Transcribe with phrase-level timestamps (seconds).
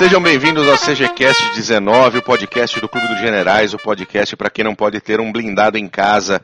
[0.00, 4.64] Sejam bem-vindos ao CGCast 19, o podcast do Clube dos Generais, o podcast para quem
[4.64, 6.42] não pode ter um blindado em casa.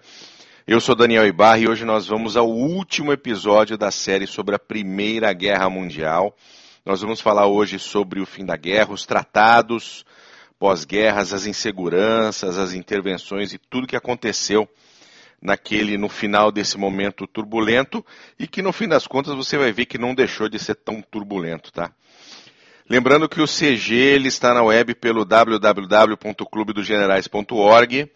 [0.67, 4.59] Eu sou Daniel Ibarra e hoje nós vamos ao último episódio da série sobre a
[4.59, 6.37] Primeira Guerra Mundial.
[6.85, 10.05] Nós vamos falar hoje sobre o fim da guerra, os tratados
[10.59, 14.69] pós-guerras, as inseguranças, as intervenções e tudo que aconteceu
[15.41, 18.05] naquele no final desse momento turbulento
[18.39, 21.01] e que no fim das contas você vai ver que não deixou de ser tão
[21.01, 21.91] turbulento, tá?
[22.89, 28.09] Lembrando que o CG ele está na web pelo www.clubedogenerais.org,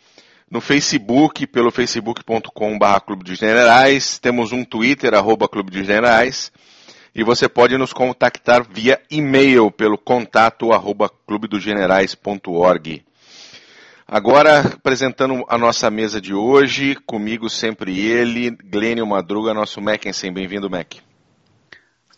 [0.49, 6.53] no Facebook pelo facebook.com.br Clube dos Generais, temos um Twitter, arroba Clube dos Generais,
[7.13, 13.05] e você pode nos contactar via e-mail pelo contato arroba clubedogenerais.org.
[14.07, 20.33] Agora, apresentando a nossa mesa de hoje, comigo sempre ele, Glênio Madruga, nosso Mackensen.
[20.33, 21.10] Bem-vindo, Mac.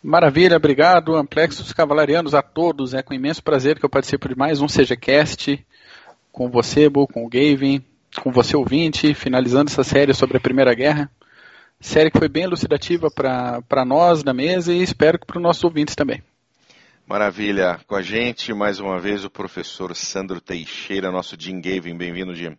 [0.03, 2.93] Maravilha, obrigado, Amplexos Cavalarianos, a todos.
[2.93, 5.65] É com imenso prazer que eu participo de mais um CGCast
[6.29, 7.81] com você, Bu, com o Gavin,
[8.21, 11.09] com você ouvinte, finalizando essa série sobre a Primeira Guerra.
[11.79, 15.63] Série que foi bem elucidativa para nós na mesa e espero que para os nossos
[15.63, 16.21] ouvintes também.
[17.07, 17.79] Maravilha.
[17.87, 21.95] Com a gente, mais uma vez, o professor Sandro Teixeira, nosso Jim Gavin.
[21.95, 22.57] Bem-vindo, Jim.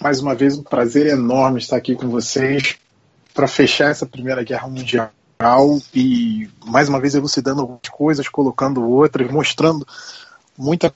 [0.00, 2.78] Mais uma vez, um prazer enorme estar aqui com vocês
[3.34, 5.10] para fechar essa Primeira Guerra Mundial
[5.94, 9.86] e mais uma vez elucidando algumas coisas, colocando outras, mostrando
[10.56, 10.92] muita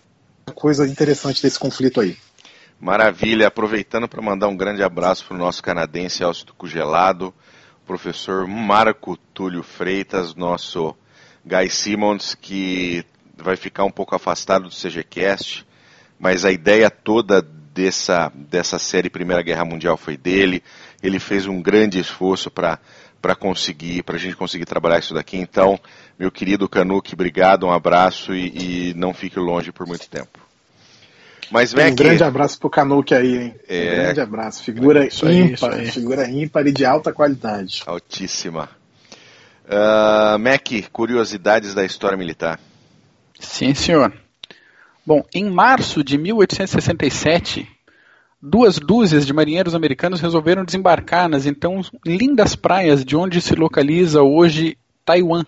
[0.55, 2.17] coisa interessante desse conflito aí.
[2.81, 7.33] Maravilha, aproveitando para mandar um grande abraço para o nosso canadense Elcio Gelado,
[7.87, 10.93] professor Marco Túlio Freitas, nosso
[11.45, 13.05] Guy Simmons, que
[13.37, 15.65] vai ficar um pouco afastado do CGCast,
[16.19, 20.63] mas a ideia toda dessa, dessa série Primeira Guerra Mundial foi dele.
[21.01, 22.81] Ele fez um grande esforço para
[23.23, 25.37] para conseguir, para a gente conseguir trabalhar isso daqui.
[25.37, 25.79] Então,
[26.19, 30.41] meu querido Canuque, obrigado, um abraço e, e não fique longe por muito tempo.
[31.51, 31.97] Mas vem um aqui.
[31.97, 33.55] grande abraço pro Canuque aí, hein?
[33.69, 33.83] É...
[33.83, 34.63] Um grande abraço.
[34.65, 37.83] Figura ímpar, figura ímpar e de alta qualidade.
[37.87, 38.69] Altíssima.
[39.65, 42.59] Uh, Mac, curiosidades da história militar.
[43.39, 44.13] Sim, senhor.
[45.05, 47.69] Bom, em março de 1867,
[48.43, 54.23] duas dúzias de marinheiros americanos resolveram desembarcar nas então lindas praias de onde se localiza
[54.23, 55.45] hoje Taiwan.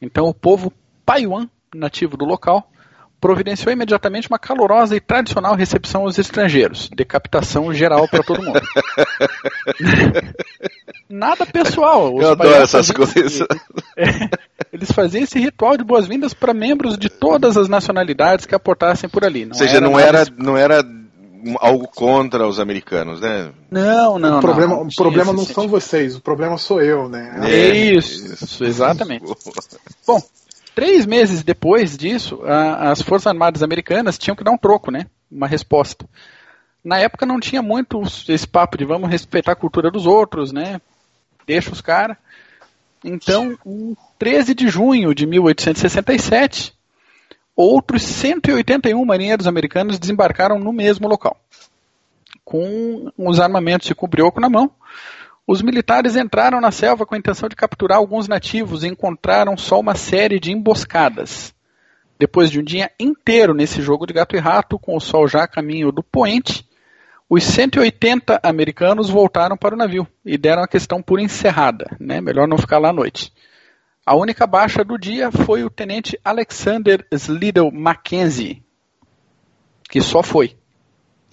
[0.00, 0.72] Então o povo
[1.06, 2.70] Paiwan, nativo do local,
[3.18, 8.60] providenciou imediatamente uma calorosa e tradicional recepção aos estrangeiros, decapitação geral para todo mundo.
[11.08, 12.20] Nada pessoal.
[12.20, 13.40] Eu adoro essas coisas.
[13.96, 14.28] é,
[14.70, 19.24] eles faziam esse ritual de boas-vindas para membros de todas as nacionalidades que aportassem por
[19.24, 19.46] ali.
[19.46, 20.84] Ou seja, não era, não era
[21.60, 23.52] algo contra os americanos, né?
[23.70, 24.38] Não, não.
[24.38, 27.40] O problema, não, o problema não são vocês, o problema sou eu, né?
[27.44, 29.24] É, isso, isso, exatamente.
[30.06, 30.22] Bom,
[30.74, 35.06] três meses depois disso, a, as Forças Armadas Americanas tinham que dar um troco, né?
[35.30, 36.06] Uma resposta.
[36.84, 40.80] Na época não tinha muito esse papo de vamos respeitar a cultura dos outros, né?
[41.46, 42.16] Deixa os caras.
[43.04, 46.75] Então, em 13 de junho de 1867,
[47.56, 51.40] Outros 181 marinheiros americanos desembarcaram no mesmo local.
[52.44, 54.70] Com os armamentos de cubrioco na mão,
[55.46, 59.80] os militares entraram na selva com a intenção de capturar alguns nativos e encontraram só
[59.80, 61.54] uma série de emboscadas.
[62.18, 65.44] Depois de um dia inteiro nesse jogo de gato e rato, com o sol já
[65.44, 66.68] a caminho do poente,
[67.28, 71.96] os 180 americanos voltaram para o navio e deram a questão por encerrada.
[71.98, 72.20] Né?
[72.20, 73.32] Melhor não ficar lá à noite.
[74.06, 78.62] A única baixa do dia foi o tenente Alexander Slidell Mackenzie,
[79.90, 80.56] que só foi.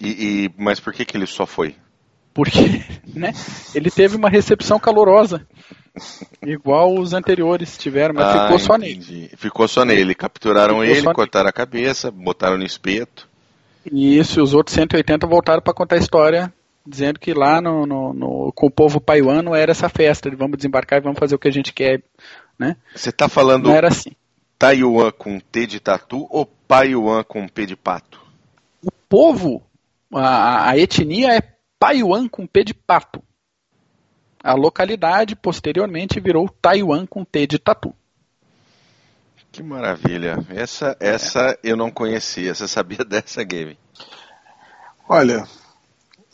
[0.00, 1.76] E, e, mas por que, que ele só foi?
[2.34, 2.82] Porque
[3.14, 3.32] né,
[3.76, 5.46] ele teve uma recepção calorosa,
[6.42, 9.14] igual os anteriores tiveram, mas ah, ficou só entendi.
[9.14, 9.30] nele.
[9.36, 10.12] Ficou só nele.
[10.12, 11.50] Capturaram ficou ele, cortaram nele.
[11.50, 13.28] a cabeça, botaram no espeto.
[13.88, 16.52] E isso, e os outros 180 voltaram para contar a história,
[16.84, 20.56] dizendo que lá no, no, no, com o povo paiuano era essa festa de vamos
[20.56, 22.02] desembarcar e vamos fazer o que a gente quer
[22.58, 22.76] né?
[22.94, 24.12] Você está falando Não era assim.
[24.58, 28.20] Taiwan com T de tatu ou Paiuan com P de pato?
[28.82, 29.62] O povo,
[30.12, 31.42] a, a etnia é
[31.78, 33.22] Paiuan com P de pato.
[34.42, 37.94] A localidade posteriormente virou Taiwan com T de tatu.
[39.50, 40.44] Que maravilha.
[40.48, 42.54] Essa, essa eu não conhecia.
[42.54, 43.78] Você sabia dessa, game?
[45.08, 45.46] Olha,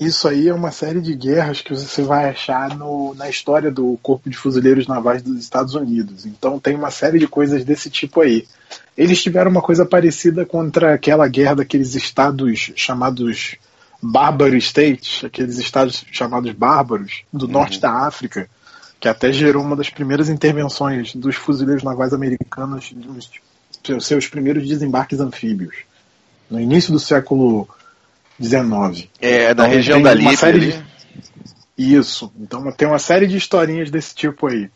[0.01, 3.99] isso aí é uma série de guerras que você vai achar no, na história do
[4.03, 6.25] Corpo de Fuzileiros Navais dos Estados Unidos.
[6.25, 8.49] Então tem uma série de coisas desse tipo aí.
[8.97, 13.57] Eles tiveram uma coisa parecida contra aquela guerra daqueles estados chamados
[14.03, 17.53] Bárbaro States, aqueles estados chamados bárbaros do uhum.
[17.53, 18.49] norte da África,
[18.99, 23.29] que até gerou uma das primeiras intervenções dos fuzileiros navais americanos nos
[24.01, 25.75] seus primeiros desembarques anfíbios,
[26.51, 27.69] no início do século
[28.41, 29.09] XIX.
[29.21, 30.53] É, da então, região da Líbia.
[30.53, 30.85] De...
[31.77, 32.33] Isso.
[32.39, 34.71] Então tem uma série de historinhas desse tipo aí.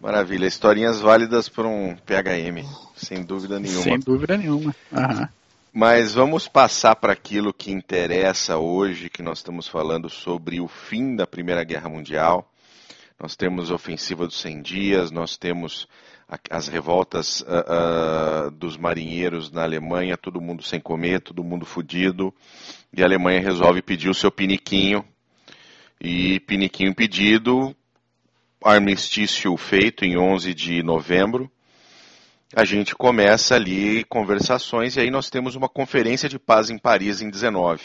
[0.00, 2.66] Maravilha, historinhas válidas para um PHM,
[2.96, 3.82] sem dúvida nenhuma.
[3.82, 4.74] Sem dúvida nenhuma.
[4.90, 5.28] Uhum.
[5.72, 11.14] Mas vamos passar para aquilo que interessa hoje, que nós estamos falando sobre o fim
[11.14, 12.46] da Primeira Guerra Mundial.
[13.18, 15.86] Nós temos a ofensiva dos 100 dias, nós temos
[16.50, 22.32] as revoltas uh, uh, dos marinheiros na Alemanha, todo mundo sem comer, todo mundo fudido,
[22.92, 25.04] e a Alemanha resolve pedir o seu piniquinho,
[26.00, 27.74] e piniquinho pedido,
[28.64, 31.50] armistício feito em 11 de novembro,
[32.54, 37.20] a gente começa ali conversações, e aí nós temos uma conferência de paz em Paris
[37.20, 37.82] em 19.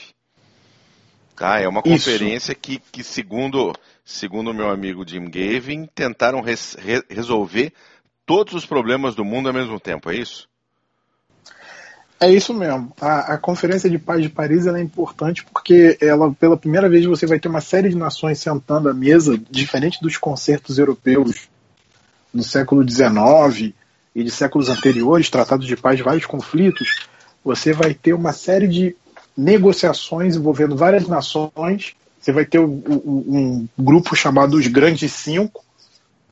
[1.35, 1.59] Tá?
[1.59, 3.73] É uma conferência que, que, segundo
[4.03, 7.73] segundo meu amigo Jim Gavin, tentaram res, re, resolver
[8.27, 10.47] todos os problemas do mundo ao mesmo tempo, é isso?
[12.19, 12.91] É isso mesmo.
[12.99, 17.25] A, a Conferência de Paz de Paris é importante porque ela, pela primeira vez, você
[17.25, 21.47] vai ter uma série de nações sentando à mesa, diferente dos concertos europeus
[22.33, 23.73] do século XIX
[24.13, 27.07] e de séculos anteriores, tratados de paz de vários conflitos.
[27.45, 28.95] Você vai ter uma série de
[29.37, 31.95] negociações envolvendo várias nações.
[32.19, 35.63] Você vai ter um, um, um grupo chamado os Grandes Cinco,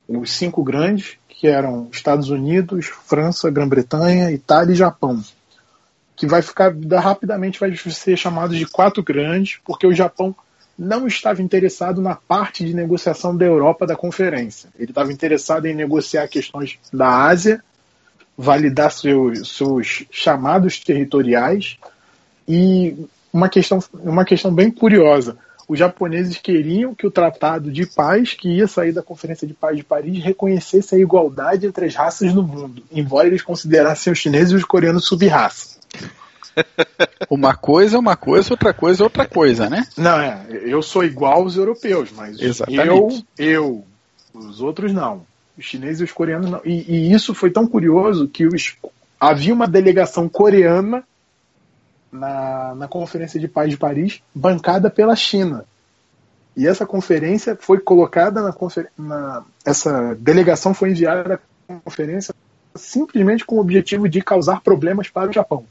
[0.07, 5.23] os cinco grandes, que eram Estados Unidos, França, Grã-Bretanha, Itália e Japão.
[6.15, 10.33] Que vai ficar rapidamente vai ser chamado de quatro grandes, porque o Japão
[10.77, 14.69] não estava interessado na parte de negociação da Europa da conferência.
[14.77, 17.63] Ele estava interessado em negociar questões da Ásia,
[18.37, 21.77] validar seus, chamados territoriais
[22.47, 22.95] e
[23.31, 28.49] uma questão, uma questão bem curiosa os japoneses queriam que o tratado de paz, que
[28.49, 32.43] ia sair da Conferência de Paz de Paris, reconhecesse a igualdade entre as raças no
[32.43, 35.75] mundo, embora eles considerassem os chineses e os coreanos sub-raça.
[37.29, 39.85] Uma coisa é uma coisa, outra coisa é outra coisa, né?
[39.97, 40.45] Não, é.
[40.49, 42.87] Eu sou igual aos europeus, mas Exatamente.
[42.87, 43.85] eu, eu,
[44.33, 45.25] os outros não.
[45.57, 46.61] Os chineses e os coreanos não.
[46.63, 48.77] E, e isso foi tão curioso que os,
[49.19, 51.03] havia uma delegação coreana
[52.11, 55.65] na, na Conferência de Paz de Paris, bancada pela China.
[56.55, 58.41] E essa conferência foi colocada
[58.97, 62.33] na, essa delegação foi enviada à conferência
[62.73, 65.65] simplesmente com o objetivo de causar problemas para o Japão,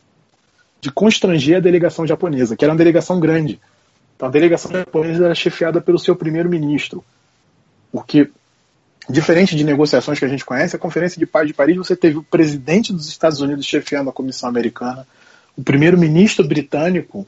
[0.81, 3.61] de constranger a delegação japonesa, que era uma delegação grande.
[4.17, 7.05] Então a delegação japonesa era chefiada pelo seu primeiro-ministro,
[7.91, 8.31] porque
[9.09, 12.19] diferente de negociações que a gente conhece, a Conferência de Paz de Paris você teve
[12.19, 15.07] o presidente dos Estados Unidos chefiando a Comissão Americana,
[15.57, 17.27] o primeiro-ministro britânico,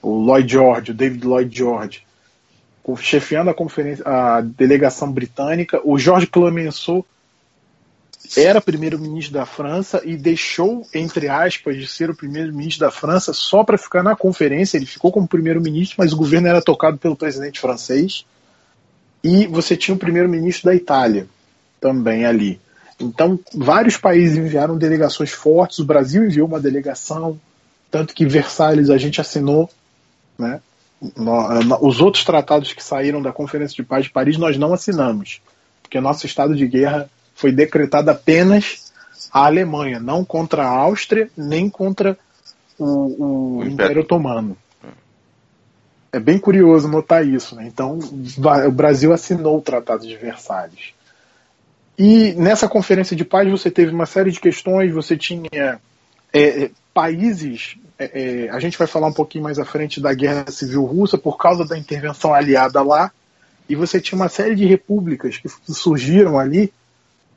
[0.00, 2.06] o Lloyd George, o David Lloyd George,
[2.96, 7.04] chefiando a conferência, a delegação britânica, o George Clemenceau
[8.36, 13.64] era primeiro-ministro da França e deixou, entre aspas, de ser o primeiro-ministro da França só
[13.64, 14.76] para ficar na conferência.
[14.76, 18.26] Ele ficou como primeiro-ministro, mas o governo era tocado pelo presidente francês.
[19.22, 21.26] E você tinha o primeiro-ministro da Itália
[21.80, 22.60] também ali.
[23.00, 25.78] Então, vários países enviaram delegações fortes.
[25.78, 27.38] O Brasil enviou uma delegação,
[27.90, 29.70] tanto que Versalhes a gente assinou,
[30.38, 30.60] né?
[31.80, 35.40] Os outros tratados que saíram da Conferência de Paz de Paris nós não assinamos,
[35.80, 38.92] porque nosso estado de guerra foi decretado apenas
[39.32, 42.18] à Alemanha, não contra a Áustria nem contra
[42.76, 44.56] o, o, o Império Otomano.
[46.12, 47.54] É bem curioso notar isso.
[47.54, 47.66] Né?
[47.66, 47.98] Então,
[48.66, 50.94] o Brasil assinou o Tratado de Versalhes.
[51.98, 55.80] E nessa conferência de paz você teve uma série de questões, você tinha
[56.32, 60.50] é, países, é, é, a gente vai falar um pouquinho mais à frente da Guerra
[60.50, 63.10] Civil Russa por causa da intervenção aliada lá,
[63.68, 66.72] e você tinha uma série de repúblicas que surgiram ali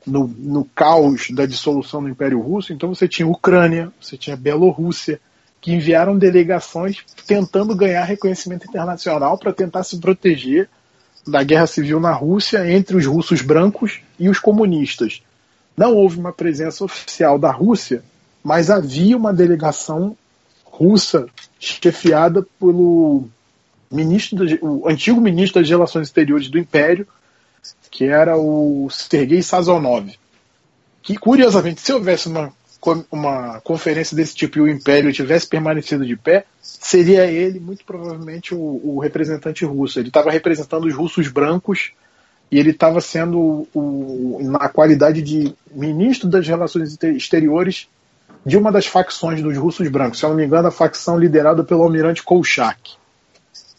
[0.06, 2.72] no, no caos da dissolução do Império Russo.
[2.72, 5.20] Então você tinha Ucrânia, você tinha Bielorrússia,
[5.60, 10.68] que enviaram delegações tentando ganhar reconhecimento internacional para tentar se proteger
[11.26, 15.22] da guerra civil na Rússia entre os russos brancos e os comunistas.
[15.76, 18.02] Não houve uma presença oficial da Rússia
[18.42, 20.16] mas havia uma delegação
[20.64, 21.26] russa
[21.60, 23.24] chefiada pelo
[23.90, 27.06] ministro o antigo ministro das Relações Exteriores do Império,
[27.90, 30.10] que era o Sergei Sazonov.
[31.02, 32.52] Que, curiosamente, se houvesse uma,
[33.10, 38.54] uma conferência desse tipo e o Império tivesse permanecido de pé, seria ele, muito provavelmente,
[38.54, 40.00] o, o representante russo.
[40.00, 41.92] Ele estava representando os russos brancos
[42.50, 47.88] e ele estava sendo, o, na qualidade de ministro das Relações Exteriores
[48.44, 51.62] de uma das facções dos russos brancos, se eu não me engano, a facção liderada
[51.62, 52.94] pelo almirante Kolchak,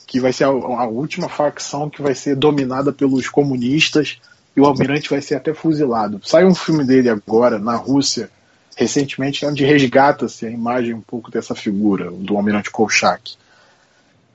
[0.07, 4.21] que vai ser a, a última facção que vai ser dominada pelos comunistas
[4.55, 6.21] e o almirante vai ser até fuzilado.
[6.23, 8.29] Sai um filme dele agora na Rússia
[8.75, 13.35] recentemente, onde resgata-se a imagem um pouco dessa figura, do almirante Kolchak.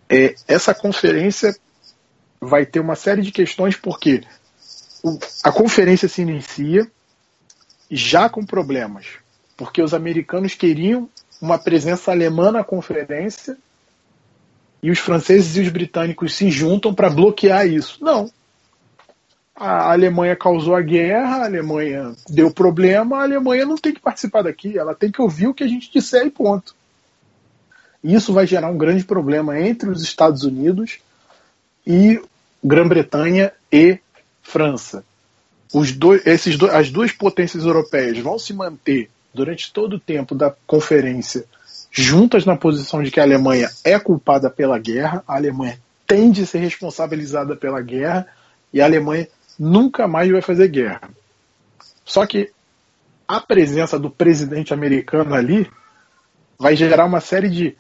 [0.08, 1.56] É, essa conferência
[2.40, 4.22] vai ter uma série de questões, porque
[5.42, 6.90] a conferência se inicia
[7.90, 9.06] já com problemas,
[9.56, 11.08] porque os americanos queriam
[11.40, 13.56] uma presença alemã na conferência
[14.82, 18.02] e os franceses e os britânicos se juntam para bloquear isso.
[18.02, 18.30] Não.
[19.60, 24.42] A Alemanha causou a guerra, a Alemanha deu problema, a Alemanha não tem que participar
[24.42, 26.76] daqui, ela tem que ouvir o que a gente disser e ponto.
[28.02, 31.00] Isso vai gerar um grande problema entre os Estados Unidos
[31.84, 32.22] e
[32.62, 33.98] Grã-Bretanha e
[34.42, 35.04] França.
[35.74, 40.36] Os dois, esses dois, as duas potências europeias vão se manter durante todo o tempo
[40.36, 41.44] da conferência
[41.90, 46.46] juntas na posição de que a Alemanha é culpada pela guerra, a Alemanha tem de
[46.46, 48.26] ser responsabilizada pela guerra
[48.72, 51.10] e a Alemanha nunca mais vai fazer guerra.
[52.04, 52.50] Só que
[53.26, 55.70] a presença do presidente americano ali
[56.58, 57.76] vai gerar uma série de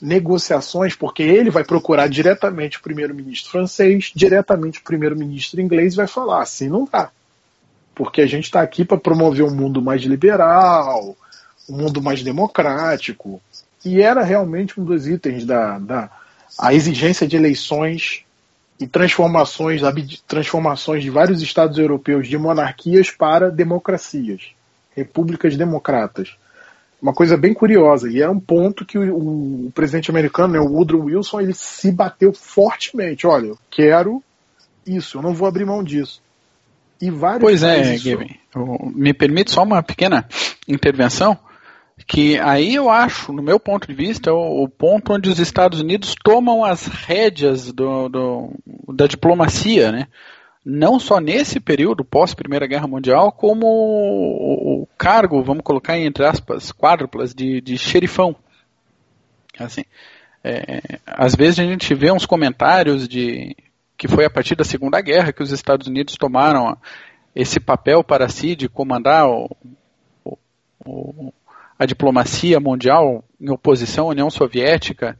[0.00, 6.06] negociações, porque ele vai procurar diretamente o primeiro-ministro francês, diretamente o primeiro-ministro inglês e vai
[6.06, 7.10] falar assim: não dá.
[7.94, 11.16] Porque a gente está aqui para promover um mundo mais liberal,
[11.68, 13.40] um mundo mais democrático.
[13.84, 16.10] E era realmente um dos itens da, da
[16.58, 18.24] a exigência de eleições
[18.78, 19.80] e transformações,
[20.26, 24.50] transformações de vários estados europeus de monarquias para democracias,
[24.94, 26.36] repúblicas democratas.
[27.00, 30.72] Uma coisa bem curiosa, e era um ponto que o, o presidente americano, né, o
[30.72, 33.26] Woodrow Wilson, ele se bateu fortemente.
[33.26, 34.22] Olha, eu quero
[34.86, 36.22] isso, eu não vou abrir mão disso.
[37.00, 38.38] E vários pois é, Gavin.
[38.94, 40.26] Me permite só uma pequena
[40.66, 41.36] intervenção?
[42.06, 45.38] Que aí eu acho, no meu ponto de vista, é o, o ponto onde os
[45.38, 48.52] Estados Unidos tomam as rédeas do, do,
[48.94, 50.08] da diplomacia, né?
[50.64, 56.72] Não só nesse período pós Primeira Guerra Mundial, como o, cargo, vamos colocar entre aspas,
[56.72, 58.34] quádruplas de, de xerifão.
[59.58, 59.84] Assim,
[60.42, 63.56] é, às vezes a gente vê uns comentários de
[63.96, 66.76] que foi a partir da Segunda Guerra que os Estados Unidos tomaram
[67.34, 69.50] esse papel para si de comandar o,
[70.84, 71.32] o,
[71.78, 75.18] a diplomacia mundial em oposição à União Soviética,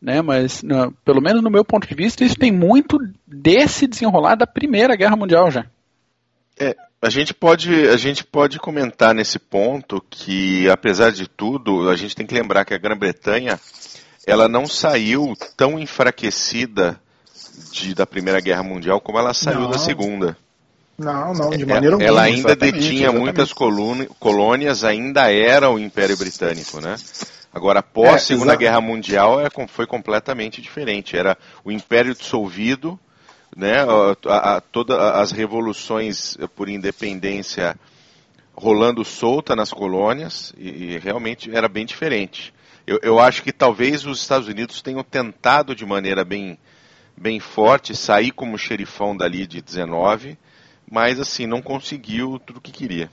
[0.00, 4.36] né, mas no, pelo menos no meu ponto de vista isso tem muito desse desenrolar
[4.36, 5.66] da Primeira Guerra Mundial já.
[6.58, 11.96] É, a gente pode a gente pode comentar nesse ponto que apesar de tudo a
[11.96, 13.58] gente tem que lembrar que a Grã-Bretanha
[14.26, 17.00] ela não saiu tão enfraquecida
[17.72, 19.70] de, da Primeira Guerra Mundial como ela saiu não.
[19.70, 20.36] da Segunda.
[20.98, 22.08] Não, não, de é, maneira alguma.
[22.08, 23.22] Ela ainda detinha exatamente.
[23.22, 26.96] muitas colônias, ainda era o Império Britânico, né?
[27.54, 28.60] Agora, após a é, Segunda exatamente.
[28.60, 31.16] Guerra Mundial, é, foi completamente diferente.
[31.16, 32.98] Era o Império dissolvido,
[33.56, 33.76] né?
[34.26, 37.76] A, a, todas as revoluções por independência
[38.52, 42.52] rolando solta nas colônias, e, e realmente era bem diferente.
[42.84, 46.58] Eu, eu acho que talvez os Estados Unidos tenham tentado de maneira bem,
[47.16, 50.36] bem forte sair como xerifão dali de 19
[50.90, 53.10] mas assim, não conseguiu tudo o que queria.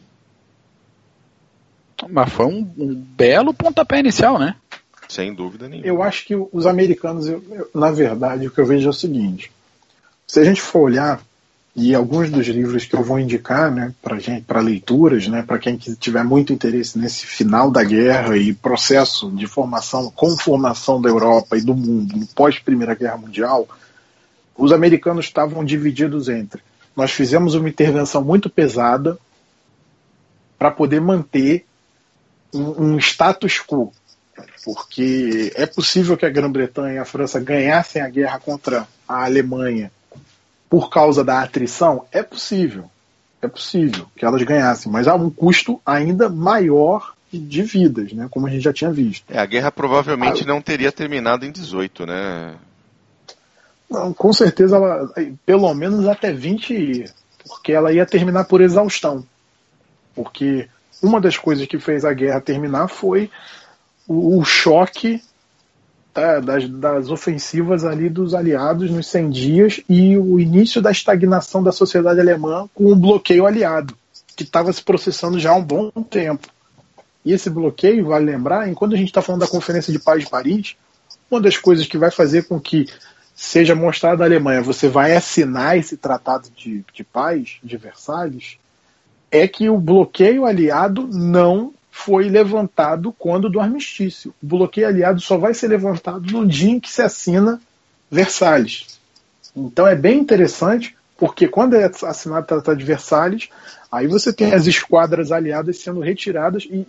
[2.10, 4.56] Mas foi um, um, belo pontapé inicial, né?
[5.08, 5.88] Sem dúvida nenhuma.
[5.88, 8.94] Eu acho que os americanos, eu, eu, na verdade, o que eu vejo é o
[8.94, 9.52] seguinte:
[10.28, 11.22] se a gente for olhar,
[11.76, 15.60] e alguns dos livros que eu vou indicar né, para gente, para leituras, né, para
[15.60, 21.58] quem tiver muito interesse nesse final da guerra e processo de formação, conformação da Europa
[21.58, 23.68] e do mundo no pós Primeira Guerra Mundial,
[24.58, 26.62] os americanos estavam divididos entre
[26.96, 29.18] nós fizemos uma intervenção muito pesada
[30.58, 31.66] para poder manter
[32.54, 33.92] um, um, status quo.
[34.64, 39.92] Porque é possível que a Grã-Bretanha e a França ganhassem a guerra contra a Alemanha
[40.70, 42.06] por causa da atrição?
[42.12, 42.90] É possível.
[43.42, 48.48] É possível que elas ganhassem, mas há um custo ainda maior de vidas, né, como
[48.48, 49.26] a gente já tinha visto.
[49.30, 50.48] É, a guerra provavelmente a...
[50.48, 52.56] não teria terminado em 18, né?
[53.90, 55.14] Não, com certeza, ela,
[55.46, 57.06] pelo menos até 20 ia,
[57.48, 59.26] porque ela ia terminar por exaustão.
[60.14, 60.68] Porque
[61.02, 63.30] uma das coisas que fez a guerra terminar foi
[64.08, 65.22] o, o choque
[66.14, 71.62] tá, das, das, ofensivas ali dos aliados nos 100 dias e o início da estagnação
[71.62, 73.96] da sociedade alemã com o bloqueio aliado,
[74.36, 76.48] que estava se processando já há um bom tempo.
[77.24, 80.30] E esse bloqueio, vale lembrar, enquanto a gente está falando da Conferência de Paz de
[80.30, 80.76] Paris,
[81.30, 82.86] uma das coisas que vai fazer com que
[83.46, 88.58] seja mostrado à Alemanha, você vai assinar esse tratado de, de paz de Versalhes,
[89.30, 94.34] é que o bloqueio aliado não foi levantado quando do armistício.
[94.42, 97.62] O bloqueio aliado só vai ser levantado no dia em que se assina
[98.10, 99.00] Versalhes.
[99.56, 103.50] Então é bem interessante Porque quando é assinado o Tratado de Versalhes,
[103.92, 106.86] aí você tem as esquadras aliadas sendo retiradas e,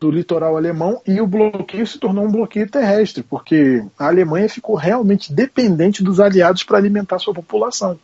[0.00, 4.74] do litoral alemão e o bloqueio se tornou um bloqueio terrestre, porque a Alemanha ficou
[4.74, 8.00] realmente dependente dos aliados para alimentar sua população.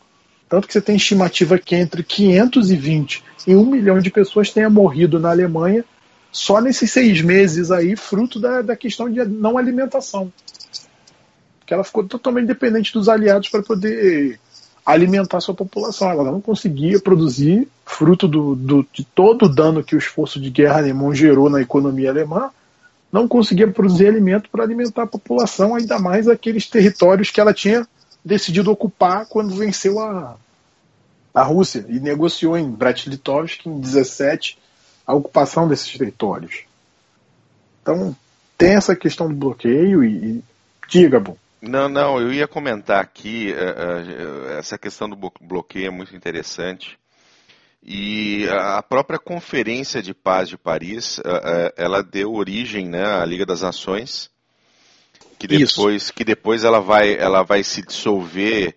[0.46, 5.18] Tanto que você tem estimativa que entre 520 e 1 milhão de pessoas tenha morrido
[5.18, 5.84] na Alemanha
[6.30, 10.30] só nesses seis meses aí, fruto da, da questão de não alimentação.
[11.64, 14.38] Que ela ficou totalmente dependente dos aliados para poder
[14.86, 16.08] alimentar sua população.
[16.08, 20.48] Ela não conseguia produzir, fruto do, do, de todo o dano que o esforço de
[20.48, 22.50] guerra alemão gerou na economia alemã,
[23.10, 27.86] não conseguia produzir alimento para alimentar a população, ainda mais aqueles territórios que ela tinha
[28.24, 30.36] decidido ocupar quando venceu a,
[31.34, 34.58] a Rússia e negociou em Brest-Litovsk em 17
[35.06, 36.64] a ocupação desses territórios.
[37.82, 38.14] Então
[38.58, 40.44] tem essa questão do bloqueio e, e
[40.88, 41.36] diga, bom.
[41.60, 46.98] Não, não, eu ia comentar aqui, uh, uh, essa questão do bloqueio é muito interessante.
[47.82, 51.20] E a própria Conferência de Paz de Paris,
[51.76, 54.28] ela deu origem né, à Liga das Nações,
[55.38, 58.74] que depois, que depois ela, vai, ela vai se dissolver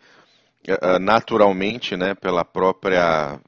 [1.02, 3.40] naturalmente né, pela própria.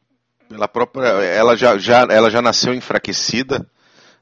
[0.49, 3.63] Pela própria ela, já, já, ela já nasceu enfraquecida,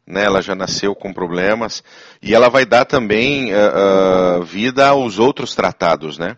[0.09, 1.83] né, ela já nasceu com problemas,
[2.19, 6.35] e ela vai dar também uh, uh, vida aos outros tratados, né?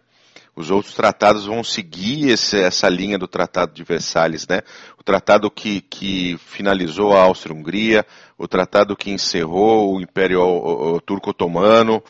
[0.53, 4.59] Os outros tratados vão seguir esse, essa linha do Tratado de Versalhes, né?
[4.99, 8.05] O tratado que, que finalizou a Áustria-Hungria,
[8.37, 10.41] o tratado que encerrou o Império
[11.05, 12.03] Turco-Otomano,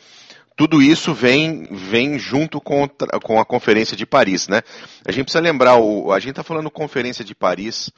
[0.56, 2.88] tudo isso vem, vem junto com,
[3.22, 4.62] com a Conferência de Paris, né?
[5.06, 7.90] A gente precisa lembrar, o, a gente está falando Conferência de Paris,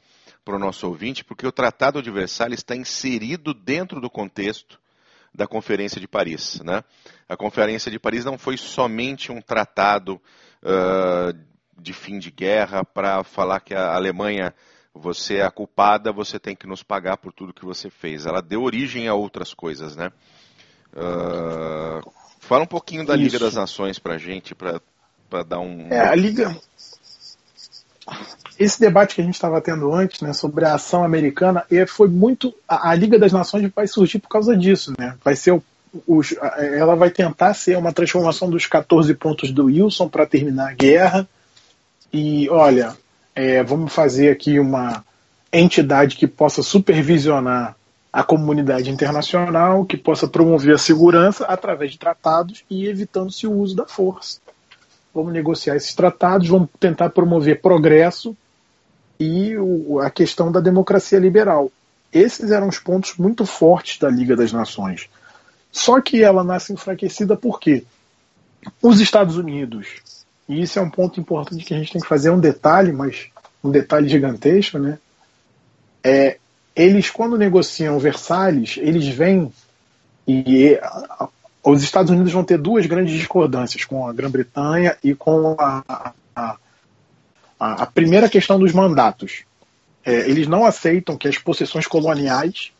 [0.45, 4.79] para o nosso ouvinte, porque o Tratado de Versalhes está inserido dentro do contexto
[5.33, 6.61] da Conferência de Paris.
[6.63, 6.83] Né?
[7.27, 10.21] A Conferência de Paris não foi somente um tratado
[10.61, 11.37] uh,
[11.77, 14.53] de fim de guerra para falar que a Alemanha,
[14.93, 18.27] você é a culpada, você tem que nos pagar por tudo que você fez.
[18.27, 19.95] Ela deu origem a outras coisas.
[19.95, 20.11] Né?
[20.93, 22.07] Uh,
[22.39, 23.23] fala um pouquinho da Isso.
[23.23, 25.87] Liga das Nações para a gente, para dar um.
[25.89, 26.55] É, a Liga
[28.57, 32.53] esse debate que a gente estava tendo antes, né, sobre a ação americana, foi muito
[32.67, 35.15] a, a, Liga das Nações vai surgir por causa disso, né?
[35.23, 35.63] Vai ser o,
[36.07, 40.73] os, ela vai tentar ser uma transformação dos 14 pontos do Wilson para terminar a
[40.73, 41.27] guerra.
[42.11, 42.95] E olha,
[43.33, 45.03] é, vamos fazer aqui uma
[45.51, 47.75] entidade que possa supervisionar
[48.11, 53.75] a comunidade internacional, que possa promover a segurança através de tratados e evitando-se o uso
[53.75, 54.39] da força.
[55.13, 58.35] Vamos negociar esses tratados, vamos tentar promover progresso
[59.19, 61.71] e o, a questão da democracia liberal.
[62.11, 65.09] Esses eram os pontos muito fortes da Liga das Nações.
[65.71, 67.83] Só que ela nasce enfraquecida por quê?
[68.81, 69.87] Os Estados Unidos,
[70.47, 73.27] e isso é um ponto importante que a gente tem que fazer, um detalhe, mas
[73.63, 74.97] um detalhe gigantesco, né?
[76.03, 76.37] É,
[76.75, 79.51] eles, quando negociam Versalhes, eles vêm
[80.27, 81.29] e a,
[81.63, 86.57] os Estados Unidos vão ter duas grandes discordâncias com a Grã-Bretanha e com a, a,
[87.65, 89.43] a, a primeira questão dos mandatos.
[90.05, 92.71] É, eles não aceitam que as possessões coloniais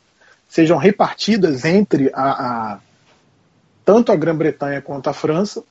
[0.47, 2.29] sejam repartidas entre a,
[2.73, 2.79] a
[3.83, 5.63] tanto a Grã-Bretanha quanto a França.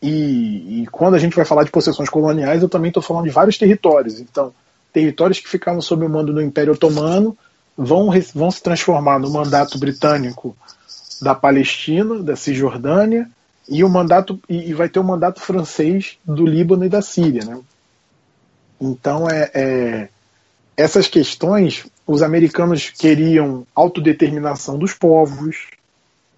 [0.00, 3.30] E, e, quando a gente vai falar de possessões coloniais, eu também estou falando de
[3.30, 4.18] vários territórios.
[4.18, 4.52] Então,
[4.92, 7.36] territórios que ficavam sob o mando do Império Otomano
[7.76, 10.56] vão, vão se transformar no mandato britânico
[11.20, 13.30] da Palestina, da Cisjordânia,
[13.68, 17.60] e o mandato e, vai ter o mandato francês do Líbano e da Síria, né?
[18.84, 20.08] Então, é, é,
[20.76, 25.68] essas questões, os americanos queriam autodeterminação dos povos,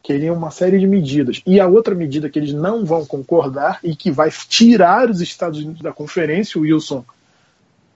[0.03, 1.41] queriam uma série de medidas.
[1.47, 5.59] E a outra medida que eles não vão concordar e que vai tirar os Estados
[5.59, 7.03] Unidos da conferência, o Wilson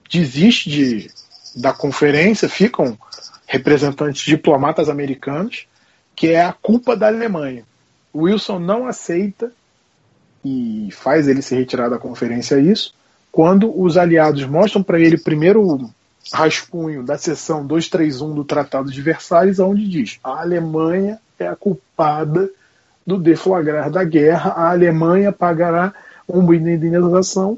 [0.09, 1.11] desiste de,
[1.55, 2.97] da conferência, ficam
[3.45, 5.67] representantes diplomatas americanos,
[6.15, 7.63] que é a culpa da Alemanha.
[8.11, 9.51] O Wilson não aceita
[10.43, 12.97] e faz ele se retirar da conferência isso,
[13.31, 15.89] quando os aliados mostram para ele primeiro o
[16.31, 22.49] rascunho da seção 231 do Tratado de Versalhes, onde diz a Alemanha é a culpada
[23.05, 25.93] do deflagrar da guerra, a Alemanha pagará
[26.27, 27.57] uma indenização.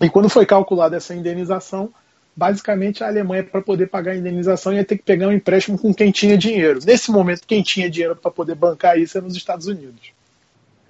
[0.00, 1.92] E quando foi calculada essa indenização,
[2.34, 5.92] basicamente a Alemanha, para poder pagar a indenização, ia ter que pegar um empréstimo com
[5.92, 6.80] quem tinha dinheiro.
[6.84, 10.12] Nesse momento, quem tinha dinheiro para poder bancar isso era os Estados Unidos.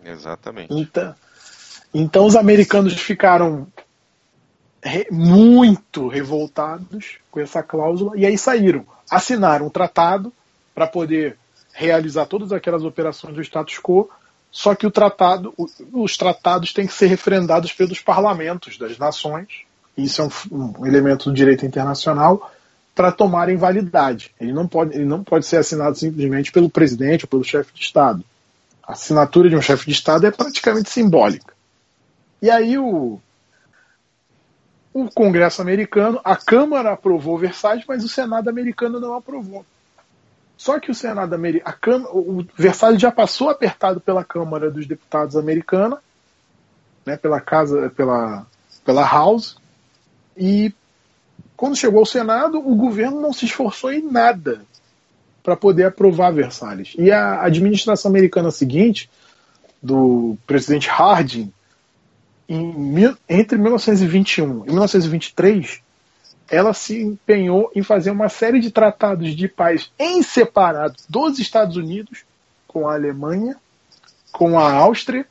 [0.05, 0.73] Exatamente.
[0.73, 1.15] Então,
[1.93, 3.67] então os americanos ficaram
[4.83, 10.33] re, muito revoltados com essa cláusula e aí saíram, assinaram um tratado
[10.75, 11.39] para poder
[11.73, 14.11] realizar todas aquelas operações do status quo,
[14.51, 15.55] Só que o tratado,
[15.93, 19.49] os tratados têm que ser refrendados pelos parlamentos das nações.
[19.97, 22.53] Isso é um, um elemento do direito internacional
[22.95, 24.31] para tomarem validade.
[24.39, 27.81] Ele não, pode, ele não pode ser assinado simplesmente pelo presidente ou pelo chefe de
[27.81, 28.23] Estado.
[28.87, 31.55] A assinatura de um chefe de Estado é praticamente simbólica.
[32.43, 33.19] E aí o,
[34.93, 39.65] o Congresso americano, a Câmara aprovou Versalhes, mas o Senado americano não aprovou.
[40.57, 45.99] Só que o Senado americano, o Versalhes já passou apertado pela Câmara dos Deputados americana,
[47.05, 48.47] né, pela casa, pela,
[48.85, 49.57] pela House,
[50.37, 50.73] e
[51.57, 54.63] quando chegou ao Senado, o governo não se esforçou em nada
[55.43, 56.95] para poder aprovar Versalhes.
[56.99, 59.11] E a administração americana seguinte,
[59.83, 61.53] do presidente Harding,
[62.49, 65.81] em, entre 1921 e 1923,
[66.51, 71.77] ela se empenhou em fazer uma série de tratados de paz em separado dos Estados
[71.77, 72.25] Unidos,
[72.67, 73.57] com a Alemanha,
[74.31, 75.27] com a Áustria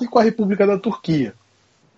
[0.00, 1.34] e com a República da Turquia.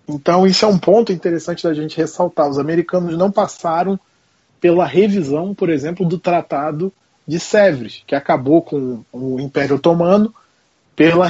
[0.07, 2.47] Então, isso é um ponto interessante da gente ressaltar.
[2.47, 3.99] Os americanos não passaram
[4.61, 6.93] pela revisão, por exemplo, do Tratado
[7.27, 10.33] de Sèvres, que acabou com o Império Otomano,
[10.97, 11.29] pela,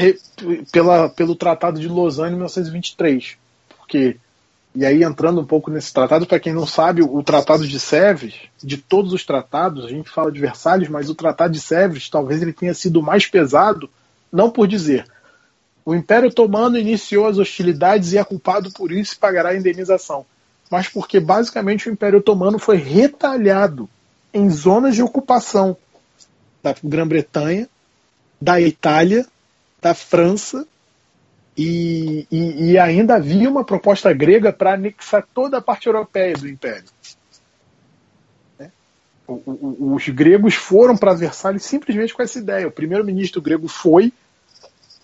[0.71, 3.38] pela, pelo Tratado de Lausanne em 1923.
[3.77, 4.15] Porque
[4.73, 8.36] e aí, entrando um pouco nesse tratado, para quem não sabe, o Tratado de Sèvres,
[8.63, 12.43] de todos os tratados, a gente fala de Versalhes, mas o Tratado de Sèvres talvez
[12.43, 13.89] ele tenha sido mais pesado,
[14.32, 15.06] não por dizer.
[15.84, 20.25] O Império Otomano iniciou as hostilidades e é culpado por isso e pagará a indenização.
[20.69, 23.89] Mas porque basicamente o Império Otomano foi retalhado
[24.32, 25.75] em zonas de ocupação
[26.62, 27.67] da Grã-Bretanha,
[28.39, 29.25] da Itália,
[29.88, 30.67] da França
[31.58, 36.47] e, e, e ainda havia uma proposta grega para anexar toda a parte europeia do
[36.47, 36.86] Império.
[39.28, 42.67] O, os gregos foram para Versalhes simplesmente com essa ideia.
[42.67, 44.13] O primeiro-ministro grego foi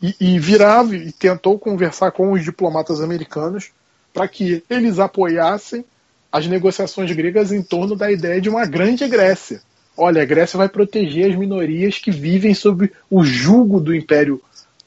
[0.02, 3.72] e, e virava e tentou conversar com os diplomatas americanos
[4.13, 5.84] para que eles apoiassem
[6.32, 9.62] as negociações gregas em torno da ideia de uma grande Grécia.
[9.96, 14.41] Olha, a Grécia vai proteger as minorias que vivem sob o jugo do Império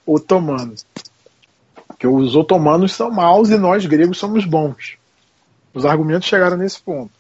[0.07, 0.75] Otomano.
[1.89, 4.97] Porque os otomanos são maus e nós gregos somos bons.
[5.75, 7.11] Os argumentos chegaram nesse ponto.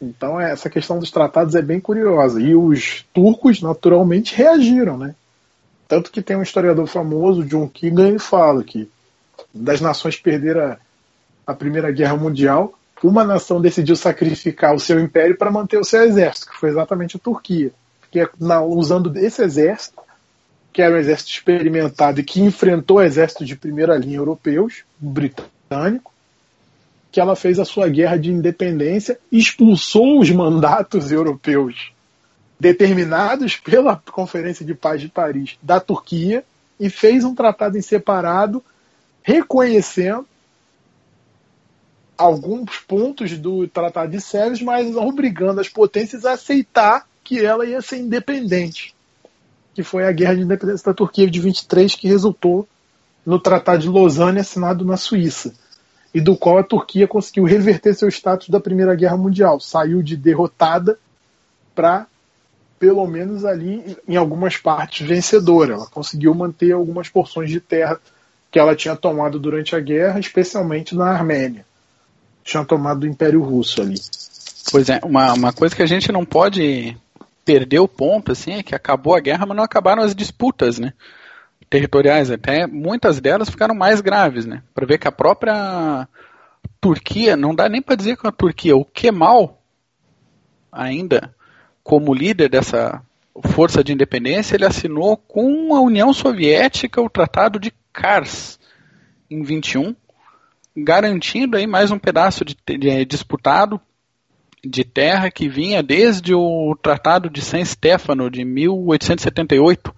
[0.00, 2.40] Então essa questão dos tratados é bem curiosa.
[2.40, 5.14] E os turcos naturalmente reagiram, né?
[5.88, 8.90] Tanto que tem um historiador famoso, John Keegan, ele fala que
[9.54, 10.78] das nações perder a,
[11.46, 16.02] a Primeira Guerra Mundial, uma nação decidiu sacrificar o seu império para manter o seu
[16.02, 17.70] exército, que foi exatamente a Turquia.
[18.00, 20.00] Porque na, usando esse exército,
[20.76, 26.12] que era um exército experimentado e que enfrentou exércitos de primeira linha europeus, britânico,
[27.10, 31.92] que ela fez a sua guerra de independência expulsou os mandatos europeus
[32.60, 36.44] determinados pela Conferência de Paz de Paris da Turquia
[36.78, 38.62] e fez um tratado em separado
[39.22, 40.26] reconhecendo
[42.18, 47.80] alguns pontos do Tratado de Sèvres, mas obrigando as potências a aceitar que ela ia
[47.80, 48.94] ser independente
[49.76, 52.66] que foi a Guerra de Independência da Turquia de 23, que resultou
[53.26, 55.52] no Tratado de Lausanne assinado na Suíça,
[56.14, 59.60] e do qual a Turquia conseguiu reverter seu status da Primeira Guerra Mundial.
[59.60, 60.98] Saiu de derrotada
[61.74, 62.06] para,
[62.78, 65.74] pelo menos ali, em algumas partes, vencedora.
[65.74, 68.00] Ela conseguiu manter algumas porções de terra
[68.50, 71.66] que ela tinha tomado durante a guerra, especialmente na Armênia.
[72.42, 74.00] Tinha tomado do Império Russo ali.
[74.72, 76.96] Pois é, uma, uma coisa que a gente não pode
[77.46, 80.92] perder o ponto, assim, é que acabou a guerra, mas não acabaram as disputas, né?
[81.70, 84.62] Territoriais, até muitas delas ficaram mais graves, né?
[84.74, 86.08] Para ver que a própria
[86.80, 89.62] Turquia, não dá nem para dizer que a Turquia, o Kemal,
[90.72, 91.34] ainda
[91.84, 93.00] como líder dessa
[93.52, 98.58] força de independência, ele assinou com a União Soviética o Tratado de Kars
[99.30, 99.94] em 21,
[100.76, 103.80] garantindo aí mais um pedaço de, de disputado
[104.64, 109.94] de terra que vinha desde o Tratado de San Stefano de 1878.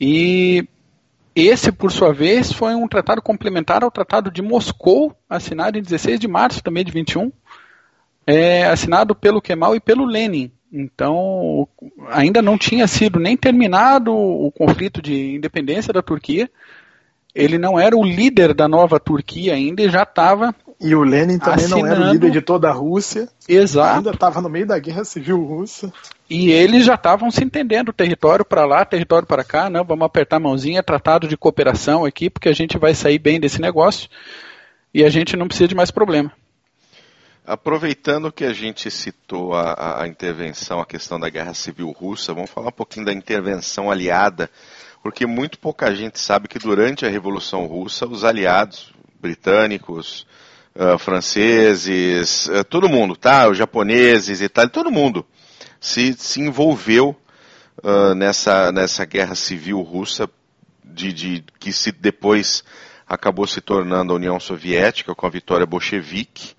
[0.00, 0.66] E
[1.34, 6.18] esse, por sua vez, foi um tratado complementar ao Tratado de Moscou, assinado em 16
[6.18, 7.30] de março também de 21,
[8.26, 10.50] é, assinado pelo Kemal e pelo Lenin.
[10.72, 11.66] Então,
[12.08, 16.50] ainda não tinha sido nem terminado o conflito de independência da Turquia.
[17.34, 21.38] Ele não era o líder da nova Turquia ainda e já estava e o Lenin
[21.38, 21.82] também assinando...
[21.82, 23.28] não era o líder de toda a Rússia.
[23.48, 23.98] Exato.
[23.98, 25.92] Ainda estava no meio da guerra civil russa.
[26.28, 30.36] E eles já estavam se entendendo, território para lá, território para cá, não, vamos apertar
[30.36, 34.08] a mãozinha, tratado de cooperação aqui, porque a gente vai sair bem desse negócio
[34.94, 36.32] e a gente não precisa de mais problema.
[37.44, 42.50] Aproveitando que a gente citou a, a intervenção, a questão da guerra civil russa, vamos
[42.50, 44.48] falar um pouquinho da intervenção aliada
[45.02, 50.26] porque muito pouca gente sabe que durante a Revolução Russa, os aliados britânicos,
[50.80, 53.48] uh, franceses, uh, todo mundo, tá?
[53.48, 55.26] Os japoneses, Itália, todo mundo
[55.78, 57.14] se, se envolveu
[57.82, 60.28] uh, nessa, nessa guerra civil russa,
[60.82, 62.64] de, de, que se depois
[63.06, 66.54] acabou se tornando a União Soviética com a vitória bolchevique.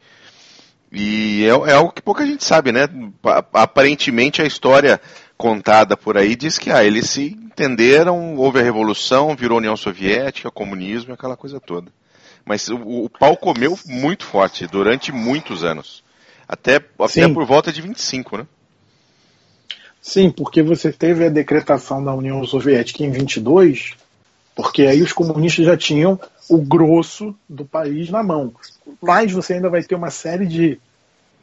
[0.91, 2.81] E é, é, algo que pouca gente sabe, né?
[3.53, 4.99] Aparentemente a história
[5.37, 10.51] contada por aí diz que ah, eles se entenderam, houve a revolução, virou União Soviética,
[10.51, 11.91] comunismo, aquela coisa toda.
[12.45, 16.03] Mas o, o pau comeu muito forte durante muitos anos.
[16.47, 18.47] Até, até por volta de 25, né?
[20.01, 23.93] Sim, porque você teve a decretação da União Soviética em 22,
[24.55, 28.53] porque aí os comunistas já tinham o grosso do país na mão.
[29.01, 30.79] Mas você ainda vai ter uma série de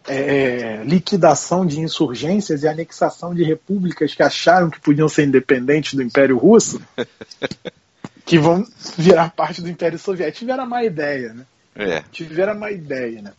[0.09, 6.03] é, liquidação de insurgências e anexação de repúblicas que acharam que podiam ser independentes do
[6.03, 6.81] Império Russo,
[8.29, 8.64] que vão
[8.97, 10.41] virar parte do Império Soviético.
[10.41, 11.47] Tiveram a má ideia, né?
[11.75, 12.03] É.
[12.12, 13.33] Tiveram a má ideia, né?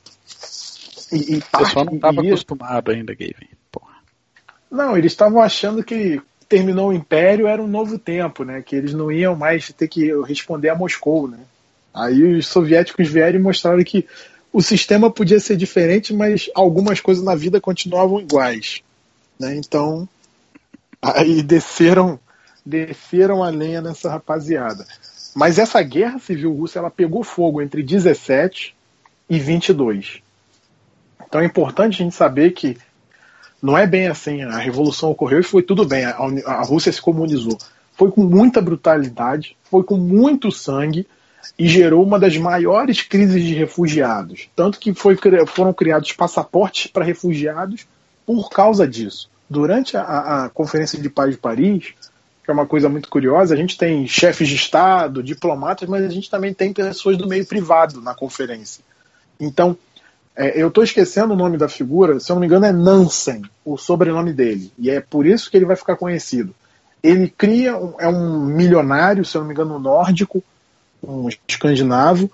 [1.12, 3.50] E, e o pessoal não estava acostumado ainda, Gabe.
[4.70, 8.62] Não, eles estavam achando que terminou o Império era um novo tempo, né?
[8.62, 11.40] Que eles não iam mais ter que responder a Moscou, né?
[11.94, 14.06] Aí os soviéticos vieram e mostraram que
[14.54, 18.82] o sistema podia ser diferente, mas algumas coisas na vida continuavam iguais.
[19.40, 19.56] Né?
[19.56, 20.08] Então,
[21.02, 22.20] aí desceram,
[22.66, 24.86] desceram a lenha nessa rapaziada.
[25.36, 28.76] Mas essa guerra civil russa ela pegou fogo entre 17
[29.30, 30.22] e 22.
[31.28, 32.78] Então é importante a gente saber que
[33.62, 34.42] não é bem assim.
[34.44, 36.06] A revolução ocorreu e foi tudo bem.
[36.06, 37.58] A, Rússia se comunizou.
[37.94, 41.06] Foi com muita brutalidade, foi com muito sangue
[41.58, 44.50] e gerou uma das maiores crises de refugiados.
[44.56, 45.18] Tanto que foi,
[45.48, 47.86] foram criados passaportes para refugiados
[48.26, 49.30] por causa disso.
[49.50, 51.94] Durante a, a, Conferência de Paz de Paris,
[52.52, 56.30] é uma coisa muito curiosa, a gente tem chefes de Estado, diplomatas, mas a gente
[56.30, 58.84] também tem pessoas do meio privado na conferência.
[59.40, 59.78] Então,
[60.36, 63.42] é, eu estou esquecendo o nome da figura, se eu não me engano é Nansen,
[63.66, 66.54] o sobrenome dele, e é por isso que ele vai ficar conhecido.
[67.02, 70.44] Ele cria, é um milionário, se eu não me engano, nórdico,
[71.02, 72.30] um escandinavo.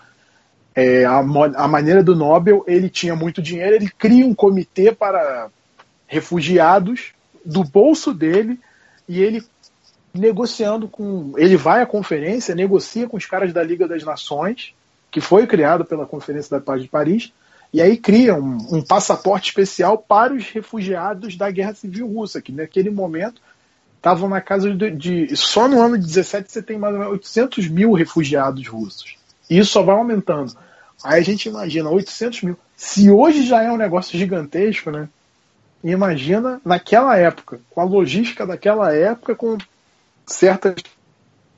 [0.74, 5.50] É, a, a, maneira do Nobel, ele tinha muito dinheiro, ele cria um comitê para
[6.08, 7.14] refugiados
[7.46, 8.60] do bolso dele
[9.08, 9.44] e ele
[10.20, 11.34] negociando com.
[11.38, 14.74] Ele vai à conferência, negocia com os caras da Liga das Nações,
[15.12, 17.32] que foi criado pela Conferência da Paz de Paris,
[17.72, 22.52] e aí cria um, um passaporte especial para os refugiados da Guerra Civil Russa, que
[22.52, 23.42] naquele momento
[23.98, 27.14] estavam na casa de, de, Só no ano de 17 você tem mais ou menos
[27.14, 29.18] 800 mil refugiados russos.
[29.50, 30.56] E isso só vai aumentando.
[31.04, 32.58] Aí a gente imagina 800 mil.
[32.78, 35.10] Se hoje já é um negócio gigantesco, né?
[35.84, 39.58] Imagina naquela época, com a logística daquela época, com
[40.26, 40.76] certas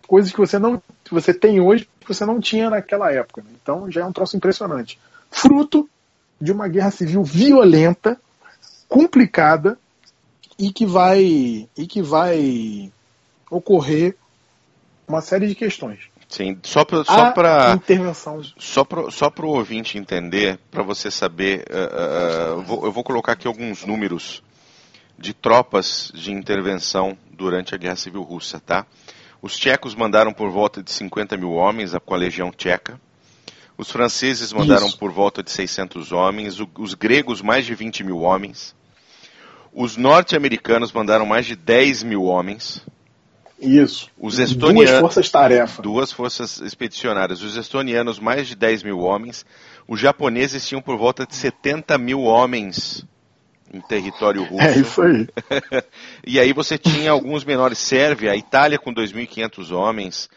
[0.07, 3.41] coisas que você não que você tem hoje que você não tinha naquela época.
[3.41, 3.49] Né?
[3.61, 4.99] Então já é um troço impressionante.
[5.29, 5.89] Fruto
[6.39, 8.19] de uma guerra civil violenta,
[8.87, 9.77] complicada,
[10.57, 12.91] e que vai e que vai
[13.49, 14.15] ocorrer
[15.07, 15.99] uma série de questões.
[16.27, 21.09] Sim, só para só para intervenção só para só para o ouvinte entender, para você
[21.09, 24.43] saber, uh, uh, vou, eu vou colocar aqui alguns números
[25.17, 28.85] de tropas de intervenção durante a Guerra Civil Russa, tá?
[29.41, 32.99] Os tchecos mandaram por volta de 50 mil homens com a Legião Tcheca.
[33.77, 34.97] Os franceses mandaram Isso.
[34.97, 36.57] por volta de 600 homens.
[36.77, 38.75] os gregos mais de 20 mil homens.
[39.71, 42.83] Os norte-americanos mandaram mais de 10 mil homens.
[43.59, 44.09] Isso.
[44.19, 44.89] Os estonianos.
[44.89, 45.81] Duas forças-tarefa.
[45.81, 47.43] Duas forças expedicionárias.
[47.43, 49.45] Os estonianos, mais de 10 mil homens.
[49.87, 53.05] Os japoneses tinham por volta de 70 mil homens
[53.73, 54.61] em território russo.
[54.61, 55.27] É isso aí.
[56.25, 57.77] e aí você tinha alguns menores.
[57.77, 60.29] Sérvia, a Itália com 2.500 homens.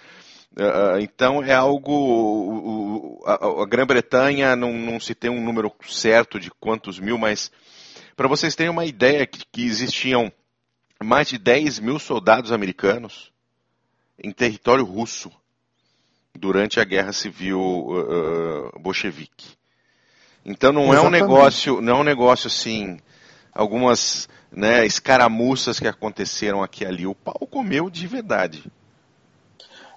[0.52, 3.22] Uh, então é algo.
[3.24, 7.50] A, a Grã-Bretanha não, não se tem um número certo de quantos mil, mas
[8.16, 10.32] para vocês terem uma ideia que, que existiam
[11.02, 13.32] mais de 10 mil soldados americanos
[14.22, 15.30] em território russo
[16.34, 19.56] durante a guerra civil uh, bolchevique.
[20.44, 21.04] Então não Exatamente.
[21.04, 22.98] é um negócio, não é um negócio assim,
[23.52, 27.06] algumas né, escaramuças que aconteceram aqui ali.
[27.06, 28.64] O pau comeu de verdade.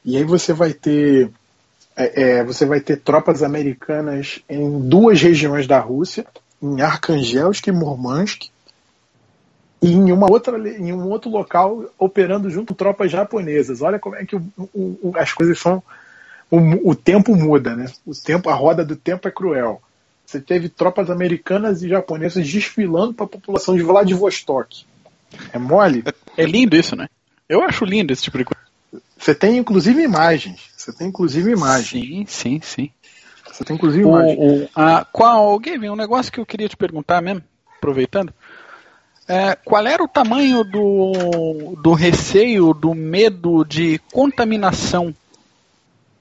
[0.05, 1.31] E aí você vai ter
[1.95, 6.25] é, é, você vai ter tropas americanas em duas regiões da Rússia,
[6.61, 8.49] em Arcangelsk e Murmansk,
[9.81, 13.81] e em, uma outra, em um outro local operando junto com tropas japonesas.
[13.81, 15.83] Olha como é que o, o, as coisas são.
[16.49, 17.85] O, o, tempo muda, né?
[18.05, 19.81] O tempo, a roda do tempo é cruel.
[20.25, 24.85] Você teve tropas americanas e japonesas desfilando para a população de Vladivostok.
[25.51, 26.03] É mole?
[26.35, 27.07] É lindo isso, né?
[27.47, 28.63] Eu acho lindo esse tipo de coisa.
[29.15, 30.71] Você tem inclusive imagens.
[30.75, 32.07] Você tem inclusive imagens.
[32.07, 32.91] Sim, sim, sim.
[33.51, 34.35] Você tem inclusive imagens.
[34.35, 37.43] O, o, a, qual, Gavin, um negócio que eu queria te perguntar mesmo,
[37.77, 38.33] aproveitando.
[39.27, 45.13] É, qual era o tamanho do, do receio, do medo de contaminação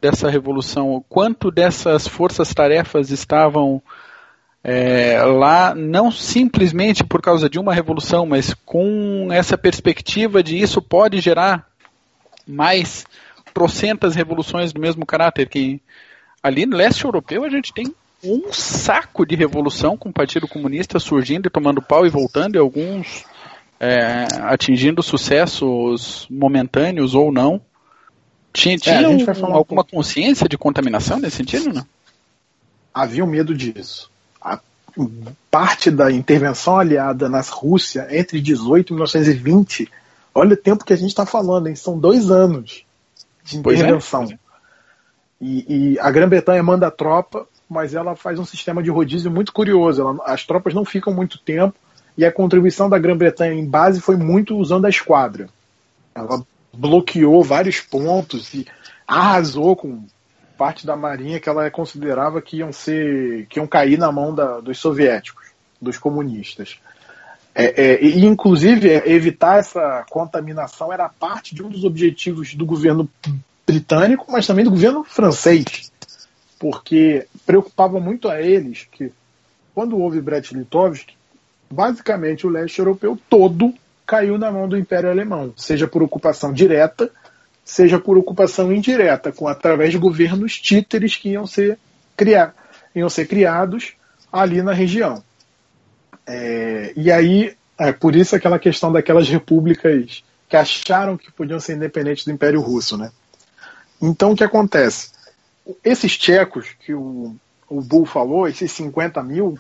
[0.02, 1.02] dessa revolução?
[1.08, 3.80] Quanto dessas forças-tarefas estavam
[4.64, 10.82] é, lá, não simplesmente por causa de uma revolução, mas com essa perspectiva de isso
[10.82, 11.68] pode gerar
[12.46, 13.06] mais
[13.54, 15.48] trocentas revoluções do mesmo caráter?
[15.48, 15.80] Que
[16.42, 20.98] ali no leste europeu a gente tem um saco de revolução com o Partido Comunista
[20.98, 23.24] surgindo e tomando pau e voltando, e alguns
[23.78, 27.60] é, atingindo sucessos momentâneos ou não.
[28.52, 31.86] Tinha, tinha É, um- um alguma consciência de contaminação nesse sentido, não?
[32.92, 34.10] Havia um medo disso.
[34.40, 34.60] A
[35.50, 39.88] parte da intervenção aliada na Rússia entre 18 e 1920,
[40.34, 41.74] olha o tempo que a gente está falando, hein?
[41.74, 42.84] São dois anos
[43.44, 43.60] de é.
[43.60, 44.28] intervenção.
[45.40, 49.52] E, e a Grã-Bretanha manda a tropa, mas ela faz um sistema de rodízio muito
[49.52, 50.02] curioso.
[50.02, 51.74] Ela- as tropas não ficam muito tempo
[52.16, 55.48] e a contribuição da Grã-Bretanha em base foi muito usando a esquadra.
[56.14, 58.66] Ela bloqueou vários pontos e
[59.06, 60.04] arrasou com
[60.56, 64.60] parte da marinha que ela considerava que iam ser que iam cair na mão da-
[64.60, 66.78] dos soviéticos, dos comunistas.
[67.54, 72.64] É, é, e inclusive é, evitar essa contaminação era parte de um dos objetivos do
[72.64, 73.08] governo
[73.66, 75.92] britânico, mas também do governo francês,
[76.58, 79.12] porque preocupava muito a eles que
[79.74, 81.08] quando houve Brest-Litovsk,
[81.70, 83.74] basicamente o leste europeu todo
[84.06, 87.10] caiu na mão do Império Alemão, seja por ocupação direta,
[87.64, 91.78] seja por ocupação indireta, com através de governos títeres que iam ser,
[92.16, 92.54] criar,
[92.94, 93.94] iam ser criados
[94.32, 95.22] ali na região.
[96.26, 101.76] É, e aí, é por isso aquela questão daquelas repúblicas que acharam que podiam ser
[101.76, 103.10] independentes do Império Russo, né?
[104.00, 105.10] Então, o que acontece?
[105.84, 107.34] Esses tchecos que o,
[107.68, 109.58] o Bull falou, esses 50 mil,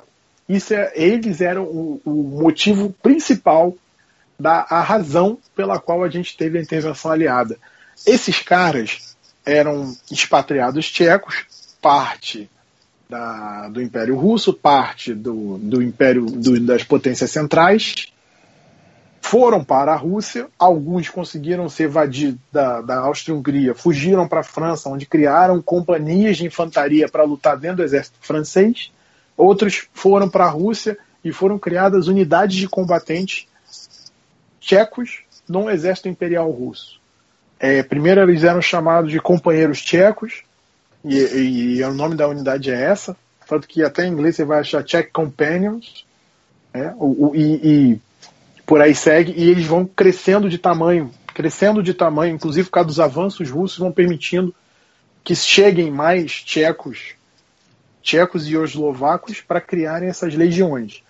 [0.48, 2.10] isso é, eles eram o, o
[2.42, 3.74] motivo principal
[4.42, 7.56] da a razão pela qual a gente teve a intervenção aliada.
[8.04, 11.44] Esses caras eram expatriados tchecos,
[11.80, 12.50] parte
[13.08, 18.08] da, do Império Russo, parte do, do Império do- das potências centrais,
[19.20, 24.88] foram para a Rússia, alguns conseguiram se evadir da, da Áustria-Hungria, fugiram para a França,
[24.88, 28.90] onde criaram companhias de infantaria para lutar dentro do exército francês,
[29.36, 33.46] outros foram para a Rússia e foram criadas unidades de combatentes
[34.62, 37.00] tchecos no exército imperial russo.
[37.58, 40.42] É, primeiro eles eram chamados de companheiros tchecos,
[41.04, 44.44] e, e- e o nome da unidade é essa, tanto que até em inglês você
[44.44, 46.06] vai achar Czech Companions,
[46.72, 48.00] né, o- o- e, e
[48.64, 52.86] por aí segue, e eles vão crescendo de tamanho, crescendo de tamanho, inclusive por causa
[52.86, 54.54] dos avanços russos, vão permitindo
[55.24, 57.14] que cheguem mais tchecos,
[58.00, 61.02] tchecos e eslovacos para criarem essas legiões.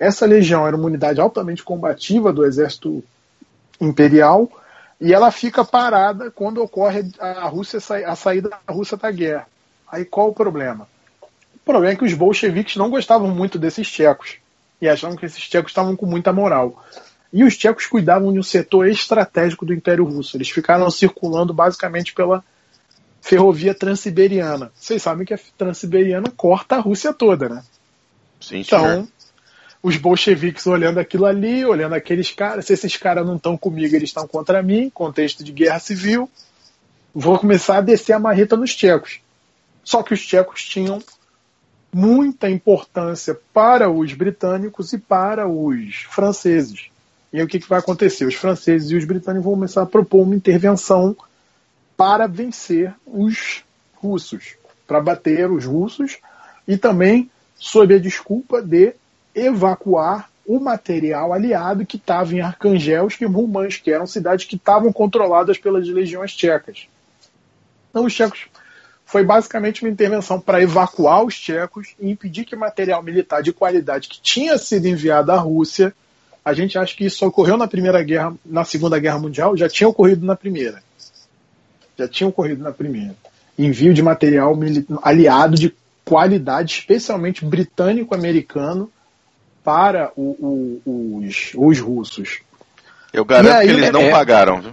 [0.00, 3.04] Essa legião era uma unidade altamente combativa do exército
[3.78, 4.50] imperial
[4.98, 9.46] e ela fica parada quando ocorre a Rússia a saída da Rússia da guerra.
[9.86, 10.88] Aí qual o problema?
[11.54, 14.38] O problema é que os bolcheviques não gostavam muito desses tchecos
[14.80, 16.82] e achavam que esses tchecos estavam com muita moral.
[17.30, 20.34] E os tchecos cuidavam de um setor estratégico do Império Russo.
[20.34, 22.42] Eles ficaram circulando basicamente pela
[23.20, 24.72] ferrovia transiberiana.
[24.74, 27.62] Vocês sabem que a transiberiana corta a Rússia toda, né?
[28.40, 28.60] Sim.
[28.60, 29.06] Então,
[29.82, 34.10] os bolcheviques olhando aquilo ali, olhando aqueles caras, se esses caras não estão comigo, eles
[34.10, 36.28] estão contra mim, contexto de guerra civil,
[37.14, 39.20] vou começar a descer a marreta nos tchecos.
[39.82, 41.02] Só que os tchecos tinham
[41.92, 46.90] muita importância para os britânicos e para os franceses.
[47.32, 48.26] E aí o que, que vai acontecer?
[48.26, 51.16] Os franceses e os britânicos vão começar a propor uma intervenção
[51.96, 53.64] para vencer os
[53.94, 54.54] russos,
[54.86, 56.18] para bater os russos
[56.66, 58.94] e também sob a desculpa de
[59.34, 64.92] evacuar o material aliado que estava em Arcangels e Murmansk, que eram cidades que estavam
[64.92, 66.88] controladas pelas legiões tchecas.
[67.90, 68.46] Então, os tchecos
[69.04, 74.08] foi basicamente uma intervenção para evacuar os tchecos e impedir que material militar de qualidade
[74.08, 75.92] que tinha sido enviado à Rússia,
[76.44, 79.88] a gente acha que isso ocorreu na primeira guerra, na segunda guerra mundial, já tinha
[79.88, 80.82] ocorrido na primeira,
[81.98, 83.14] já tinha ocorrido na primeira.
[83.58, 84.56] Envio de material
[85.02, 88.90] aliado de qualidade, especialmente britânico-americano,
[89.70, 92.40] para o- o- os, os russos.
[93.12, 94.72] Eu garanto aí, que eles não é- pagaram, viu?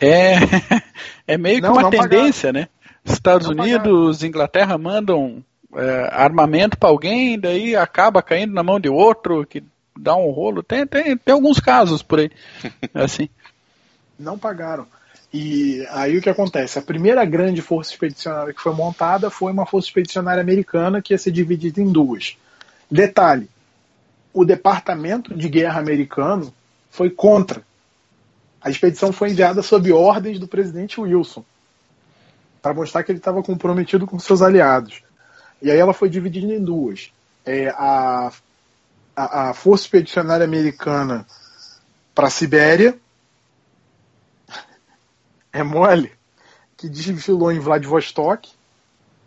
[0.00, 0.34] É,
[1.24, 2.68] é meio que Não, uma não tendência, né?
[3.04, 5.44] Estados Não Unidos, Inglaterra mandam
[5.76, 9.62] é, armamento para alguém, daí acaba caindo na mão de outro, que
[9.96, 10.64] dá um rolo.
[10.64, 12.30] Tem, tem, tem alguns casos por aí.
[12.92, 13.28] Assim.
[14.18, 14.84] Não pagaram.
[15.32, 16.76] E aí o que acontece?
[16.78, 21.18] A primeira grande força expedicionária que foi montada foi uma força expedicionária americana que ia
[21.18, 22.36] ser dividida em duas.
[22.90, 23.48] Detalhe:
[24.34, 26.52] o Departamento de Guerra americano
[26.90, 27.64] foi contra.
[28.60, 31.44] A expedição foi enviada sob ordens do presidente Wilson
[32.60, 35.02] para mostrar que ele estava comprometido com seus aliados.
[35.62, 37.12] E aí ela foi dividida em duas.
[37.44, 38.32] É, a,
[39.14, 41.26] a, a Força Expedicionária Americana
[42.14, 42.98] para a Sibéria
[45.52, 46.10] é mole,
[46.76, 48.50] que desfilou em Vladivostok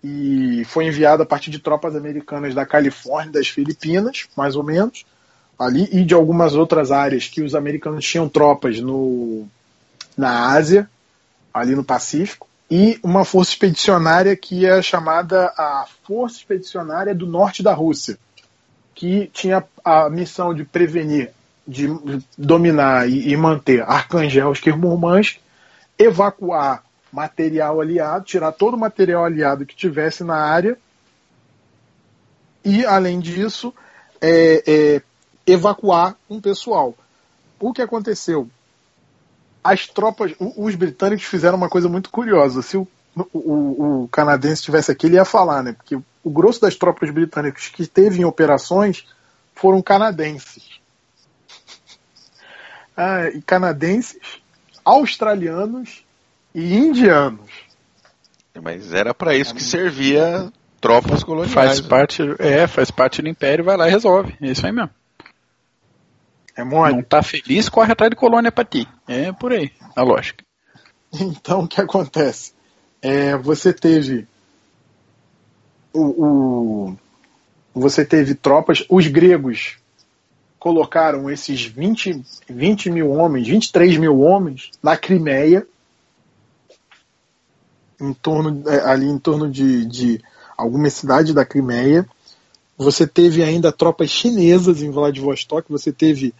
[0.07, 5.05] e foi enviado a partir de tropas americanas da Califórnia, das Filipinas, mais ou menos,
[5.59, 9.45] ali, e de algumas outras áreas que os americanos tinham tropas no,
[10.15, 10.89] na Ásia,
[11.53, 17.61] ali no Pacífico, e uma força expedicionária que é chamada a Força Expedicionária do Norte
[17.61, 18.17] da Rússia,
[18.95, 21.31] que tinha a missão de prevenir,
[21.67, 21.87] de
[22.37, 25.37] dominar e, manter Arcangelsk e Murmansk
[25.97, 30.77] evacuar material aliado, tirar todo o material aliado que tivesse na área
[32.63, 33.73] e, além disso,
[34.21, 35.01] é, é,
[35.45, 36.93] evacuar um pessoal.
[37.59, 38.49] O que aconteceu?
[39.63, 42.61] As tropas, os britânicos fizeram uma coisa muito curiosa.
[42.61, 42.87] Se o,
[43.33, 45.73] o, o canadense estivesse aqui, ele ia falar, né?
[45.73, 49.05] Porque o grosso das tropas britânicas que esteve em operações
[49.55, 50.79] foram canadenses.
[52.95, 54.41] Ah, e canadenses
[54.83, 56.05] australianos
[56.57, 57.51] e indianos.
[58.59, 60.51] Mas era para isso que servia
[60.81, 61.53] tropas coloniais.
[61.53, 61.87] Faz né?
[61.87, 64.35] parte, é, faz parte do império, vai lá e resolve.
[64.41, 64.89] É isso aí mesmo.
[66.55, 66.95] É mole.
[66.95, 68.87] Não tá feliz, corre atrás de colônia para ti.
[69.07, 70.43] É por aí, a lógica.
[71.13, 72.53] Então o que acontece?
[73.03, 74.27] É, você teve
[75.93, 76.97] o, o,
[77.71, 79.77] você teve tropas, os gregos
[80.57, 85.67] colocaram esses 20, 20 mil homens, 23 mil homens na Crimeia,
[87.99, 90.23] em torno, é, ali em torno de, de
[90.57, 92.07] alguma cidade da Crimeia.
[92.77, 96.33] Você teve ainda tropas chinesas em Vladivostok, você teve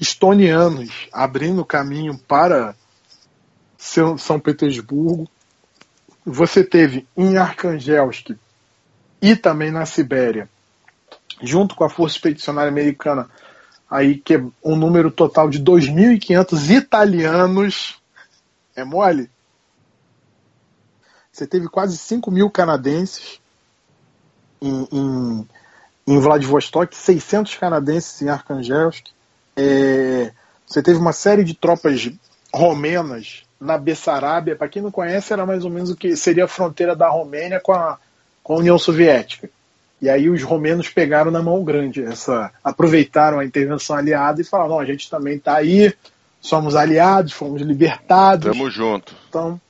[0.00, 2.74] estonianos abrindo caminho para
[3.76, 5.28] São Petersburgo.
[6.24, 8.36] Você teve em Arcangelsk
[9.22, 10.48] e também na Sibéria,
[11.42, 13.28] junto com a Força Expedicionária Americana,
[13.88, 17.96] aí que é um número total de 2.500 italianos.
[18.74, 19.30] É mole?
[21.36, 23.38] Você teve quase 5 mil canadenses
[24.58, 25.48] em, em,
[26.06, 29.08] em Vladivostok, 600 canadenses em Arcangelsk.
[29.54, 30.32] É,
[30.66, 32.10] você teve uma série de tropas
[32.50, 34.56] romenas na Bessarábia.
[34.56, 37.60] Para quem não conhece, era mais ou menos o que seria a fronteira da Romênia
[37.60, 37.98] com a,
[38.42, 39.50] com a União Soviética.
[40.00, 44.70] E aí os romenos pegaram na mão grande essa, aproveitaram a intervenção aliada e falaram:
[44.70, 45.94] não, a gente também está aí,
[46.40, 48.50] somos aliados, fomos libertados.
[48.50, 49.14] Tamo junto.
[49.28, 49.60] Então,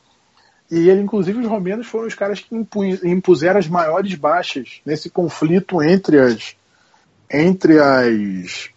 [0.70, 2.54] e ele, inclusive, os romenos foram os caras que
[3.04, 6.56] impuseram as maiores baixas nesse conflito entre as
[7.30, 8.68] entre as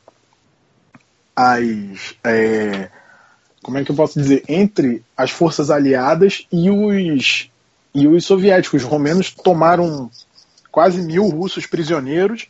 [1.36, 2.90] as é,
[3.62, 7.50] como é que eu posso dizer entre as forças aliadas e os
[7.94, 8.84] e os soviéticos.
[8.84, 10.12] Os romenos tomaram
[10.72, 12.48] quase mil russos prisioneiros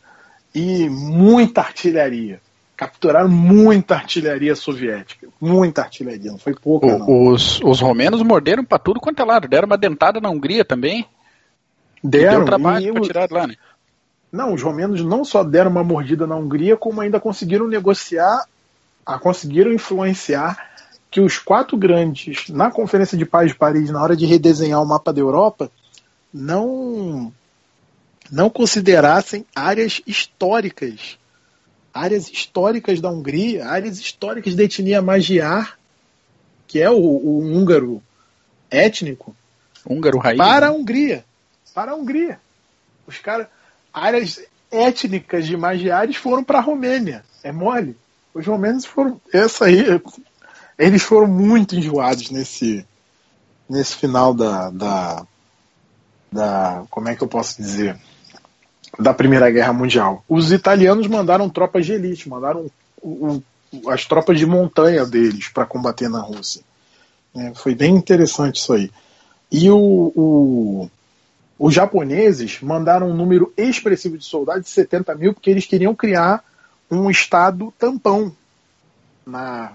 [0.54, 2.40] e muita artilharia.
[2.80, 5.28] Capturaram muita artilharia soviética.
[5.38, 6.86] Muita artilharia, não foi pouca.
[6.86, 7.30] O.
[7.30, 9.46] Os, os romenos morderam para tudo quanto é lado.
[9.46, 11.04] Deram uma dentada na Hungria também.
[12.02, 12.38] Deram.
[12.38, 13.54] Deu trabalho para tirar de lá, né?
[14.32, 18.46] Não, os romenos não só deram uma mordida na Hungria, como ainda conseguiram negociar,
[19.04, 20.56] a, conseguiram influenciar
[21.10, 24.86] que os quatro grandes, na Conferência de Paz de Paris, na hora de redesenhar o
[24.86, 25.70] mapa da Europa,
[26.32, 27.30] não
[28.32, 31.18] não considerassem áreas históricas,
[31.92, 35.78] áreas históricas da Hungria, áreas históricas da etnia magiar,
[36.66, 38.02] que é o, o húngaro
[38.70, 39.34] étnico,
[39.84, 41.24] húngaro raiz, para a Hungria,
[41.74, 42.40] para a Hungria.
[43.06, 43.48] Os caras,
[43.92, 47.24] áreas étnicas de magiares foram para a Romênia.
[47.42, 47.96] É mole.
[48.32, 49.84] Os romenos foram, essa aí,
[50.78, 52.86] eles foram muito enjoados nesse
[53.68, 55.26] nesse final da, da
[56.30, 57.96] da como é que eu posso dizer
[58.98, 60.24] da Primeira Guerra Mundial.
[60.28, 62.70] Os italianos mandaram tropas de elite, mandaram
[63.02, 66.62] o, o, as tropas de montanha deles para combater na Rússia.
[67.34, 68.90] É, foi bem interessante isso aí.
[69.50, 70.88] E o,
[71.58, 76.42] os japoneses mandaram um número expressivo de soldados, de 70 mil, porque eles queriam criar
[76.90, 78.34] um estado tampão
[79.26, 79.72] na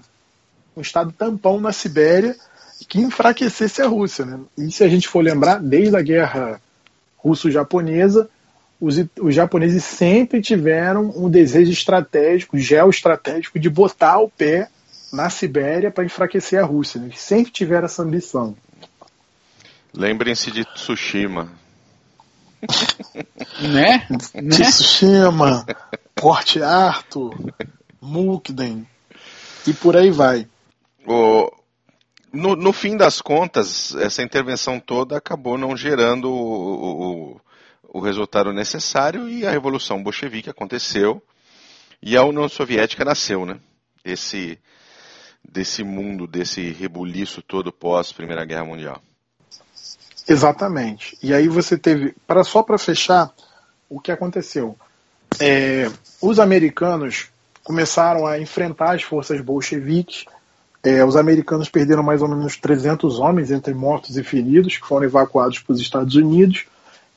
[0.76, 2.36] um estado tampão na Sibéria
[2.88, 4.26] que enfraquecesse a Rússia.
[4.26, 4.40] Né?
[4.58, 6.60] E se a gente for lembrar, desde a guerra
[7.16, 8.28] russo-japonesa,
[8.80, 14.68] os, os japoneses sempre tiveram um desejo estratégico, geoestratégico, de botar o pé
[15.12, 16.98] na Sibéria para enfraquecer a Rússia.
[16.98, 18.56] Eles sempre tiveram essa ambição.
[19.94, 21.50] Lembrem-se de Tsushima.
[23.60, 24.06] né?
[24.34, 24.50] né?
[24.50, 25.64] Tsushima,
[26.14, 27.34] Porte Arthur,
[28.00, 28.86] Mukden
[29.66, 30.46] e por aí vai.
[31.06, 31.50] O,
[32.32, 37.40] no, no, fim das contas, essa intervenção toda acabou não gerando o, o,
[37.96, 41.22] o resultado necessário e a Revolução Bolchevique aconteceu
[42.02, 43.58] e a União Soviética nasceu, né?
[44.04, 44.58] Esse,
[45.42, 49.00] desse mundo, desse rebuliço todo pós Primeira Guerra Mundial.
[50.28, 51.16] Exatamente.
[51.22, 53.32] E aí você teve, para só para fechar,
[53.88, 54.76] o que aconteceu?
[55.40, 55.90] É,
[56.20, 57.30] os americanos
[57.64, 60.26] começaram a enfrentar as forças bolcheviques.
[60.82, 65.06] É, os americanos perderam mais ou menos 300 homens entre mortos e feridos, que foram
[65.06, 66.66] evacuados para os Estados Unidos.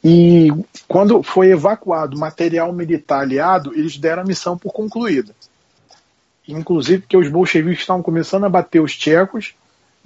[0.03, 0.49] E
[0.87, 5.35] quando foi evacuado material militar aliado, eles deram a missão por concluída.
[6.47, 9.53] Inclusive porque os bolcheviques estavam começando a bater os tchecos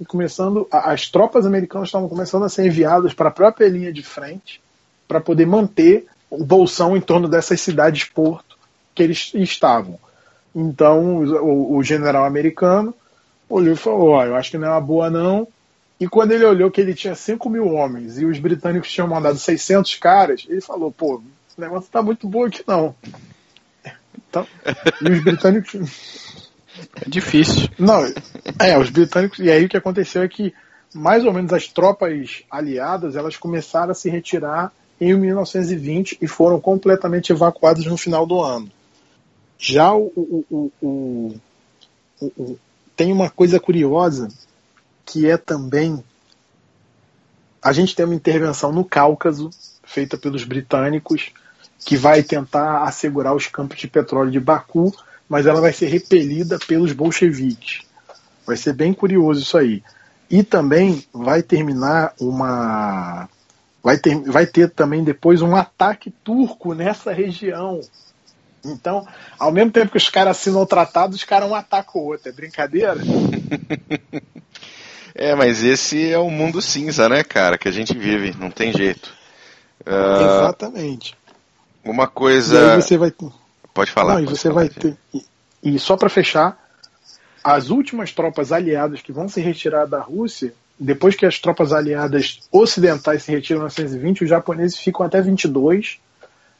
[0.00, 4.02] e começando as tropas americanas estavam começando a ser enviadas para a própria linha de
[4.02, 4.60] frente
[5.06, 8.58] para poder manter o bolsão em torno dessas cidades porto
[8.94, 9.98] que eles estavam.
[10.54, 12.94] Então o, o general americano
[13.48, 15.46] olhou e falou: oh, eu acho que não é uma boa não.
[16.04, 19.38] E quando ele olhou que ele tinha 5 mil homens e os britânicos tinham mandado
[19.38, 22.94] 600 caras, ele falou: pô, esse negócio tá muito bom aqui não.
[24.28, 24.46] Então,
[25.00, 26.22] e os britânicos.
[27.00, 27.68] É difícil.
[27.78, 28.04] Não,
[28.58, 29.38] é, os britânicos.
[29.38, 30.52] E aí o que aconteceu é que
[30.92, 36.60] mais ou menos as tropas aliadas elas começaram a se retirar em 1920 e foram
[36.60, 38.68] completamente evacuadas no final do ano.
[39.56, 41.34] Já o, o, o,
[42.20, 42.58] o,
[42.96, 44.28] tem uma coisa curiosa
[45.04, 46.02] que é também
[47.62, 49.48] a gente tem uma intervenção no Cáucaso
[49.82, 51.32] feita pelos britânicos
[51.84, 54.94] que vai tentar assegurar os campos de petróleo de Baku,
[55.28, 57.82] mas ela vai ser repelida pelos bolcheviques.
[58.46, 59.82] Vai ser bem curioso isso aí.
[60.30, 63.28] E também vai terminar uma
[63.82, 67.80] vai ter, vai ter também depois um ataque turco nessa região.
[68.64, 69.06] Então,
[69.38, 72.28] ao mesmo tempo que os caras assinam o tratado, os caras um atacam o outro.
[72.28, 72.96] É brincadeira?
[75.14, 78.34] é, mas esse é o mundo cinza, né, cara, que a gente vive.
[78.38, 79.12] Não tem jeito.
[79.86, 81.14] Uh, Exatamente.
[81.84, 82.56] Uma coisa.
[82.56, 83.12] E aí você vai.
[83.72, 84.14] Pode falar.
[84.14, 84.96] Não, pode e você falar, vai ter.
[85.12, 85.24] E,
[85.62, 86.58] e só para fechar,
[87.42, 92.40] as últimas tropas aliadas que vão se retirar da Rússia depois que as tropas aliadas
[92.50, 95.98] ocidentais se retiram em 1920, os japoneses ficam até 22,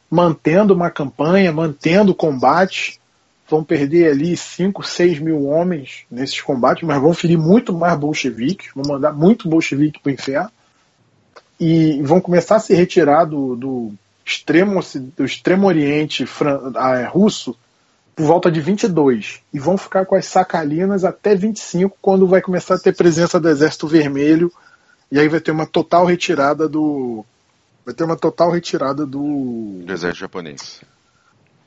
[0.09, 2.99] mantendo uma campanha, mantendo combate.
[3.47, 8.71] Vão perder ali 5, 6 mil homens nesses combates, mas vão ferir muito mais bolcheviques,
[8.73, 10.51] vão mandar muito bolchevique para o inferno.
[11.59, 13.93] E vão começar a se retirar do, do
[14.25, 14.79] extremo,
[15.15, 16.25] do extremo oriente
[16.75, 17.55] ah, russo
[18.15, 22.75] por volta de 22 e vão ficar com as sacalinas até 25, quando vai começar
[22.75, 24.51] a ter presença do Exército Vermelho
[25.11, 27.25] e aí vai ter uma total retirada do
[27.85, 30.81] vai ter uma total retirada do, do exército japonês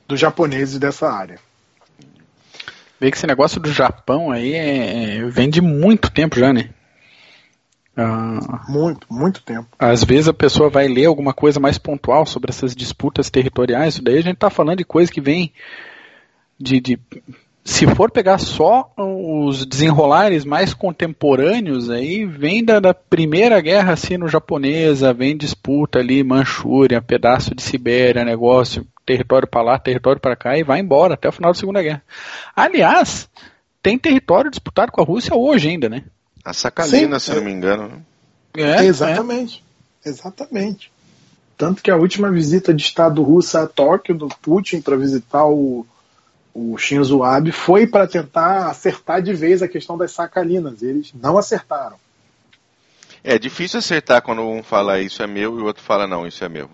[0.07, 1.39] dos japoneses dessa área.
[2.99, 6.69] Vê que esse negócio do Japão aí é, é, vem de muito tempo já, né?
[7.95, 9.67] Ah, muito, muito tempo.
[9.77, 14.03] Às vezes a pessoa vai ler alguma coisa mais pontual sobre essas disputas territoriais, isso
[14.03, 15.51] daí a gente está falando de coisa que vem
[16.59, 16.99] de, de
[17.63, 25.13] se for pegar só os desenrolares mais contemporâneos, aí vem da, da primeira guerra sino-japonesa,
[25.13, 30.63] vem disputa ali, Manchúria, pedaço de Sibéria, negócio, território para lá, território para cá, e
[30.63, 32.03] vai embora até o final da Segunda Guerra.
[32.55, 33.27] Aliás,
[33.81, 36.03] tem território disputado com a Rússia hoje ainda, né?
[36.45, 37.87] A Sacalina, Sim, se é, não me engano.
[38.55, 38.83] Né?
[38.83, 39.63] É, exatamente.
[40.05, 40.09] É.
[40.09, 40.91] Exatamente.
[41.57, 45.85] Tanto que a última visita de Estado russo a Tóquio do Putin para visitar o
[46.51, 50.81] o Shinzo Abe foi para tentar acertar de vez a questão das sacalinas.
[50.81, 51.97] Eles não acertaram.
[53.23, 56.43] É difícil acertar quando um fala isso é meu e o outro fala não, isso
[56.43, 56.69] é meu.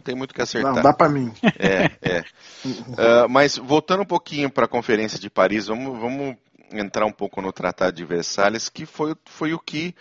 [0.00, 0.74] Não tem muito que acertar.
[0.74, 1.32] Não, dá para mim.
[1.58, 2.20] É, é.
[2.20, 6.36] uh, mas voltando um pouquinho para a Conferência de Paris, vamos, vamos
[6.72, 9.94] entrar um pouco no Tratado de Versalhes, que foi, foi o que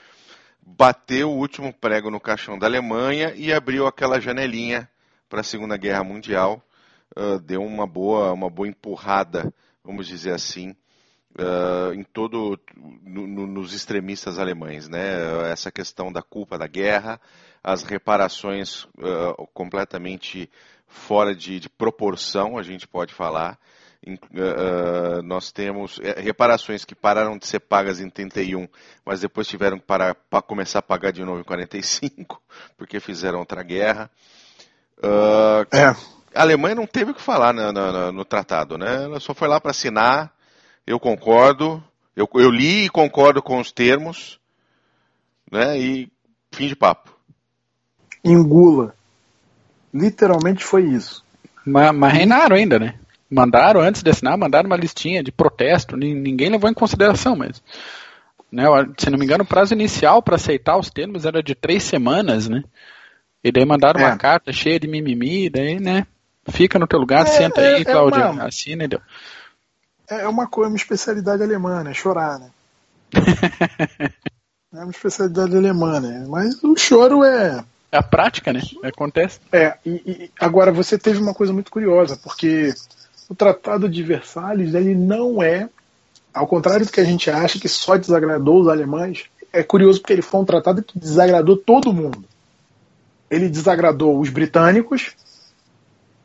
[0.61, 4.89] bateu o último prego no caixão da Alemanha e abriu aquela janelinha
[5.27, 6.63] para a Segunda Guerra Mundial
[7.17, 10.75] uh, deu uma boa, uma boa empurrada, vamos dizer assim,
[11.37, 15.51] uh, em todo no, no, nos extremistas alemães, né?
[15.51, 17.19] Essa questão da culpa da guerra,
[17.63, 20.49] as reparações uh, completamente
[20.87, 23.57] fora de, de, proporção, a gente pode falar.
[24.05, 28.67] Uh, nós temos reparações que pararam de ser pagas em 31,
[29.05, 32.41] mas depois tiveram que parar para começar a pagar de novo em 45,
[32.77, 34.09] porque fizeram outra guerra.
[35.71, 39.03] É a Alemanha não teve o que falar no, no, no tratado, né?
[39.03, 40.31] Ela só foi lá para assinar,
[40.85, 41.83] eu concordo,
[42.15, 44.39] eu, eu li e concordo com os termos,
[45.51, 45.79] né?
[45.79, 46.11] E
[46.51, 47.13] fim de papo.
[48.23, 48.93] Engula.
[49.93, 51.23] Literalmente foi isso.
[51.65, 52.95] Mas, mas reinaram ainda, né?
[53.29, 57.61] Mandaram, antes de assinar, mandaram uma listinha de protesto, ninguém levou em consideração, mas.
[58.51, 58.63] Né,
[58.97, 62.49] se não me engano, o prazo inicial para aceitar os termos era de três semanas,
[62.49, 62.63] né?
[63.43, 64.05] E daí mandaram é.
[64.05, 66.07] uma carta cheia de mimimi, daí, né?
[66.47, 68.99] Fica no teu lugar, é, senta é, aí, Cláudia, é uma, assina e deu.
[70.09, 71.93] É uma coisa, uma especialidade alemã, né?
[71.93, 72.49] Chorar, né?
[74.73, 76.25] é uma especialidade alemã, né?
[76.27, 77.63] Mas o choro é.
[77.91, 78.61] É a prática, né?
[78.83, 79.39] Acontece.
[79.51, 82.73] É, e, e agora você teve uma coisa muito curiosa, porque
[83.29, 85.69] o Tratado de Versalhes, ele não é,
[86.33, 90.13] ao contrário do que a gente acha, que só desagradou os alemães, é curioso porque
[90.13, 92.23] ele foi um tratado que desagradou todo mundo.
[93.29, 95.15] Ele desagradou os britânicos,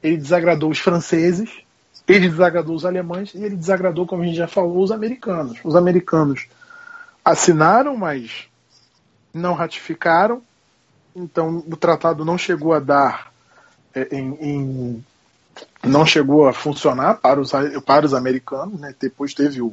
[0.02, 1.50] ele desagradou os franceses,
[2.06, 5.58] ele desagradou os alemães e ele desagradou, como a gente já falou, os americanos.
[5.64, 6.46] Os americanos
[7.24, 8.46] assinaram, mas
[9.32, 10.42] não ratificaram,
[11.16, 13.32] então o tratado não chegou a dar
[13.94, 15.04] é, em, em
[15.82, 17.52] não chegou a funcionar para os,
[17.84, 18.94] para os americanos, né?
[18.98, 19.72] depois teve o,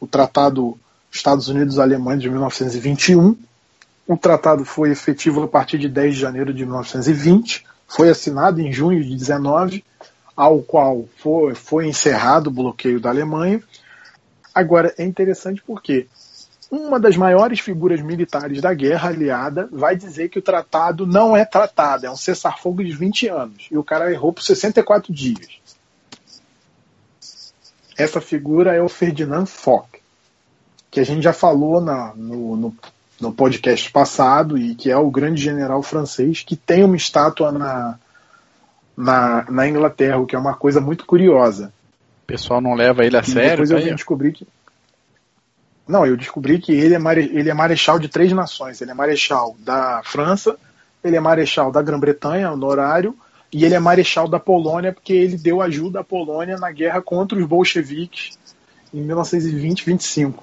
[0.00, 0.78] o Tratado
[1.10, 3.36] Estados Unidos-Alemanha de 1921,
[4.06, 8.72] o tratado foi efetivo a partir de 10 de janeiro de 1920, foi assinado em
[8.72, 9.84] junho de 19,
[10.36, 13.62] ao qual foi, foi encerrado o bloqueio da Alemanha.
[14.54, 16.06] Agora, é interessante porque
[16.70, 21.44] uma das maiores figuras militares da guerra aliada vai dizer que o tratado não é
[21.44, 23.68] tratado, é um cessar-fogo de 20 anos.
[23.70, 25.60] E o cara errou por 64 dias.
[27.96, 29.88] Essa figura é o Ferdinand Foch,
[30.90, 32.76] que a gente já falou na, no, no,
[33.20, 37.98] no podcast passado e que é o grande general francês que tem uma estátua na,
[38.96, 41.72] na, na Inglaterra, o que é uma coisa muito curiosa.
[42.24, 43.64] O pessoal não leva ele a e sério.
[43.64, 44.46] Depois eu vim descobrir que.
[45.86, 47.30] Não, eu descobri que ele é, mare...
[47.32, 48.80] ele é marechal de três nações.
[48.80, 50.56] Ele é marechal da França,
[51.02, 53.14] ele é marechal da Grã-Bretanha, honorário,
[53.52, 57.38] e ele é marechal da Polônia, porque ele deu ajuda à Polônia na guerra contra
[57.38, 58.38] os bolcheviques
[58.92, 60.34] em 1920-25.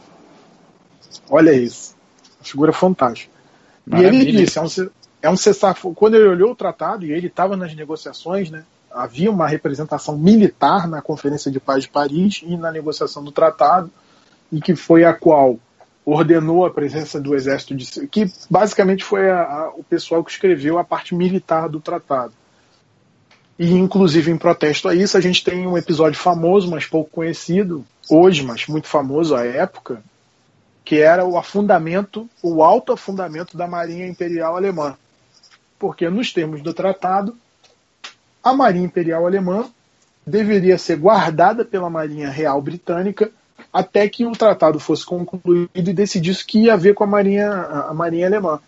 [1.30, 1.96] Olha isso.
[2.40, 3.32] Uma figura fantástica.
[3.86, 4.24] Maravilha.
[4.24, 4.68] E ele disse: é um,
[5.22, 5.96] é um cessar-fogo.
[5.96, 10.88] Quando ele olhou o tratado, e ele estava nas negociações, né, havia uma representação militar
[10.88, 13.90] na Conferência de Paz de Paris e na negociação do tratado,
[14.52, 15.58] e que foi a qual
[16.04, 20.78] ordenou a presença do exército de que basicamente foi a, a, o pessoal que escreveu
[20.78, 22.34] a parte militar do tratado.
[23.58, 27.86] E inclusive em protesto a isso, a gente tem um episódio famoso, mas pouco conhecido
[28.10, 30.04] hoje, mas muito famoso à época,
[30.84, 34.98] que era o afundamento, o alto afundamento da Marinha Imperial Alemã.
[35.82, 37.36] Porque, nos termos do tratado,
[38.44, 39.68] a Marinha Imperial Alemã
[40.24, 43.32] deveria ser guardada pela Marinha Real Britânica
[43.74, 47.94] até que o tratado fosse concluído e decidisse que ia haver com a Marinha, a
[47.96, 48.60] Marinha Alemã.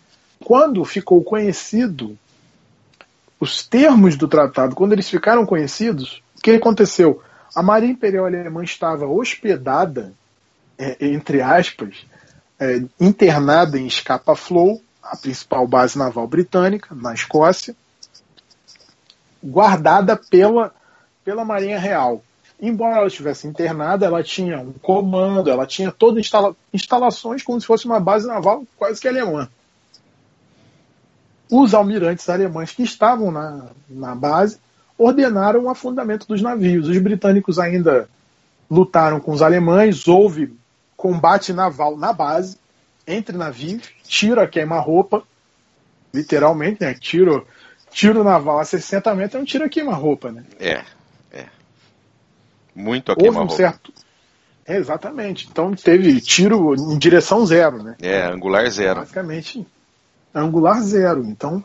[0.43, 2.17] Quando ficou conhecido
[3.39, 7.21] os termos do tratado, quando eles ficaram conhecidos, o que aconteceu?
[7.53, 10.11] A Marinha Imperial Alemã estava hospedada
[10.79, 12.07] é, entre aspas,
[12.59, 17.75] é, internada em Scapa Flow, a principal base naval britânica, na Escócia,
[19.43, 20.73] guardada pela,
[21.23, 22.23] pela Marinha Real.
[22.61, 27.67] Embora ela estivesse internada, ela tinha um comando, ela tinha todas instala instalações como se
[27.67, 29.49] fosse uma base naval quase que alemã.
[31.51, 34.57] Os almirantes alemães que estavam na, na base
[34.97, 36.87] ordenaram o afundamento dos navios.
[36.87, 38.07] Os britânicos ainda
[38.71, 40.55] lutaram com os alemães, houve
[40.95, 42.57] combate naval na base,
[43.07, 45.23] entre navios, tiro a queima-roupa,
[46.13, 46.93] literalmente, né?
[46.93, 47.45] Tiro,
[47.91, 50.43] tiro naval a 60 metros é um tiro a queima-roupa, né?
[50.59, 50.83] É,
[51.31, 51.45] é.
[52.75, 53.53] Muito a queima-roupa.
[53.53, 53.93] Um certo...
[54.65, 55.47] É, exatamente.
[55.51, 57.95] Então teve tiro em direção zero, né?
[58.01, 59.01] É, angular zero.
[59.01, 59.67] Basicamente,
[60.33, 61.23] angular zero.
[61.25, 61.63] Então,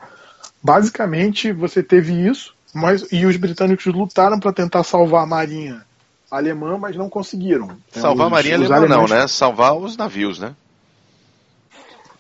[0.63, 5.83] basicamente, você teve isso, mas e os britânicos lutaram para tentar salvar a marinha
[6.31, 7.79] alemã, mas não conseguiram.
[7.91, 9.11] Salvar os, a marinha alemã alemães...
[9.11, 9.29] não, né?
[9.29, 10.55] Salvar os navios, né?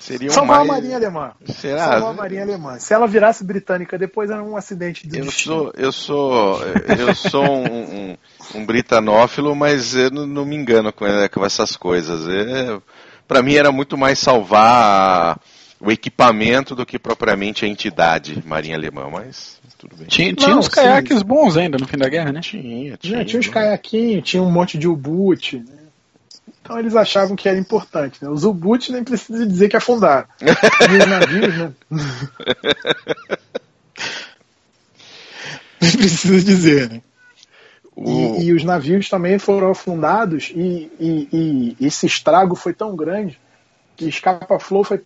[0.08, 0.70] Seria Salvar mais...
[0.70, 1.32] a marinha alemã.
[1.44, 1.84] Será?
[1.84, 2.78] Salvar a marinha alemã.
[2.78, 5.54] Se ela virasse britânica depois era um acidente de eu destino.
[5.54, 6.62] sou Eu sou,
[6.98, 8.16] eu sou um, um,
[8.54, 12.26] um britanófilo, mas eu não, não me engano com, com essas coisas.
[12.26, 12.80] É,
[13.26, 15.38] Para mim era muito mais salvar
[15.78, 20.06] o equipamento do que propriamente a entidade marinha alemã, mas tudo bem.
[20.06, 22.40] Tinha, tinha não, uns caiaques bons ainda no fim da guerra, né?
[22.40, 23.24] Tinha, tinha.
[23.26, 25.77] tinha uns caiaquinhos, tinha um monte de U-boot, né?
[26.60, 28.30] Então eles achavam que era importante, né?
[28.30, 30.26] Os U-boot nem precisa dizer que afundaram.
[30.40, 31.72] e os navios, né?
[35.80, 37.02] Nem precisa dizer, né?
[37.96, 41.28] E, e, os navios também foram afundados e, e,
[41.80, 43.40] e, esse estrago foi tão grande
[43.96, 45.02] que a escapa-flor foi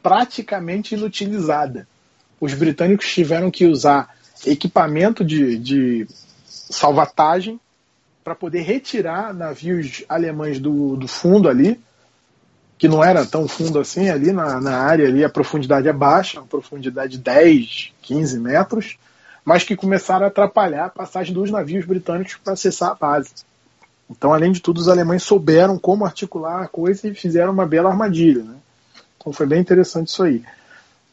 [0.00, 1.88] praticamente inutilizada.
[2.40, 4.14] Os britânicos tiveram que usar
[4.46, 6.06] equipamento de, de
[6.46, 7.58] salvatagem
[8.26, 11.80] para poder retirar navios alemães do, do fundo ali,
[12.76, 16.40] que não era tão fundo assim ali na, na área ali, a profundidade é baixa,
[16.40, 18.98] a profundidade de 10, 15 metros,
[19.44, 23.30] mas que começaram a atrapalhar a passagem dos navios britânicos para acessar a base.
[24.10, 27.90] Então, além de tudo, os alemães souberam como articular a coisa e fizeram uma bela
[27.90, 28.42] armadilha.
[28.42, 28.56] Né?
[29.20, 30.42] Então foi bem interessante isso aí.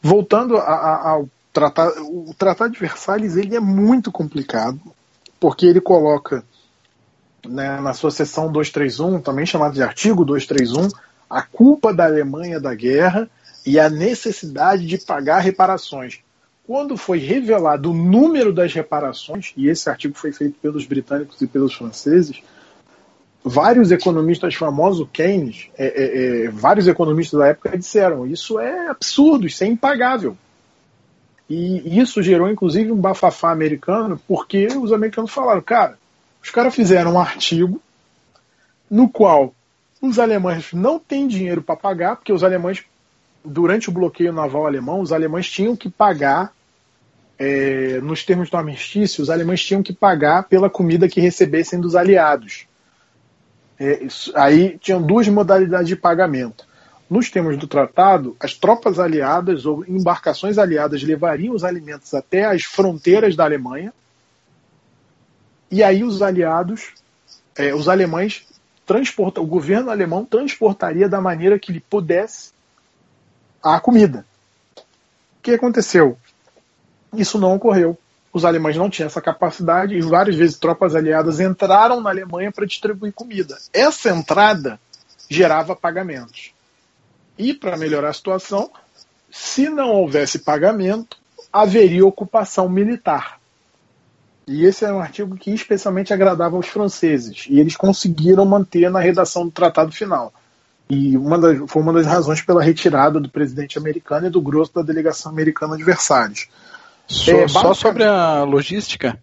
[0.02, 4.80] Voltando a, a, ao tratado, o Tratado de Versalhes ele é muito complicado,
[5.38, 6.42] porque ele coloca
[7.48, 10.88] né, na sua seção 231, também chamada de artigo 231,
[11.28, 13.28] a culpa da Alemanha da guerra
[13.66, 16.20] e a necessidade de pagar reparações.
[16.66, 21.46] Quando foi revelado o número das reparações, e esse artigo foi feito pelos britânicos e
[21.46, 22.42] pelos franceses,
[23.44, 29.46] vários economistas famosos, Keynes, é, é, é, vários economistas da época disseram: isso é absurdo,
[29.46, 30.36] isso é impagável.
[31.48, 35.98] E isso gerou inclusive um bafafá americano, porque os americanos falaram: cara,
[36.44, 37.80] os caras fizeram um artigo
[38.90, 39.54] no qual
[40.00, 42.84] os alemães não têm dinheiro para pagar, porque os alemães,
[43.42, 46.52] durante o bloqueio naval alemão, os alemães tinham que pagar,
[47.38, 51.96] é, nos termos do armistício, os alemães tinham que pagar pela comida que recebessem dos
[51.96, 52.66] aliados.
[53.80, 56.66] É, isso, aí tinham duas modalidades de pagamento.
[57.08, 62.64] Nos termos do tratado, as tropas aliadas ou embarcações aliadas levariam os alimentos até as
[62.64, 63.94] fronteiras da Alemanha,
[65.74, 66.92] e aí os aliados,
[67.56, 68.46] é, os alemães,
[68.86, 72.52] transporta, o governo alemão transportaria da maneira que lhe pudesse
[73.62, 74.24] a comida.
[74.76, 76.18] O que aconteceu?
[77.12, 77.98] Isso não ocorreu
[78.34, 82.66] os alemães não tinham essa capacidade e várias vezes tropas aliadas entraram na Alemanha para
[82.66, 83.56] distribuir comida.
[83.72, 84.80] Essa entrada
[85.30, 86.52] gerava pagamentos.
[87.38, 88.72] E para melhorar a situação,
[89.30, 91.16] se não houvesse pagamento,
[91.52, 93.38] haveria ocupação militar.
[94.46, 97.46] E esse é um artigo que especialmente agradava aos franceses.
[97.48, 100.32] E eles conseguiram manter na redação do tratado final.
[100.88, 104.74] E uma das, foi uma das razões pela retirada do presidente americano e do grosso
[104.74, 106.48] da delegação americana de Versalhes.
[107.06, 109.18] So, é, só sobre a logística,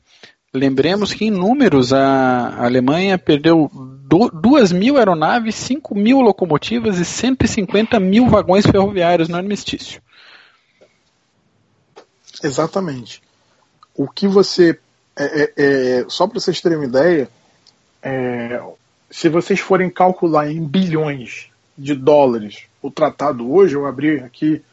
[0.54, 8.00] lembremos que em números a Alemanha perdeu 2 mil aeronaves, 5 mil locomotivas e 150
[8.00, 10.02] mil vagões ferroviários no armistício.
[12.44, 13.22] Exatamente.
[13.96, 14.80] O que você.
[15.22, 17.30] É, é, é, só para vocês terem uma ideia,
[18.02, 18.60] é,
[19.10, 24.64] se vocês forem calcular em bilhões de dólares o tratado hoje, eu abri aqui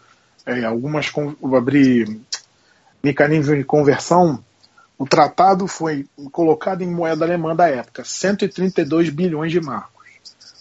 [0.67, 1.13] algumas.
[1.15, 2.23] Eu abri
[3.03, 4.43] mecanismo de conversão,
[4.97, 10.09] o tratado foi colocado em moeda alemã da época, 132 bilhões de marcos.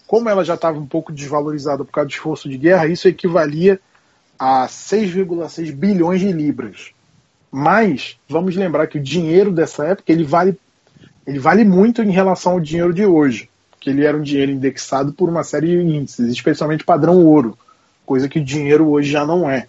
[0.06, 3.80] Como ela já estava um pouco desvalorizada por causa do esforço de guerra, isso equivalia
[4.38, 6.92] a 6,6 bilhões de libras.
[7.50, 10.58] Mas vamos lembrar que o dinheiro dessa época ele vale,
[11.26, 13.48] ele vale muito em relação ao dinheiro de hoje,
[13.80, 17.56] que ele era um dinheiro indexado por uma série de índices, especialmente padrão ouro,
[18.04, 19.66] coisa que o dinheiro hoje já não é.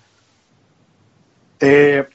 [1.61, 2.05] é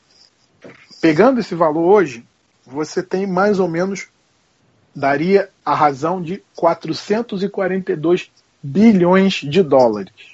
[1.01, 2.25] Pegando esse valor hoje,
[2.67, 4.09] você tem mais ou menos,
[4.95, 8.31] daria a razão de 442
[8.63, 10.34] bilhões de dólares.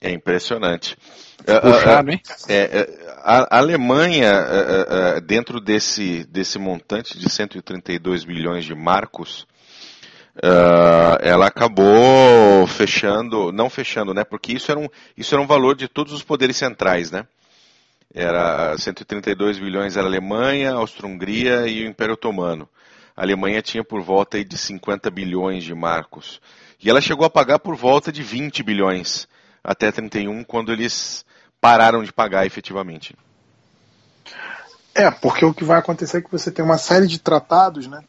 [0.00, 0.96] É impressionante.
[1.60, 2.20] Puxado, hein?
[2.48, 9.46] É, é, a Alemanha, é, dentro desse, desse montante de 132 bilhões de marcos,
[11.20, 14.22] ela acabou fechando, não fechando, né?
[14.22, 17.26] Porque isso era, um, isso era um valor de todos os poderes centrais, né?
[18.14, 22.68] Era 132 bilhões era a Alemanha, Áustria-Hungria e o Império Otomano.
[23.16, 26.40] A Alemanha tinha por volta de 50 bilhões de marcos.
[26.80, 29.28] E ela chegou a pagar por volta de 20 bilhões
[29.68, 31.26] até 31, quando eles
[31.60, 33.14] pararam de pagar efetivamente.
[34.94, 38.02] É, porque o que vai acontecer é que você tem uma série de tratados, né?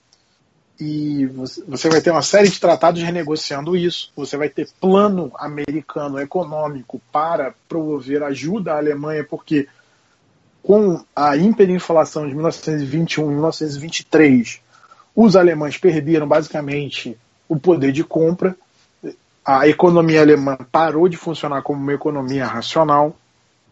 [0.80, 1.26] E
[1.68, 4.10] você vai ter uma série de tratados renegociando isso.
[4.16, 9.68] Você vai ter plano americano econômico para promover ajuda à Alemanha, porque
[10.64, 14.62] com a hiperinflação de 1921 e 1923,
[15.14, 17.18] os alemães perderam basicamente
[17.50, 18.56] o poder de compra,
[19.58, 23.18] a economia alemã parou de funcionar como uma economia racional,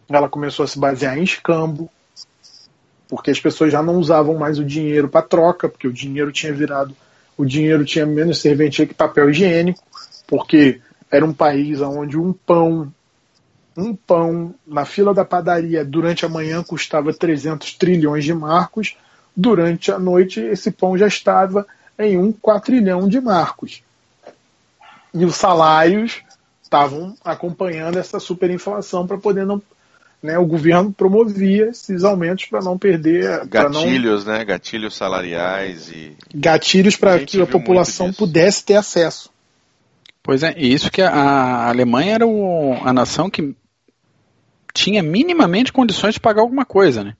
[0.08, 1.88] ela começou a se basear em escambo,
[3.08, 6.52] porque as pessoas já não usavam mais o dinheiro para troca, porque o dinheiro tinha
[6.52, 6.96] virado,
[7.36, 9.80] o dinheiro tinha menos serventia que papel higiênico,
[10.26, 12.92] porque era um país onde um pão
[13.76, 18.96] um pão na fila da padaria durante a manhã custava 300 trilhões de marcos,
[19.36, 21.64] durante a noite esse pão já estava
[21.96, 23.84] em um quatrilhão de marcos.
[25.14, 26.22] E os salários
[26.62, 29.60] estavam acompanhando essa superinflação para poder não.
[30.20, 33.46] Né, o governo promovia esses aumentos para não perder.
[33.46, 34.32] Gatilhos, não...
[34.32, 34.44] né?
[34.44, 36.16] Gatilhos salariais e.
[36.34, 39.30] Gatilhos para que a população pudesse ter acesso.
[40.22, 43.54] Pois é, e isso que a Alemanha era o, a nação que
[44.74, 47.14] tinha minimamente condições de pagar alguma coisa, né?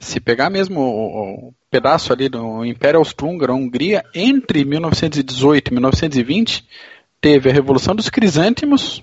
[0.00, 6.68] Se pegar mesmo o, o pedaço ali do Império Austro-Húngaro, Hungria, entre 1918 e 1920,
[7.20, 9.02] teve a Revolução dos Crisântimos,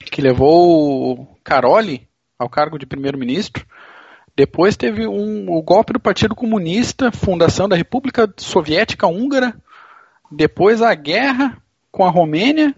[0.00, 2.08] que levou Caroli
[2.38, 3.64] ao cargo de primeiro-ministro.
[4.36, 9.54] Depois teve um, o golpe do Partido Comunista, fundação da República Soviética Húngara.
[10.30, 11.56] Depois a guerra
[11.90, 12.74] com a Romênia.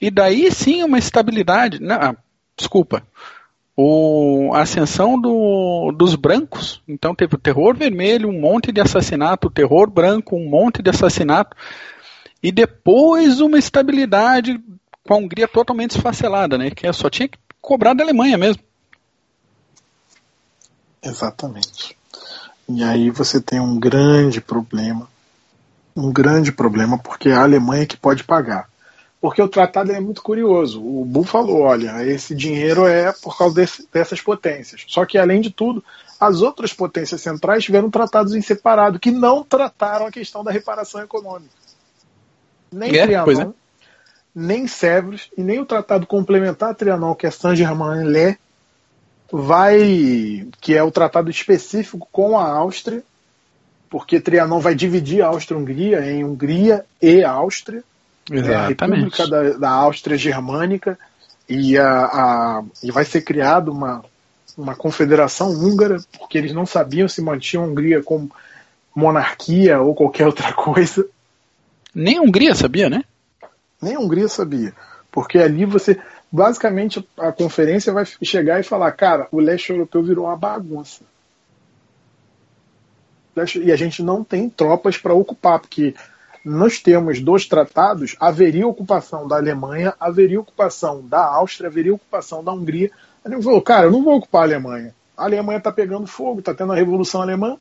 [0.00, 1.80] E daí sim uma estabilidade.
[1.80, 2.16] Não, ah,
[2.56, 3.06] desculpa.
[3.76, 6.80] O, a ascensão do, dos brancos.
[6.86, 10.90] Então teve o terror vermelho, um monte de assassinato, o terror branco, um monte de
[10.90, 11.56] assassinato
[12.44, 14.62] e depois uma estabilidade
[15.02, 16.70] com a Hungria totalmente esfacelada, né?
[16.70, 18.62] Que só tinha que cobrar da Alemanha mesmo.
[21.02, 21.96] Exatamente.
[22.68, 25.08] E aí você tem um grande problema,
[25.96, 28.68] um grande problema, porque é a Alemanha que pode pagar.
[29.24, 30.84] Porque o tratado é muito curioso.
[30.84, 34.84] O Bu falou, olha, esse dinheiro é por causa desse, dessas potências.
[34.86, 35.82] Só que, além de tudo,
[36.20, 41.02] as outras potências centrais tiveram tratados em separado, que não trataram a questão da reparação
[41.02, 41.64] econômica
[42.70, 43.48] nem é, Trianon, é.
[44.34, 48.36] nem Sèvres e nem o tratado complementar Trianon, que é Saint-Germain-en-Laye,
[49.32, 53.02] vai, que é o tratado específico com a Áustria,
[53.88, 57.82] porque Trianon vai dividir a Áustria-Hungria em Hungria e Áustria,
[58.30, 58.50] Exatamente.
[58.50, 60.98] É a República da, da Áustria Germânica,
[61.48, 64.04] e, a, a, e vai ser criada uma,
[64.56, 68.30] uma confederação húngara, porque eles não sabiam se mantinham a Hungria como
[68.94, 71.06] monarquia ou qualquer outra coisa.
[71.94, 73.04] Nem a Hungria sabia, né?
[73.80, 74.72] Nem a Hungria sabia.
[75.10, 76.00] Porque ali você.
[76.32, 81.02] Basicamente, a conferência vai chegar e falar: cara, o leste europeu virou uma bagunça.
[83.62, 85.94] E a gente não tem tropas para ocupar, porque
[86.44, 92.52] nós temos dois tratados, haveria ocupação da Alemanha, haveria ocupação da Áustria, haveria ocupação da
[92.52, 92.90] Hungria.
[93.24, 94.94] Ele falou, cara, eu não vou ocupar a Alemanha.
[95.16, 97.56] A Alemanha está pegando fogo, está tendo a Revolução Alemã,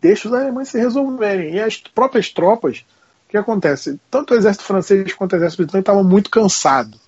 [0.00, 1.54] deixa os alemães se resolverem.
[1.54, 2.84] E as próprias tropas,
[3.26, 3.98] o que acontece?
[4.10, 7.00] Tanto o exército francês quanto o exército britânico estavam muito cansados.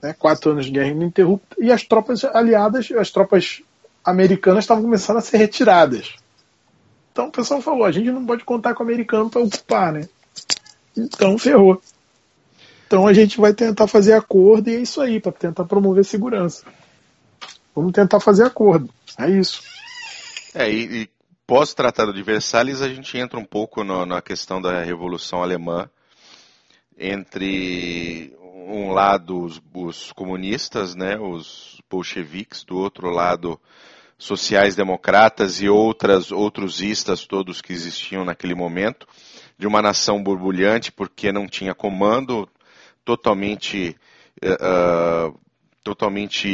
[0.00, 0.14] Né?
[0.16, 1.56] Quatro anos de guerra ininterrupta.
[1.58, 3.62] E as tropas aliadas, as tropas
[4.04, 6.14] americanas estavam começando a ser retiradas.
[7.18, 10.08] Então o pessoal falou: a gente não pode contar com o americano para ocupar, né?
[10.96, 11.82] Então ferrou.
[12.86, 16.64] Então a gente vai tentar fazer acordo e é isso aí, para tentar promover segurança.
[17.74, 18.88] Vamos tentar fazer acordo.
[19.18, 19.60] É isso.
[20.54, 21.10] É, e, e
[21.44, 25.90] pós-tratado de Versalhes, a gente entra um pouco no, na questão da Revolução Alemã,
[26.96, 33.60] entre um lado os, os comunistas, né, os bolcheviques, do outro lado
[34.18, 39.06] sociais-democratas e outras outros istas todos que existiam naquele momento,
[39.56, 42.48] de uma nação borbulhante porque não tinha comando,
[43.04, 43.96] totalmente
[44.42, 45.38] uh,
[45.82, 46.48] totalmente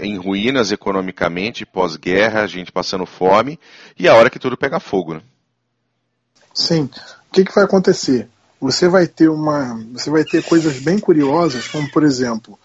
[0.00, 3.60] em ruínas economicamente, pós-guerra, a gente passando fome,
[3.98, 5.14] e a hora que tudo pega fogo.
[5.14, 5.20] Né?
[6.54, 6.88] Sim.
[7.28, 8.28] O que, que vai acontecer?
[8.60, 9.78] Você vai ter uma.
[9.92, 12.58] Você vai ter coisas bem curiosas, como por exemplo.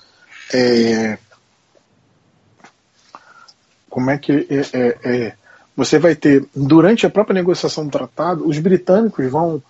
[0.53, 1.17] É,
[3.93, 4.47] como é que.
[4.49, 5.33] É, é, é
[5.75, 9.61] você vai ter, durante a própria negociação do tratado, os britânicos vão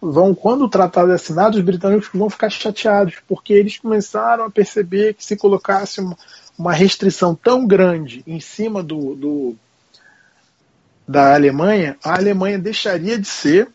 [0.00, 4.50] vão, quando o tratado é assinado, os britânicos vão ficar chateados, porque eles começaram a
[4.50, 6.16] perceber que se colocasse uma,
[6.58, 9.56] uma restrição tão grande em cima do, do,
[11.06, 13.68] da Alemanha, a Alemanha deixaria de ser,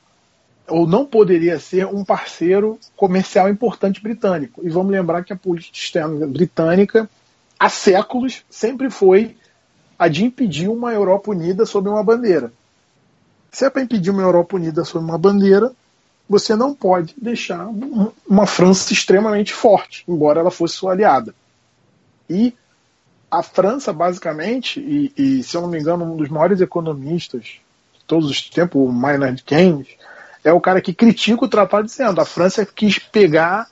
[0.68, 4.62] ou não poderia ser, um parceiro comercial importante britânico.
[4.64, 7.10] E vamos lembrar que a política externa britânica,
[7.60, 9.36] há séculos, sempre foi
[10.04, 12.52] a de impedir uma Europa unida sob uma bandeira.
[13.50, 15.72] Se é para impedir uma Europa unida sob uma bandeira,
[16.28, 17.70] você não pode deixar
[18.28, 21.34] uma França extremamente forte, embora ela fosse sua aliada.
[22.30, 22.54] E
[23.32, 27.44] a França, basicamente, e, e se eu não me engano, um dos maiores economistas
[27.94, 29.88] de todos os tempos, o Maynard Keynes,
[30.44, 33.70] é o cara que critica o tratado dizendo a França quis pegar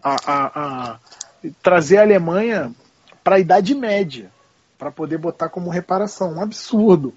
[0.00, 0.46] a, a,
[0.92, 0.98] a
[1.60, 2.70] trazer a Alemanha
[3.24, 4.30] para a Idade Média
[4.80, 7.14] para poder botar como reparação, um absurdo.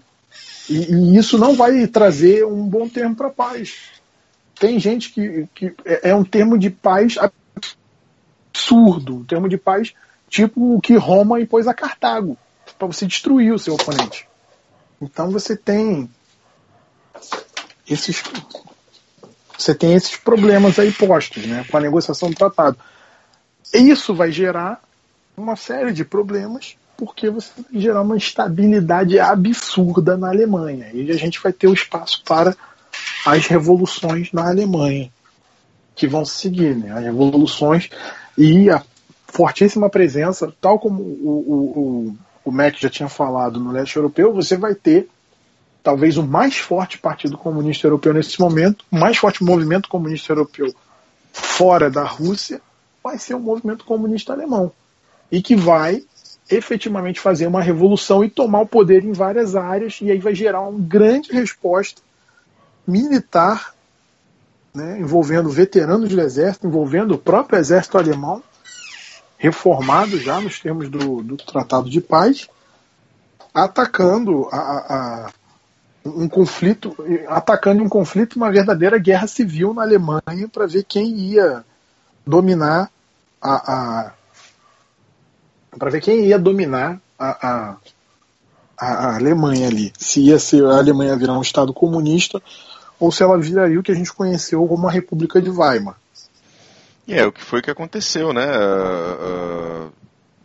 [0.70, 3.94] E, e, isso não vai trazer um bom termo para paz
[4.64, 7.18] tem gente que, que é, é um termo de paz
[8.54, 9.94] absurdo, um termo de paz
[10.30, 12.38] tipo o que Roma impôs a Cartago,
[12.78, 14.26] para você destruir o seu oponente.
[15.02, 16.10] Então você tem
[17.90, 18.24] esses
[19.58, 22.78] você tem esses problemas aí postos, né, com a negociação do tratado.
[23.74, 24.82] Isso vai gerar
[25.36, 30.90] uma série de problemas, porque você vai gerar uma instabilidade absurda na Alemanha.
[30.94, 32.56] E a gente vai ter o espaço para
[33.26, 35.12] as revoluções na Alemanha
[35.96, 36.92] que vão seguir, né?
[36.92, 37.90] As revoluções
[38.38, 38.84] e a
[39.28, 44.34] fortíssima presença, tal como o, o, o, o Mac já tinha falado no leste europeu,
[44.34, 45.08] você vai ter
[45.84, 50.74] talvez o mais forte Partido Comunista Europeu nesse momento, o mais forte movimento comunista europeu
[51.32, 52.62] fora da Rússia,
[53.04, 54.72] vai ser o movimento comunista alemão.
[55.32, 56.04] E que vai
[56.50, 60.62] efetivamente fazer uma revolução e tomar o poder em várias áreas, e aí vai gerar
[60.62, 62.02] uma grande resposta
[62.86, 63.74] militar,
[64.74, 68.44] né, envolvendo veteranos do exército, envolvendo o próprio exército alemão,
[69.38, 72.50] reformado já nos termos do, do Tratado de Paz,
[73.54, 75.32] atacando a, a,
[76.06, 76.96] um conflito,
[77.28, 81.64] atacando um conflito, uma verdadeira guerra civil na Alemanha para ver quem ia
[82.26, 82.90] dominar
[83.42, 84.14] a, a
[85.78, 87.78] para ver quem ia dominar a, a,
[88.78, 89.92] a, Alemanha ali.
[89.98, 92.42] Se ia ser a Alemanha virar um Estado comunista
[93.00, 95.98] ou se ela viraria o que a gente conheceu como a República de Weimar.
[97.08, 98.46] É, o que foi que aconteceu, né?
[98.46, 99.92] Uh, uh,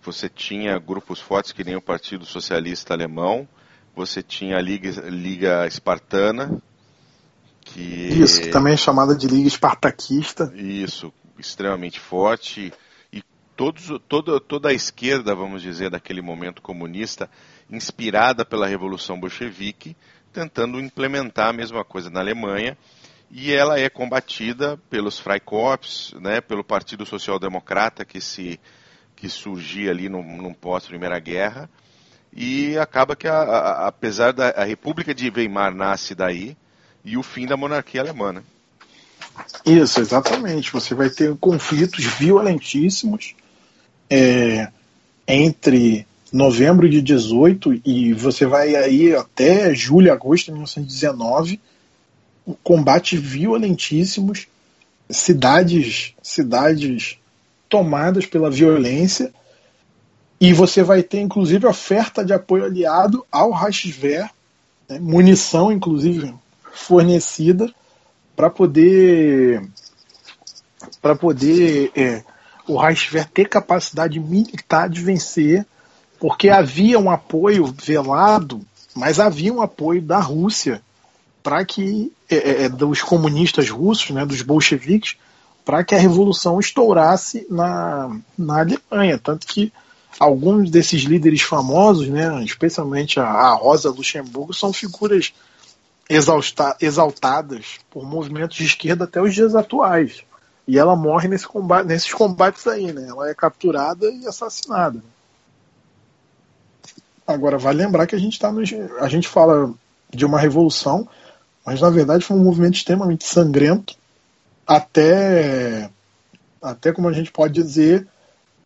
[0.03, 3.47] você tinha grupos fortes que nem o Partido Socialista Alemão,
[3.95, 6.61] você tinha a Liga, Liga Espartana,
[7.61, 7.81] que...
[7.81, 10.53] Isso, que também é chamada de Liga Espartaquista.
[10.57, 12.73] Isso, extremamente forte.
[13.59, 17.29] Todos, toda, toda a esquerda, vamos dizer, daquele momento comunista,
[17.69, 19.97] inspirada pela Revolução Bolchevique,
[20.33, 22.79] tentando implementar a mesma coisa na Alemanha.
[23.29, 28.61] E ela é combatida pelos Freikorps, né, pelo Partido Social Democrata, que, se,
[29.17, 31.69] que surgia ali no, no pós-Primeira Guerra
[32.33, 36.57] e acaba que, a, a, apesar da a República de Weimar nasce daí,
[37.05, 38.33] e o fim da monarquia alemã.
[38.35, 38.43] Né?
[39.65, 40.71] Isso, exatamente.
[40.71, 43.35] Você vai ter conflitos violentíssimos
[44.11, 44.69] é,
[45.27, 51.61] entre novembro de 18 e você vai aí até julho, agosto de 1919,
[52.63, 54.47] combates violentíssimos,
[55.09, 57.19] cidades, cidades
[57.69, 59.33] tomadas pela violência
[60.41, 64.31] e você vai ter, inclusive, oferta de apoio aliado ao Reichswehr,
[64.89, 66.33] né, munição, inclusive,
[66.73, 67.73] fornecida
[68.37, 69.69] para poder
[71.03, 72.23] para poder é,
[72.69, 75.67] o Reichswehr ter capacidade militar de vencer,
[76.21, 78.61] porque havia um apoio velado,
[78.95, 80.83] mas havia um apoio da Rússia
[81.43, 85.17] para que é, é, é, dos comunistas russos, né, dos bolcheviques,
[85.65, 89.73] para que a revolução estourasse na, na Alemanha, tanto que
[90.19, 95.33] alguns desses líderes famosos, né, especialmente a, a Rosa Luxemburgo, são figuras
[96.81, 100.25] exaltadas por movimentos de esquerda até os dias atuais.
[100.69, 103.09] E ela morre nesse combate, nesses combates aí, né?
[103.09, 105.03] Ela é capturada e assassinada.
[107.27, 108.53] Agora, vale lembrar que a gente está
[109.01, 109.73] A gente fala
[110.11, 111.09] de uma revolução,
[111.65, 113.97] mas na verdade foi um movimento extremamente sangrento,
[114.67, 115.89] até,
[116.61, 118.07] até como a gente pode dizer,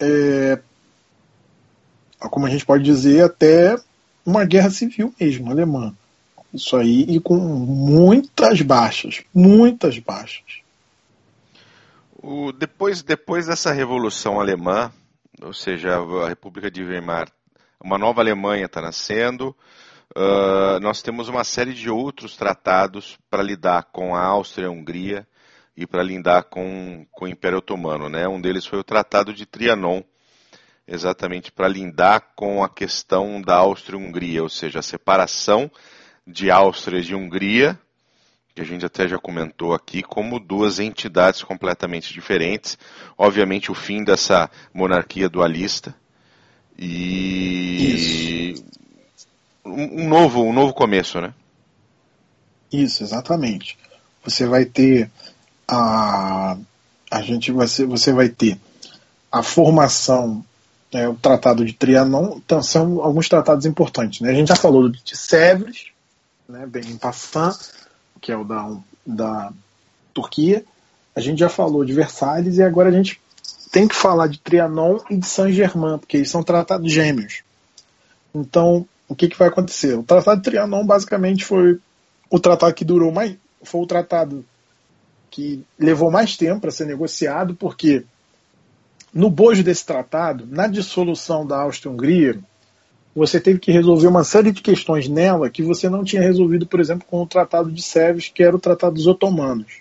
[0.00, 0.58] é,
[2.18, 3.76] como a gente pode dizer, até
[4.26, 5.94] uma guerra civil mesmo, alemã.
[6.52, 10.61] Isso aí, e com muitas baixas, muitas baixas.
[12.22, 14.92] O, depois, depois dessa Revolução Alemã,
[15.42, 17.28] ou seja, a República de Weimar,
[17.82, 19.48] uma nova Alemanha está nascendo,
[20.16, 24.68] uh, nós temos uma série de outros tratados para lidar com a Áustria
[25.76, 28.08] e para lidar com, com o Império Otomano.
[28.08, 28.28] Né?
[28.28, 30.00] Um deles foi o Tratado de Trianon,
[30.86, 35.68] exatamente para lindar com a questão da Áustria-Hungria, ou seja, a separação
[36.24, 37.76] de Áustria e de Hungria,
[38.54, 42.76] que a gente até já comentou aqui, como duas entidades completamente diferentes.
[43.16, 45.94] Obviamente, o fim dessa monarquia dualista
[46.78, 48.64] e Isso.
[49.64, 51.32] um novo, um novo começo, né?
[52.72, 53.78] Isso, exatamente.
[54.24, 55.10] Você vai ter
[55.68, 56.56] a
[57.10, 58.58] a gente vai ser, você vai ter
[59.30, 60.42] a formação
[60.92, 64.20] é, o Tratado de Trianon, então, são alguns tratados importantes.
[64.20, 64.30] Né?
[64.30, 65.86] A gente já falou de Sèvres,
[66.48, 67.54] né, Benim Passan,
[68.22, 69.52] que é o da, da
[70.14, 70.64] Turquia.
[71.14, 73.20] A gente já falou de Versalhes e agora a gente
[73.70, 77.42] tem que falar de Trianon e de Saint-Germain, porque eles são tratados gêmeos.
[78.34, 79.94] Então, o que, que vai acontecer?
[79.98, 81.78] O Tratado de Trianon basicamente foi
[82.30, 84.44] o tratado que durou mais, foi o tratado
[85.30, 88.04] que levou mais tempo para ser negociado, porque
[89.12, 92.38] no bojo desse tratado, na dissolução da Áustria-Hungria,
[93.14, 96.80] você teve que resolver uma série de questões nela que você não tinha resolvido, por
[96.80, 99.80] exemplo, com o Tratado de Sèvres, que era o Tratado dos Otomanos.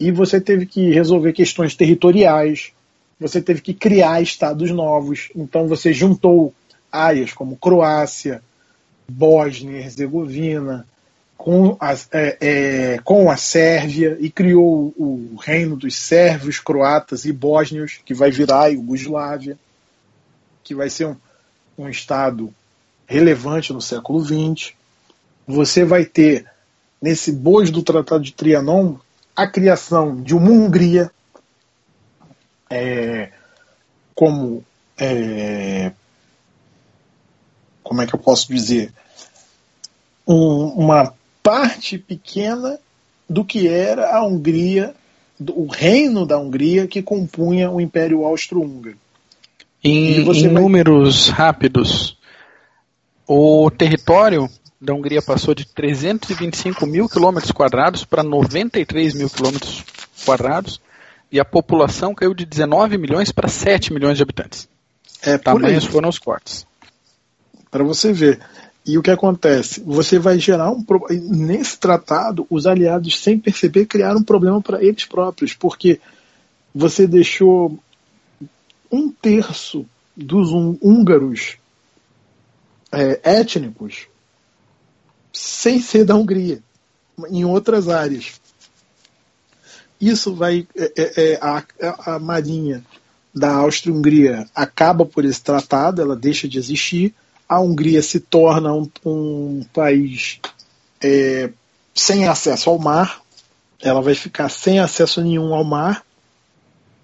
[0.00, 2.72] E você teve que resolver questões territoriais,
[3.20, 5.28] você teve que criar estados novos.
[5.34, 6.54] Então você juntou
[6.90, 8.42] áreas como Croácia,
[9.08, 10.86] Bósnia e Herzegovina,
[11.36, 17.32] com a, é, é, com a Sérvia e criou o reino dos sérvios, croatas e
[17.32, 19.58] bósnios, que vai virar a Iugoslávia,
[20.64, 21.16] que vai ser um,
[21.78, 22.52] um estado
[23.06, 24.74] relevante no século XX.
[25.46, 26.44] Você vai ter,
[27.00, 28.96] nesse bojo do Tratado de Trianon,
[29.34, 31.10] a criação de uma Hungria
[32.68, 33.30] é,
[34.14, 34.64] como
[34.98, 35.92] é,
[37.82, 38.92] como é que eu posso dizer
[40.26, 42.78] um, uma parte pequena
[43.28, 44.94] do que era a Hungria,
[45.40, 48.98] o reino da Hungria que compunha o Império Austro-Húngaro.
[49.82, 50.42] Em, em vai...
[50.42, 52.18] números rápidos,
[53.26, 54.48] o território
[54.80, 59.84] da Hungria passou de 325 mil quilômetros quadrados para 93 mil quilômetros
[60.24, 60.80] quadrados
[61.30, 64.68] e a população caiu de 19 milhões para 7 milhões de habitantes.
[65.22, 66.66] É, Tamanhos foram os cortes.
[67.70, 68.40] Para você ver.
[68.86, 69.82] E o que acontece?
[69.84, 70.82] Você vai gerar um
[71.28, 76.00] nesse tratado, os aliados sem perceber criaram um problema para eles próprios, porque
[76.74, 77.78] você deixou
[78.90, 79.86] um terço
[80.16, 81.56] dos húngaros
[82.90, 84.06] é, étnicos
[85.32, 86.60] sem ser da Hungria,
[87.30, 88.40] em outras áreas.
[90.00, 90.66] Isso vai.
[90.74, 91.64] É, é, é a,
[92.14, 92.84] a Marinha
[93.34, 97.14] da Áustria-Hungria acaba por esse tratado, ela deixa de existir
[97.48, 100.38] a Hungria se torna um, um país
[101.02, 101.50] é,
[101.94, 103.22] sem acesso ao mar,
[103.80, 106.04] ela vai ficar sem acesso nenhum ao mar,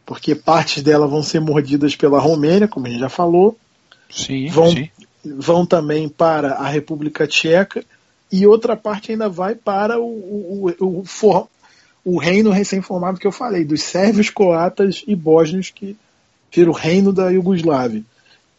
[0.07, 3.57] porque partes dela vão ser mordidas pela Romênia, como a gente já falou.
[4.11, 4.89] Sim, vão, sim.
[5.25, 7.85] vão também para a República Tcheca
[8.31, 11.49] e outra parte ainda vai para o, o, o, o,
[12.05, 15.97] o reino recém-formado que eu falei, dos sérvios, croatas e bósnios que
[16.53, 18.03] vira o reino da Iugoslávia.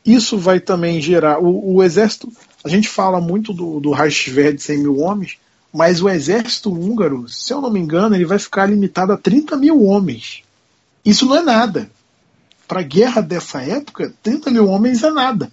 [0.05, 1.39] Isso vai também gerar.
[1.39, 2.31] O, o exército.
[2.63, 5.37] A gente fala muito do, do Reichswehr de 100 mil homens,
[5.73, 9.57] mas o exército húngaro, se eu não me engano, ele vai ficar limitado a 30
[9.57, 10.44] mil homens.
[11.05, 11.89] Isso não é nada.
[12.67, 15.51] Para a guerra dessa época, 30 mil homens é nada.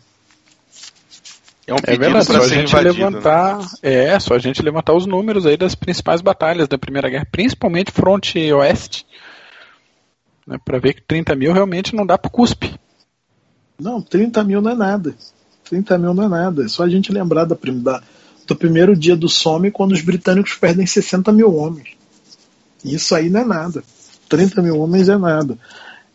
[1.66, 3.66] É um é para ser gente invadido, levantar, né?
[3.82, 7.92] é, só a gente levantar os números aí das principais batalhas da Primeira Guerra, principalmente
[7.92, 9.06] fronte oeste,
[10.46, 12.74] né, para ver que 30 mil realmente não dá para cuspe.
[13.78, 15.14] Não, 30 mil não é nada.
[15.64, 16.64] 30 mil não é nada.
[16.64, 18.02] É só a gente lembrar da, da,
[18.46, 21.90] do primeiro dia do some quando os britânicos perdem 60 mil homens.
[22.84, 23.84] Isso aí não é nada.
[24.28, 25.58] 30 mil homens é nada.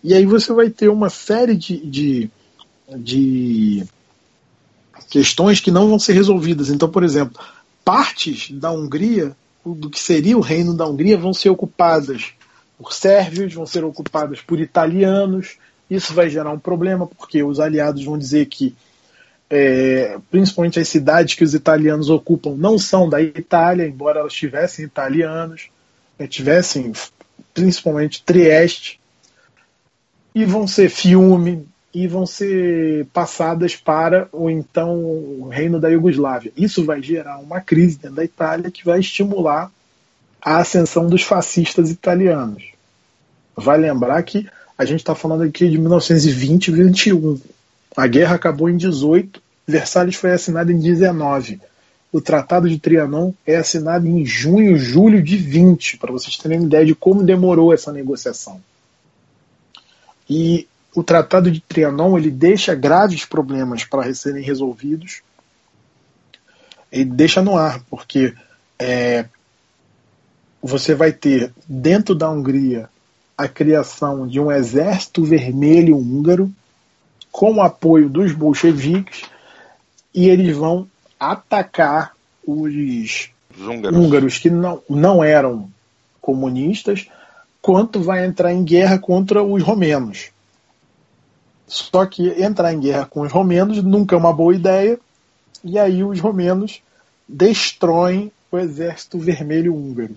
[0.03, 2.30] E aí você vai ter uma série de, de,
[2.95, 3.86] de
[5.10, 6.70] questões que não vão ser resolvidas.
[6.70, 7.41] Então, por exemplo,
[7.84, 9.36] partes da Hungria,
[9.66, 12.34] do que seria o reino da Hungria, vão ser ocupadas
[12.78, 15.58] por sérvios, vão ser ocupadas por italianos,
[15.89, 18.76] isso vai gerar um problema, porque os aliados vão dizer que,
[19.49, 24.86] é, principalmente as cidades que os italianos ocupam, não são da Itália, embora elas tivessem
[24.86, 25.70] italianos,
[26.20, 26.91] né, tivessem
[27.58, 28.99] principalmente Trieste,
[30.36, 36.51] e vão ser Fiume, e vão ser passadas para o então reino da Iugoslávia.
[36.55, 39.72] Isso vai gerar uma crise dentro da Itália que vai estimular
[40.39, 42.64] a ascensão dos fascistas italianos.
[43.56, 47.41] Vai lembrar que a gente está falando aqui de 1920 e 21.
[47.95, 51.60] A guerra acabou em 18, Versalhes foi assinado em 19.
[52.11, 56.67] O Tratado de Trianon é assinado em junho, julho de 20, para vocês terem uma
[56.67, 58.61] ideia de como demorou essa negociação.
[60.29, 65.21] E o Tratado de Trianon ele deixa graves problemas para serem resolvidos.
[66.91, 68.34] Ele deixa no ar, porque
[68.79, 69.25] é,
[70.61, 72.89] você vai ter dentro da Hungria
[73.38, 76.51] a criação de um exército vermelho húngaro
[77.31, 79.21] com o apoio dos bolcheviques
[80.13, 80.88] e eles vão
[81.19, 82.14] atacar
[82.45, 83.30] os
[83.60, 85.69] húngaros, húngaros que não, não eram
[86.22, 87.07] comunistas,
[87.61, 90.30] quanto vai entrar em guerra contra os romenos.
[91.68, 94.99] Só que entrar em guerra com os romenos nunca é uma boa ideia,
[95.64, 96.81] e aí os romenos
[97.27, 100.15] destroem o exército vermelho húngaro.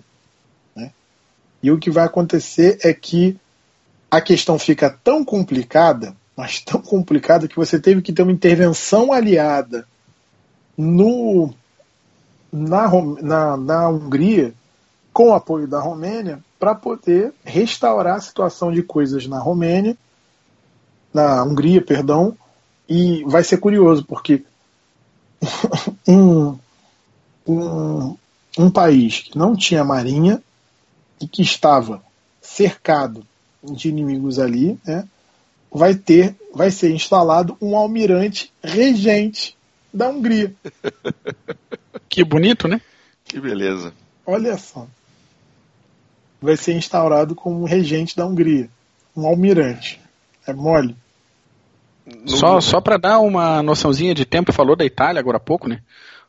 [1.63, 3.37] E o que vai acontecer é que
[4.09, 9.13] a questão fica tão complicada, mas tão complicada, que você teve que ter uma intervenção
[9.13, 9.85] aliada
[10.77, 11.53] no,
[12.51, 12.89] na,
[13.21, 14.53] na, na Hungria,
[15.13, 19.97] com o apoio da Romênia, para poder restaurar a situação de coisas na Romênia,
[21.13, 22.37] na Hungria, perdão,
[22.87, 24.43] e vai ser curioso, porque
[26.07, 26.57] um,
[27.47, 28.17] um,
[28.57, 30.41] um país que não tinha marinha
[31.19, 32.01] e que estava
[32.41, 33.25] cercado
[33.63, 35.07] de inimigos ali, né,
[35.71, 39.55] vai ter, vai ser instalado um almirante regente
[39.93, 40.53] da Hungria.
[42.11, 42.81] Que bonito, né?
[43.23, 43.93] Que beleza.
[44.25, 44.85] Olha só.
[46.41, 48.69] Vai ser instaurado como regente da Hungria.
[49.15, 50.01] Um almirante.
[50.45, 50.93] É mole.
[52.25, 55.79] Só, só para dar uma noçãozinha de tempo, falou da Itália agora há pouco, né?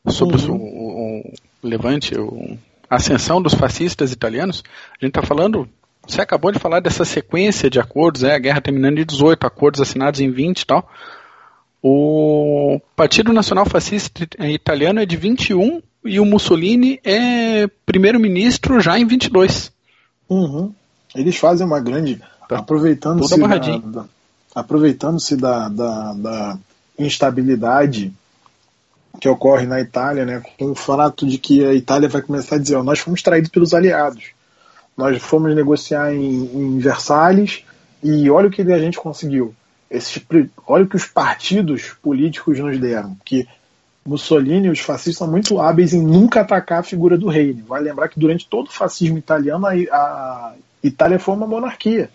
[0.07, 0.57] Sobre uhum.
[0.57, 1.33] o, o,
[1.63, 2.57] levante, o,
[2.89, 4.63] a ascensão dos fascistas italianos.
[5.01, 5.69] A gente está falando,
[6.07, 9.81] você acabou de falar dessa sequência de acordos, é, a guerra terminando em 18, acordos
[9.81, 10.89] assinados em 20 e tal.
[11.83, 19.05] O Partido Nacional Fascista Italiano é de 21 e o Mussolini é primeiro-ministro já em
[19.05, 19.73] 22.
[20.29, 20.73] Uhum.
[21.15, 22.23] Eles fazem uma grande.
[22.49, 22.59] Tá.
[22.59, 24.05] Aproveitando-se da,
[24.55, 26.59] aproveitando-se da, da, da,
[26.99, 28.13] instabilidade
[29.21, 32.59] que ocorre na Itália, né, com o fato de que a Itália vai começar a
[32.59, 34.27] dizer: ó, nós fomos traídos pelos aliados,
[34.97, 37.65] nós fomos negociar em, em Versalhes
[38.03, 39.55] e olha o que a gente conseguiu.
[39.93, 40.23] Esses,
[40.67, 43.47] olha o que os partidos políticos nos deram, que
[44.07, 47.53] Mussolini e os fascistas são muito hábeis em nunca atacar a figura do rei.
[47.69, 52.09] Vai lembrar que durante todo o fascismo italiano, a, a Itália foi uma monarquia,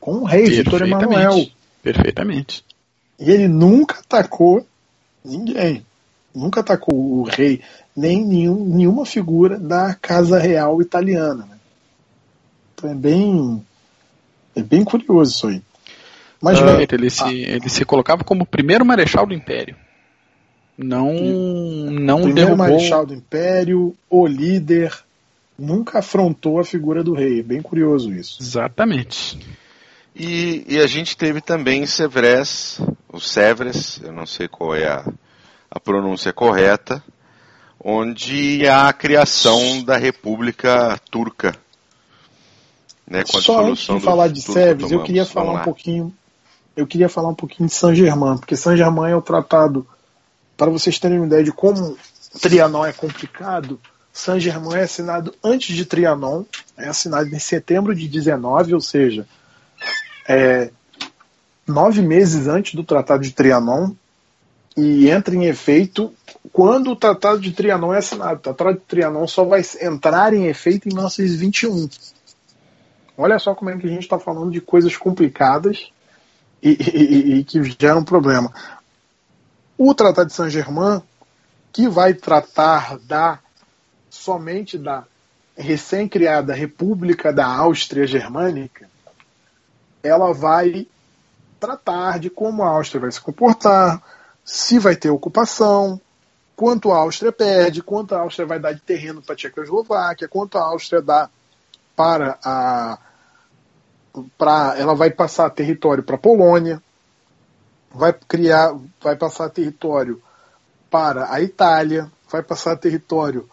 [0.00, 1.46] com um rei, Vitor Emanuel.
[1.82, 2.64] Perfeitamente.
[3.20, 4.66] E ele nunca atacou
[5.22, 5.84] ninguém.
[6.34, 7.60] Nunca atacou o rei,
[7.94, 11.44] nem nenhum, nenhuma figura da casa real italiana.
[11.44, 11.58] Né?
[12.74, 13.66] Então é bem,
[14.56, 15.62] é bem curioso isso aí.
[16.40, 19.76] Mas, ah, ele, se, ele se colocava como primeiro marechal do Império.
[20.76, 22.56] Não, não primeiro derrubou...
[22.56, 24.96] marechal do Império, o líder,
[25.58, 27.42] nunca afrontou a figura do rei.
[27.42, 28.40] Bem curioso isso.
[28.40, 29.38] Exatamente.
[30.14, 32.80] E, e a gente teve também Sevres,
[33.12, 35.04] o Sevres, eu não sei qual é a,
[35.68, 37.02] a pronúncia correta,
[37.82, 41.54] onde há a criação da República Turca.
[43.06, 46.12] Né, Só antes de falar de Sevres, eu queria falar um pouquinho
[46.78, 49.84] eu queria falar um pouquinho de Saint-Germain, porque Saint-Germain é o tratado,
[50.56, 51.98] para vocês terem uma ideia de como
[52.40, 53.80] Trianon é complicado,
[54.12, 56.44] Saint-Germain é assinado antes de Trianon,
[56.76, 59.26] é assinado em setembro de 19, ou seja,
[60.28, 60.70] é,
[61.66, 63.90] nove meses antes do Tratado de Trianon,
[64.76, 66.14] e entra em efeito
[66.52, 68.36] quando o Tratado de Trianon é assinado.
[68.36, 71.88] O Tratado de Trianon só vai entrar em efeito em 1921.
[73.16, 75.90] Olha só como é que a gente está falando de coisas complicadas
[76.62, 78.52] e, e, e que geram problema.
[79.76, 81.02] O Tratado de Saint-Germain,
[81.72, 83.38] que vai tratar da
[84.10, 85.04] somente da
[85.56, 88.88] recém-criada República da Áustria Germânica,
[90.02, 90.86] ela vai
[91.58, 94.02] tratar de como a Áustria vai se comportar,
[94.44, 96.00] se vai ter ocupação,
[96.56, 100.58] quanto a Áustria perde, quanto a Áustria vai dar de terreno para a Tchecoslováquia, quanto
[100.58, 101.28] a Áustria dá
[101.94, 102.98] para a
[104.36, 106.82] para ela vai passar território para a Polônia,
[107.92, 110.22] vai criar, vai passar território
[110.90, 113.48] para a Itália, vai passar território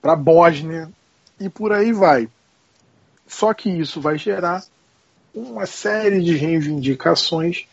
[0.00, 0.90] para a Bósnia
[1.38, 2.28] e por aí vai.
[3.26, 4.62] Só que isso vai gerar
[5.34, 7.66] uma série de reivindicações,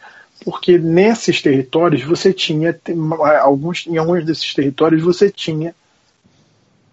[0.43, 2.79] porque nesses territórios você tinha
[3.41, 5.75] alguns em alguns desses territórios você tinha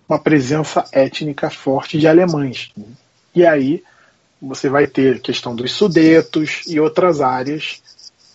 [0.09, 2.73] uma presença étnica forte de alemães.
[3.35, 3.83] E aí
[4.47, 7.83] você vai ter questão dos Sudetos e outras áreas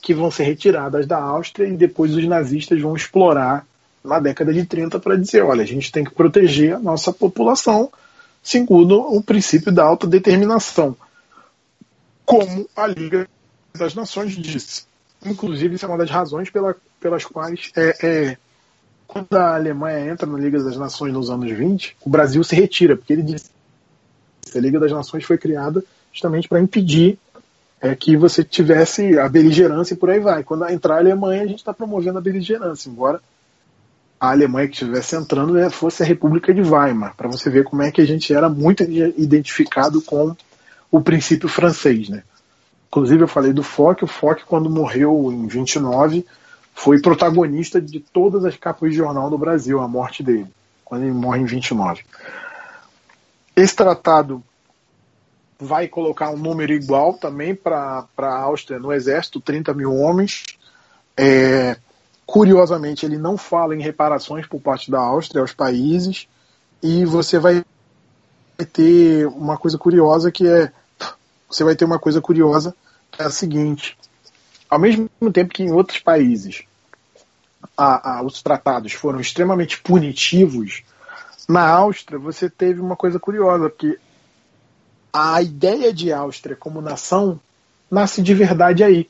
[0.02, 3.65] que vão ser retiradas da Áustria e depois os nazistas vão explorar
[4.03, 7.91] na década de 30 para dizer, olha, a gente tem que proteger a nossa população
[8.41, 10.95] segundo o princípio da autodeterminação,
[12.26, 13.27] como a Liga
[13.77, 14.84] das Nações disse.
[15.26, 18.38] Inclusive, isso é uma das razões pela, pelas quais é, é,
[19.06, 22.95] quando a Alemanha entra na Liga das Nações nos anos 20, o Brasil se retira,
[22.95, 23.49] porque ele disse
[24.56, 25.84] a Liga das Nações foi criada
[26.19, 27.17] justamente para impedir
[27.81, 30.43] é, que você tivesse a beligerância e por aí vai.
[30.43, 33.21] Quando entrar a Alemanha, a gente está promovendo a beligerância, embora
[34.19, 37.81] a Alemanha que estivesse entrando né, fosse a República de Weimar, para você ver como
[37.81, 40.35] é que a gente era muito identificado com
[40.91, 42.09] o princípio francês.
[42.09, 42.21] Né?
[42.89, 46.25] Inclusive, eu falei do Foch, o Foch, quando morreu em 29,
[46.75, 50.47] foi protagonista de todas as capas de jornal do Brasil, a morte dele,
[50.83, 52.03] quando ele morre em 29.
[53.55, 54.43] Esse tratado
[55.60, 60.45] vai colocar um número igual também para a Áustria no exército, 30 mil homens.
[61.18, 61.77] É,
[62.26, 66.27] curiosamente, ele não fala em reparações por parte da Áustria aos países,
[66.81, 67.65] e você vai
[68.72, 70.72] ter uma coisa curiosa que é.
[71.49, 72.73] Você vai ter uma coisa curiosa
[73.11, 73.98] que é a seguinte:
[74.69, 76.64] ao mesmo tempo que em outros países
[77.76, 80.84] a, a, os tratados foram extremamente punitivos,
[81.49, 83.99] na Áustria você teve uma coisa curiosa, porque
[85.11, 87.40] a ideia de Áustria como nação
[87.90, 89.10] nasce de verdade aí,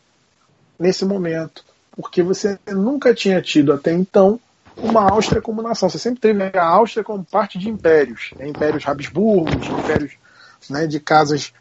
[0.78, 1.64] nesse momento.
[1.92, 4.40] Porque você nunca tinha tido até então
[4.78, 5.90] uma Áustria como nação.
[5.90, 8.48] Você sempre teve a Áustria como parte de impérios, né?
[8.48, 10.14] impérios Habsburgos, impérios
[10.70, 11.54] né, de casas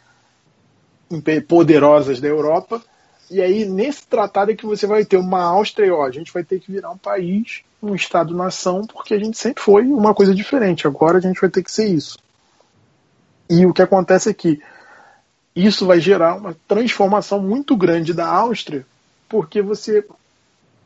[1.47, 2.83] poderosas da Europa.
[3.31, 6.43] E aí, nesse tratado é que você vai ter uma Áustria, ó, a gente vai
[6.43, 10.87] ter que virar um país, um Estado-nação, porque a gente sempre foi uma coisa diferente.
[10.87, 12.19] Agora a gente vai ter que ser isso.
[13.49, 14.61] E o que acontece é que
[15.55, 18.87] isso vai gerar uma transformação muito grande da Áustria,
[19.29, 20.05] porque você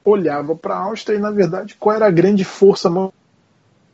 [0.05, 2.91] olhava para a Áustria e, na verdade, qual era a grande força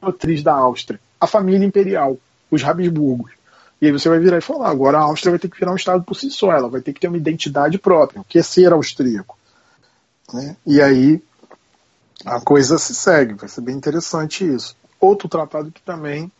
[0.00, 1.00] motriz da Áustria?
[1.20, 2.16] A família imperial,
[2.50, 3.32] os Habsburgos.
[3.80, 5.76] E aí você vai virar e falar: agora a Áustria vai ter que virar um
[5.76, 8.42] Estado por si só, ela vai ter que ter uma identidade própria, o que é
[8.42, 9.38] ser austríaco.
[10.32, 10.56] Né?
[10.66, 11.22] E aí
[12.24, 14.76] a coisa se segue, vai ser bem interessante isso.
[15.00, 16.30] Outro tratado que também,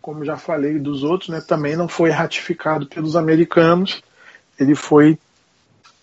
[0.00, 4.02] como já falei dos outros, né, também não foi ratificado pelos americanos,
[4.58, 5.18] ele foi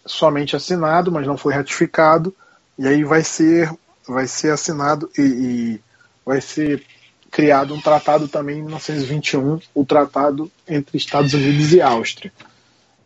[0.06, 2.34] somente assinado, mas não foi ratificado,
[2.78, 3.72] e aí vai ser,
[4.08, 5.82] vai ser assinado e, e
[6.26, 6.84] vai ser
[7.30, 12.32] criado um tratado também em 1921, o tratado entre Estados Unidos e Áustria,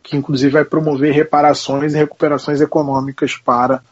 [0.02, 3.82] que inclusive vai promover reparações e recuperações econômicas para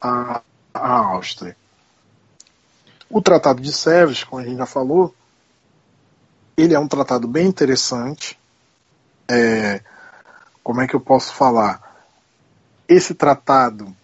[0.00, 0.42] a,
[0.74, 1.56] a Áustria.
[3.08, 5.14] O Tratado de Sèvres, como a gente já falou,
[6.60, 8.38] ele é um tratado bem interessante.
[9.28, 9.80] É,
[10.62, 12.04] como é que eu posso falar?
[12.88, 13.94] Esse tratado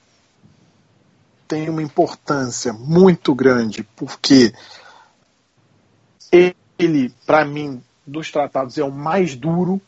[1.46, 4.52] tem uma importância muito grande, porque
[6.78, 9.80] ele, para mim, dos tratados é o mais duro,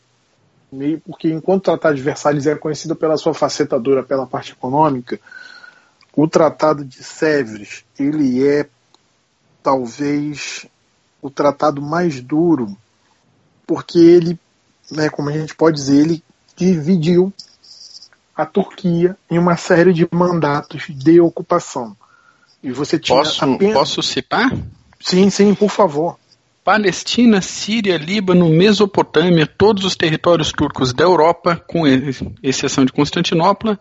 [1.05, 5.19] porque enquanto o Tratado de Versalhes é conhecido pela sua faceta dura, pela parte econômica,
[6.15, 8.67] o Tratado de Sèvres, ele é
[9.63, 10.67] talvez
[11.21, 12.77] o tratado mais duro,
[13.67, 14.39] porque ele,
[14.91, 16.23] né, como a gente pode dizer, ele
[16.55, 17.33] dividiu
[18.35, 21.95] a Turquia em uma série de mandatos de ocupação.
[22.63, 23.73] E você tinha posso, apenas...
[23.73, 24.51] posso citar?
[24.99, 26.17] Sim, sim, por favor.
[26.63, 31.83] Palestina, Síria, Líbano, Mesopotâmia, todos os territórios turcos da Europa, com
[32.43, 33.79] exceção de Constantinopla,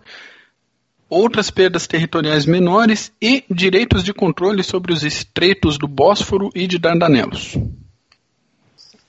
[1.09, 6.79] outras perdas territoriais menores e direitos de controle sobre os estreitos do Bósforo e de
[6.79, 7.57] Dardanelos.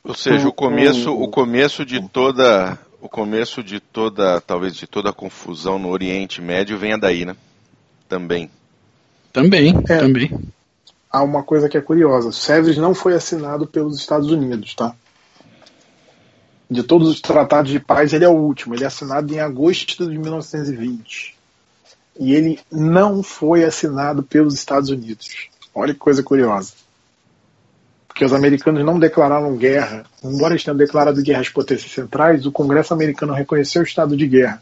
[0.04, 5.10] Ou seja, o começo, o começo de toda, o começo de toda, talvez de toda
[5.10, 7.36] a confusão no Oriente Médio venha daí, né?
[8.08, 8.50] Também.
[9.32, 9.98] Também, é.
[9.98, 10.32] também
[11.10, 12.32] há uma coisa que é curiosa.
[12.32, 14.96] Sèvres não foi assinado pelos Estados Unidos, tá?
[16.70, 18.76] De todos os tratados de paz, ele é o último.
[18.76, 21.36] Ele é assinado em agosto de 1920.
[22.20, 25.48] E ele não foi assinado pelos Estados Unidos.
[25.74, 26.74] Olha que coisa curiosa.
[28.08, 30.06] Porque os americanos não declararam guerra.
[30.22, 34.28] Embora eles tenham declarado guerra às potências centrais, o Congresso americano reconheceu o estado de
[34.28, 34.62] guerra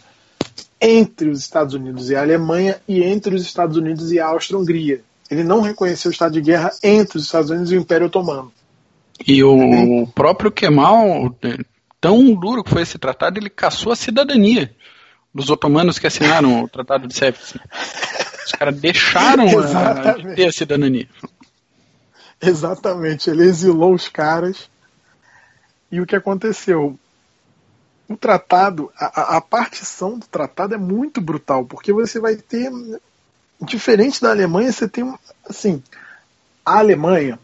[0.79, 5.01] entre os Estados Unidos e a Alemanha e entre os Estados Unidos e a Áustria-Hungria.
[5.29, 8.51] Ele não reconheceu o estado de guerra entre os Estados Unidos e o Império Otomano.
[9.25, 11.35] E o próprio Kemal,
[11.99, 14.71] tão duro que foi esse tratado, ele caçou a cidadania
[15.38, 17.53] dos otomanos que assinaram o Tratado de Sèvres.
[18.43, 21.07] Os caras deixaram a, de ter a cidadania.
[22.41, 24.68] Exatamente, ele exilou os caras.
[25.91, 26.97] E o que aconteceu?
[28.09, 32.72] O tratado, a, a partição do tratado é muito brutal, porque você vai ter
[33.61, 35.14] diferente da Alemanha, você tem
[35.47, 35.84] assim,
[36.65, 37.38] a Alemanha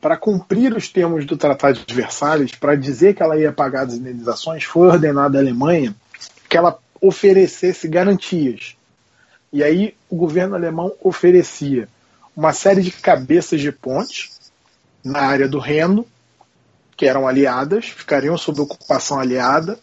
[0.00, 3.94] para cumprir os termos do Tratado de Versalhes, para dizer que ela ia pagar as
[3.94, 5.94] indenizações, foi ordenada à Alemanha
[6.48, 8.76] que ela oferecesse garantias.
[9.52, 11.88] E aí o governo alemão oferecia
[12.36, 14.30] uma série de cabeças de ponte
[15.02, 16.06] na área do Reno,
[16.96, 19.78] que eram aliadas, ficariam sob ocupação aliada,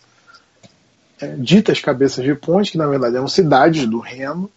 [1.19, 4.51] é, ditas cabeças de ponte, que na verdade eram cidades do Reno,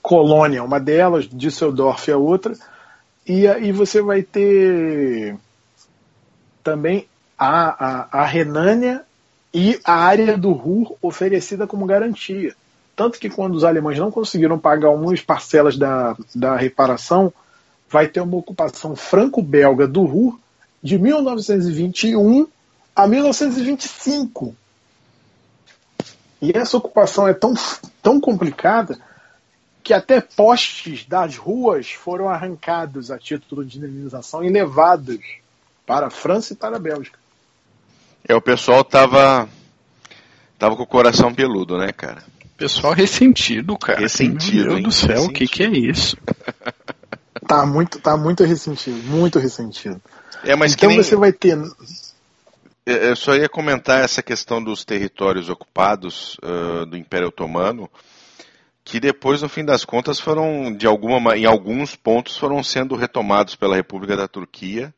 [0.00, 2.54] Colônia é uma delas, Düsseldorf é outra,
[3.26, 5.36] e aí você vai ter
[6.62, 7.06] também
[7.38, 9.04] a, a, a Renânia
[9.52, 12.54] e a área do Ruhr oferecida como garantia.
[12.96, 17.32] Tanto que quando os alemães não conseguiram pagar algumas parcelas da, da reparação,
[17.88, 20.38] vai ter uma ocupação franco-belga do Ruhr
[20.82, 22.46] de 1921
[22.94, 24.54] a 1925.
[26.40, 27.54] E essa ocupação é tão,
[28.02, 28.98] tão complicada
[29.82, 35.20] que até postes das ruas foram arrancados a título de indenização e levados
[35.86, 37.21] para a França e para a Bélgica.
[38.28, 39.48] É, o pessoal tava
[40.58, 42.22] tava com o coração peludo, né, cara?
[42.56, 44.00] Pessoal ressentido, cara.
[44.00, 44.82] Ressentido, Meu Deus hein?
[44.84, 46.16] do céu, o que, que é isso?
[47.46, 50.00] Tá muito, tá muito ressentido, muito ressentido.
[50.44, 51.58] É, mas então que nem, você vai ter.
[52.86, 57.90] É, Eu só ia comentar essa questão dos territórios ocupados ah, do Império Otomano,
[58.84, 62.94] que depois, no fim das contas, foram, de alguma, ma- em alguns pontos, foram sendo
[62.94, 64.94] retomados pela República da Turquia,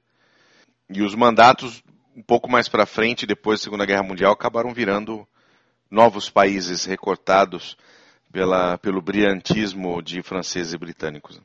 [0.90, 1.82] e os mandatos,
[2.16, 5.26] um pouco mais para frente, depois da Segunda Guerra Mundial, acabaram virando
[5.90, 7.76] novos países recortados
[8.32, 11.40] pela, pelo brilhantismo de franceses e britânicos.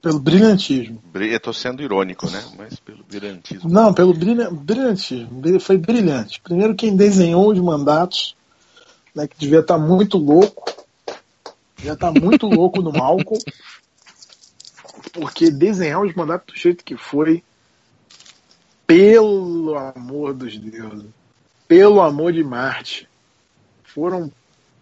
[0.00, 1.00] Pelo brilhantismo.
[1.14, 2.42] Estou sendo irônico, né?
[2.58, 3.70] Mas pelo brilhantismo.
[3.70, 5.40] Não, pelo brilha, brilhantismo.
[5.40, 6.40] Bri- Foi brilhante.
[6.40, 8.36] Primeiro, quem desenhou os mandatos,
[9.14, 10.72] né, que devia estar muito louco,
[11.76, 13.40] devia estar muito louco no Malcolm,
[15.12, 17.44] porque desenhar os mandatos do jeito que foi,
[18.92, 21.08] pelo amor dos deuses,
[21.66, 23.08] pelo amor de Marte,
[23.84, 24.30] foram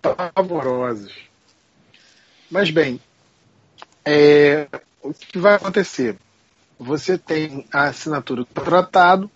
[0.02, 1.14] pavorosos.
[2.50, 3.00] Mas bem,
[4.04, 4.66] é,
[5.00, 6.16] o que vai acontecer?
[6.76, 9.30] Você tem a assinatura do tratado,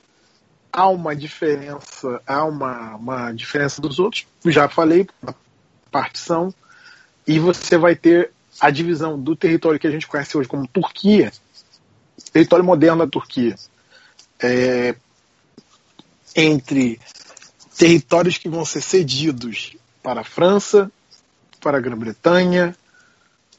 [0.72, 5.32] há uma diferença, há uma, uma diferença dos outros, já falei, a
[5.88, 6.52] partição,
[7.24, 11.30] e você vai ter a divisão do território que a gente conhece hoje como Turquia,
[12.32, 13.54] território moderno da Turquia,
[14.44, 14.94] é,
[16.36, 17.00] entre
[17.76, 20.90] territórios que vão ser cedidos para a França,
[21.60, 22.76] para a Grã-Bretanha,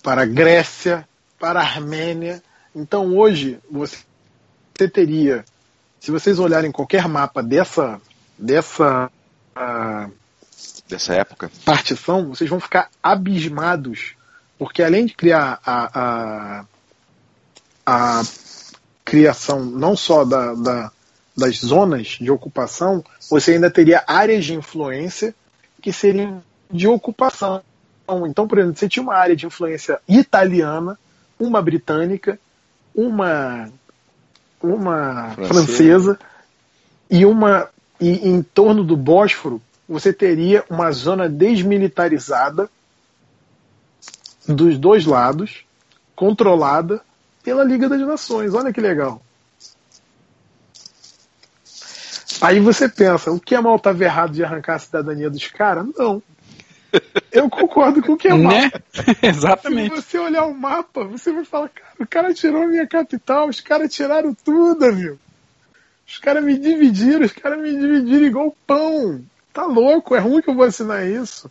[0.04, 1.08] para a Grécia,
[1.40, 2.42] para a Armênia.
[2.76, 4.04] Então hoje você
[4.94, 5.44] teria,
[6.00, 8.00] se vocês olharem qualquer mapa dessa
[8.38, 9.10] dessa
[10.88, 11.50] Dessa época?
[11.64, 14.16] partição, vocês vão ficar abismados,
[14.58, 16.66] porque além de criar a, a,
[17.86, 18.24] a
[19.06, 20.92] criação não só da, da-
[21.38, 25.36] das zonas de ocupação, você ainda teria áreas de influência
[25.82, 26.42] que seriam
[26.72, 27.62] de ocupação.
[28.28, 30.98] Então, por exemplo, você tinha uma área de influência italiana,
[31.40, 32.40] uma britânica,
[32.96, 33.70] uma
[34.62, 35.48] uma Francesa.
[35.54, 36.20] francesa
[37.12, 37.70] e uma
[38.00, 42.68] e em torno do Bósforo você teria uma zona desmilitarizada
[44.48, 45.64] dos dois lados,
[46.16, 47.02] controlada
[47.46, 48.56] pela Liga das Nações.
[48.56, 49.22] Olha que legal.
[52.42, 55.86] Aí você pensa, o que é mal estava errado de arrancar a cidadania dos caras?
[55.96, 56.22] Não.
[57.32, 58.52] Eu concordo com o que é mal.
[58.52, 58.72] Né?
[58.92, 59.96] Se Exatamente.
[59.96, 63.62] você olhar o mapa, você vai falar, cara, o cara tirou a minha capital, os
[63.62, 65.20] caras tiraram tudo, amigo.
[66.08, 69.24] Os caras me dividiram, os caras me dividiram igual pão.
[69.54, 71.50] Tá louco, é ruim que eu vou assinar isso.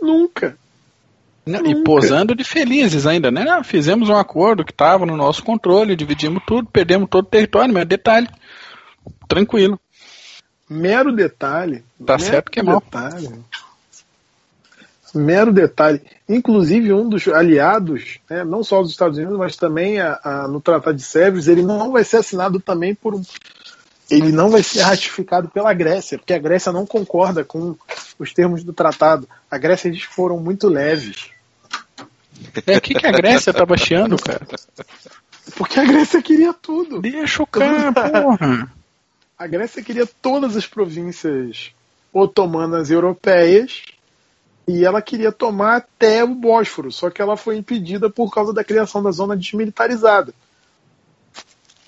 [0.00, 0.56] Nunca.
[1.50, 1.84] Não, E Nunca.
[1.84, 3.44] posando de felizes ainda, né?
[3.44, 7.72] Não, fizemos um acordo que estava no nosso controle, dividimos tudo, perdemos todo o território,
[7.74, 8.28] mas detalhe,
[9.28, 9.78] tranquilo.
[10.68, 11.82] Mero detalhe.
[12.06, 12.80] Tá mero certo que é mal.
[12.80, 13.28] detalhe.
[15.12, 16.00] Mero detalhe.
[16.28, 20.60] Inclusive, um dos aliados, né, não só dos Estados Unidos, mas também a- a- no
[20.60, 23.22] Tratado de Sèvres, ele não vai ser assinado também por um.
[24.08, 27.76] Ele não vai ser ratificado pela Grécia, porque a Grécia não concorda com
[28.18, 29.28] os termos do tratado.
[29.50, 31.30] A Grécia diz que foram muito leves.
[32.66, 34.46] É o que, que a Grécia tá baixando, cara?
[35.56, 37.00] Porque a Grécia queria tudo.
[37.00, 38.72] Deixa o cara, porra.
[39.38, 41.72] A Grécia queria todas as províncias
[42.12, 43.82] otomanas europeias
[44.66, 48.62] e ela queria tomar até o Bósforo, só que ela foi impedida por causa da
[48.62, 50.34] criação da zona desmilitarizada.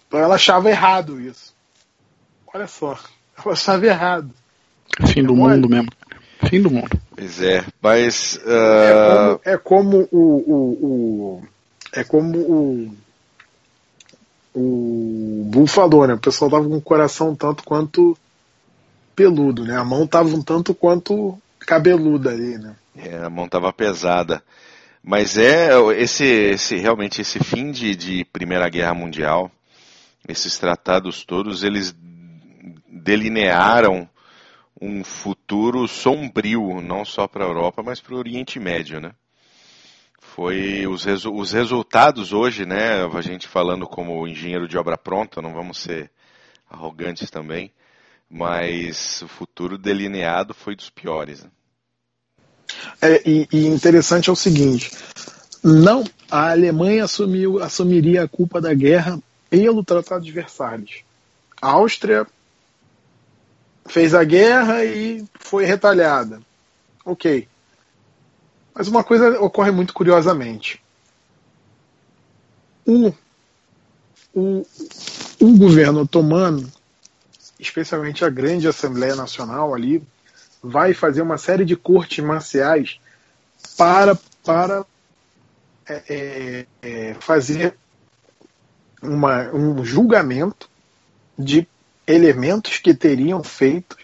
[0.09, 1.55] Então ela achava errado isso.
[2.53, 2.99] Olha só,
[3.39, 4.31] ela achava errado.
[5.13, 5.91] Fim do mundo mesmo.
[6.49, 7.01] Fim do mundo.
[7.23, 8.41] Pois é, mas.
[8.45, 11.43] É ah, como, é como o, o, o-
[11.93, 12.97] é como o
[14.55, 16.15] o Bull falou, né?
[16.15, 18.19] O pessoal tava com o coração tanto quanto
[19.15, 19.77] peludo, né?
[19.77, 22.75] A mão tava um tanto quanto cabeluda ali, né?
[22.97, 24.43] É, a mão estava pesada.
[25.03, 29.51] Mas é esse, esse realmente esse fim de, de Primeira Guerra Mundial,
[30.29, 31.95] esses tratados todos, eles
[32.91, 34.09] delinearam
[34.83, 39.13] um futuro sombrio, não só para a Europa, mas para o Oriente Médio, né?
[40.21, 43.05] Foi os, resu- os resultados hoje, né?
[43.05, 46.11] A gente falando como engenheiro de obra pronta, não vamos ser
[46.69, 47.71] arrogantes também,
[48.29, 51.45] mas o futuro delineado foi dos piores.
[51.45, 51.51] Né?
[53.01, 54.91] É, e, e interessante é o seguinte:
[55.63, 59.17] não, a Alemanha assumiu, assumiria a culpa da guerra
[59.49, 61.05] pelo Tratado de Versalhes.
[61.61, 62.27] A Áustria
[63.87, 66.41] fez a guerra e foi retalhada.
[67.05, 67.49] Ok.
[68.75, 70.83] Mas uma coisa ocorre muito curiosamente.
[72.87, 73.13] O,
[74.35, 74.67] o,
[75.41, 76.71] o governo otomano,
[77.59, 80.03] especialmente a grande Assembleia Nacional ali,
[80.63, 82.99] vai fazer uma série de cortes marciais
[83.77, 84.85] para, para
[85.89, 87.77] é, é, é, fazer
[89.03, 90.71] uma, um julgamento
[91.39, 91.67] de
[92.13, 93.97] elementos que teriam feito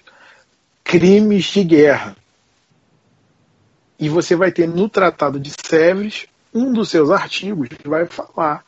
[0.82, 2.16] crimes de guerra.
[3.98, 8.64] E você vai ter no Tratado de Sèvres um dos seus artigos que vai falar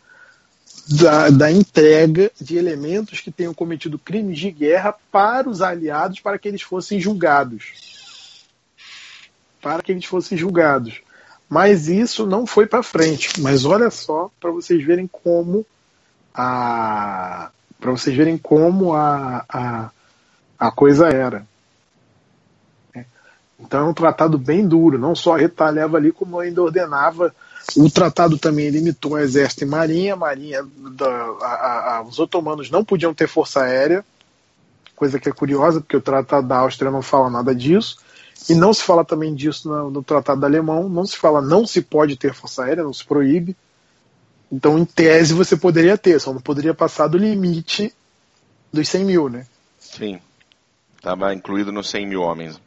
[0.89, 6.39] da, da, entrega de elementos que tenham cometido crimes de guerra para os aliados para
[6.39, 7.73] que eles fossem julgados.
[9.63, 11.01] Para que eles fossem julgados.
[11.49, 13.41] Mas isso não foi para frente.
[13.41, 15.65] Mas olha só para vocês verem como
[16.35, 17.51] a
[17.81, 19.91] para vocês verem como a, a,
[20.59, 21.49] a coisa era.
[23.59, 27.35] Então é um tratado bem duro, não só retalhava ali, como ainda ordenava.
[27.77, 30.17] O tratado também limitou o exército e marinha.
[30.17, 30.67] marinha
[30.97, 34.05] da, a, a, os otomanos não podiam ter força aérea,
[34.97, 37.99] coisa que é curiosa, porque o tratado da Áustria não fala nada disso.
[38.49, 40.89] E não se fala também disso no, no tratado alemão.
[40.89, 43.55] Não se fala, não se pode ter força aérea, não se proíbe.
[44.51, 47.95] Então, em tese, você poderia ter, só não poderia passar do limite
[48.73, 49.47] dos 100 mil, né?
[49.79, 50.21] Sim.
[50.97, 52.61] Estava incluído nos 100 mil homens.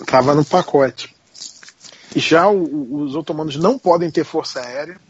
[0.00, 1.14] Estava no pacote.
[2.16, 5.00] Já o, os otomanos não podem ter força aérea.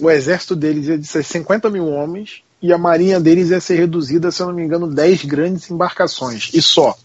[0.00, 3.76] O exército deles ia de ser 50 mil homens e a marinha deles ia ser
[3.76, 6.50] reduzida, se eu não me engano, 10 grandes embarcações.
[6.52, 6.96] E só.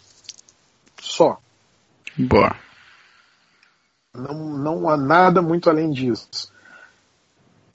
[1.01, 1.39] Só.
[2.17, 2.55] Boa.
[4.13, 6.51] Não, não há nada muito além disso.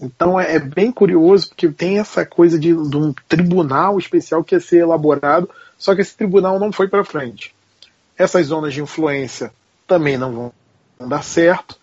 [0.03, 4.57] Então é, é, bem curioso porque tem essa coisa de, de, um tribunal especial que
[4.57, 5.49] ia ser elaborado,
[5.79, 7.55] só que esse tribunal não foi para frente.
[8.19, 9.53] Essas zonas de influência
[9.87, 10.33] também não
[10.99, 11.77] vão, dar certo,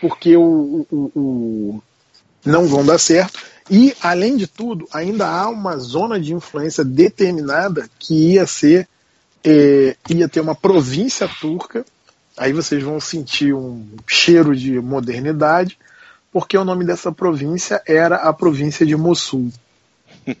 [0.00, 1.82] porque o, o, o,
[2.44, 3.40] não vão dar certo.
[3.68, 8.88] E, além de tudo, ainda há uma zona de influência determinada que ia ser,
[9.44, 11.84] é, ia ter uma província turca.
[12.36, 15.78] Aí vocês vão sentir um cheiro de modernidade
[16.32, 19.52] porque o nome dessa província era a província de Mossul.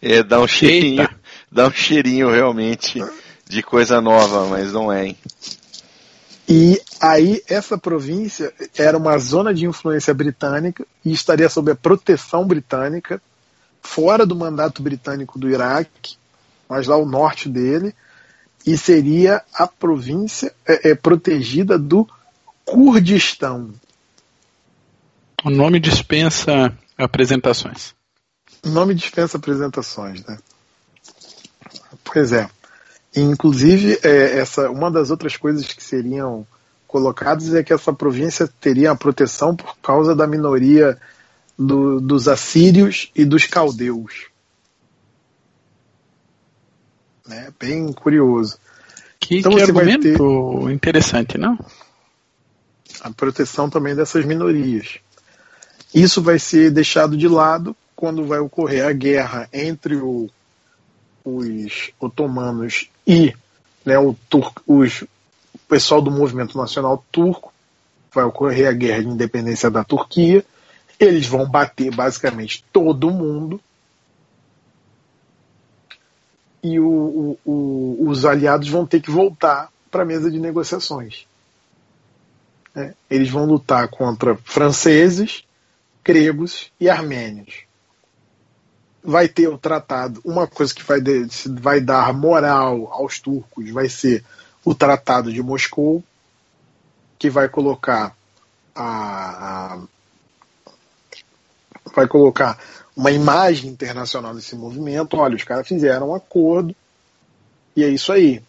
[0.00, 1.20] é, dá um cheirinho, Eita.
[1.50, 3.02] dá um cheirinho realmente
[3.48, 5.16] de coisa nova, mas não é, hein?
[6.48, 12.44] E aí essa província era uma zona de influência britânica e estaria sob a proteção
[12.44, 13.22] britânica,
[13.80, 16.16] fora do mandato britânico do Iraque,
[16.68, 17.94] mas lá o norte dele,
[18.66, 22.06] e seria a província é, é, protegida do
[22.64, 23.72] Kurdistão.
[25.44, 27.94] O nome dispensa apresentações.
[28.62, 30.38] O nome dispensa apresentações, né?
[32.04, 32.48] Pois é.
[33.16, 36.46] Inclusive, é, essa, uma das outras coisas que seriam
[36.86, 40.98] colocadas é que essa província teria a proteção por causa da minoria
[41.58, 44.26] do, dos assírios e dos caldeus.
[47.26, 47.52] Né?
[47.58, 48.58] Bem curioso.
[49.18, 51.58] Que, então, que argumento ter interessante, não?
[53.00, 54.98] A proteção também dessas minorias.
[55.94, 60.30] Isso vai ser deixado de lado quando vai ocorrer a guerra entre o,
[61.24, 63.34] os otomanos e
[63.84, 64.16] né, o,
[64.66, 67.52] os, o pessoal do movimento nacional turco.
[68.12, 70.44] Vai ocorrer a guerra de independência da Turquia.
[70.98, 73.60] Eles vão bater basicamente todo mundo.
[76.62, 81.26] E o, o, os aliados vão ter que voltar para a mesa de negociações.
[82.74, 85.44] É, eles vão lutar contra franceses,
[86.04, 87.64] gregos e armênios.
[89.02, 91.26] Vai ter o tratado, uma coisa que vai, de,
[91.60, 94.24] vai dar moral aos turcos vai ser
[94.64, 96.04] o Tratado de Moscou,
[97.18, 98.14] que vai colocar
[98.74, 99.78] a, a
[101.94, 102.58] vai colocar
[102.94, 105.16] uma imagem internacional desse movimento.
[105.16, 106.74] Olha, os caras fizeram um acordo
[107.74, 108.42] e é isso aí.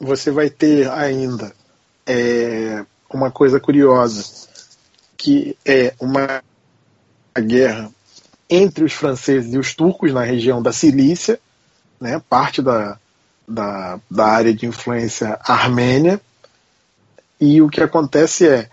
[0.00, 1.54] Você vai ter ainda
[2.06, 4.48] é, uma coisa curiosa
[5.24, 6.44] que é uma
[7.34, 7.90] guerra
[8.50, 11.40] entre os franceses e os turcos na região da Cilícia,
[11.98, 12.98] né, parte da,
[13.48, 16.20] da, da área de influência armênia.
[17.40, 18.68] E o que acontece é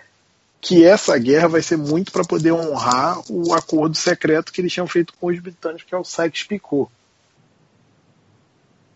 [0.59, 4.87] que essa guerra vai ser muito para poder honrar o acordo secreto que eles tinham
[4.87, 6.91] feito com os britânicos, que é o Sykes-Picot.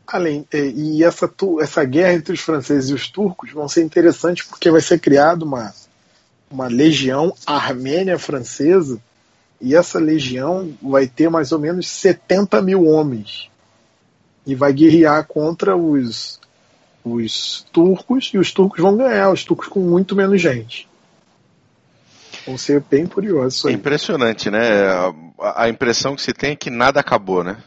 [0.05, 4.69] Além, e essa, essa guerra entre os franceses e os turcos vão ser interessantes porque
[4.69, 5.73] vai ser criada uma,
[6.49, 8.99] uma legião armênia francesa
[9.59, 13.49] e essa legião vai ter mais ou menos 70 mil homens
[14.45, 16.39] e vai guerrear contra os,
[17.03, 20.87] os turcos e os turcos vão ganhar, os turcos com muito menos gente.
[22.45, 23.65] Vão ser bem curiosos.
[23.65, 24.85] É impressionante, né?
[25.39, 27.57] A, a, impressão que se tem é que nada acabou, né?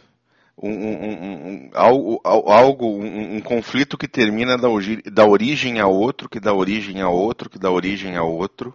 [0.61, 4.69] Um, um, um, algo, algo um, conflito que termina da,
[5.13, 8.75] da origem a outro, que dá origem a outro, que dá origem a outro.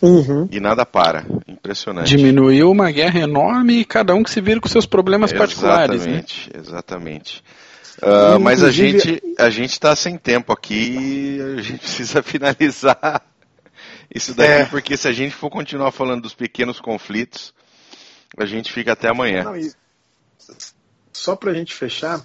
[0.00, 0.48] Uhum.
[0.50, 1.24] E nada para.
[1.46, 2.08] Impressionante.
[2.08, 5.94] Diminuiu uma guerra enorme e cada um que se vira com seus problemas exatamente, particulares.
[5.94, 6.60] Exatamente, né?
[6.60, 7.44] exatamente.
[8.02, 13.22] Uh, mas a gente a gente está sem tempo aqui, a gente precisa finalizar
[14.12, 14.64] isso daqui, é.
[14.64, 17.54] porque se a gente for continuar falando dos pequenos conflitos,
[18.36, 19.44] a gente fica até amanhã.
[19.44, 19.70] Não, e
[21.12, 22.24] só para a gente fechar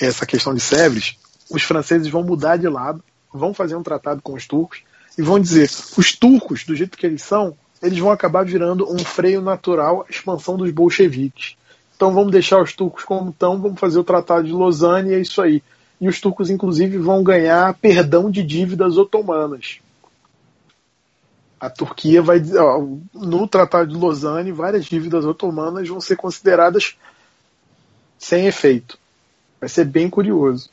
[0.00, 1.16] essa questão de Sèvres,
[1.50, 3.02] os franceses vão mudar de lado,
[3.32, 4.82] vão fazer um tratado com os turcos
[5.16, 8.98] e vão dizer: os turcos, do jeito que eles são, eles vão acabar virando um
[8.98, 11.56] freio natural à expansão dos bolcheviques.
[11.94, 15.20] Então vamos deixar os turcos como estão, vamos fazer o Tratado de Lausanne e é
[15.20, 15.62] isso aí.
[15.98, 19.78] E os turcos, inclusive, vão ganhar perdão de dívidas otomanas.
[21.58, 22.42] A Turquia vai.
[23.14, 26.96] no Tratado de Lausanne, várias dívidas otomanas vão ser consideradas
[28.18, 28.98] sem efeito.
[29.60, 30.70] Vai ser bem curioso.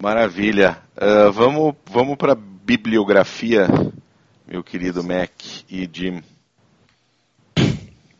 [0.00, 0.78] Maravilha.
[0.96, 3.66] Uh, vamos vamos para bibliografia,
[4.46, 5.30] meu querido Mac
[5.68, 6.22] e Jim.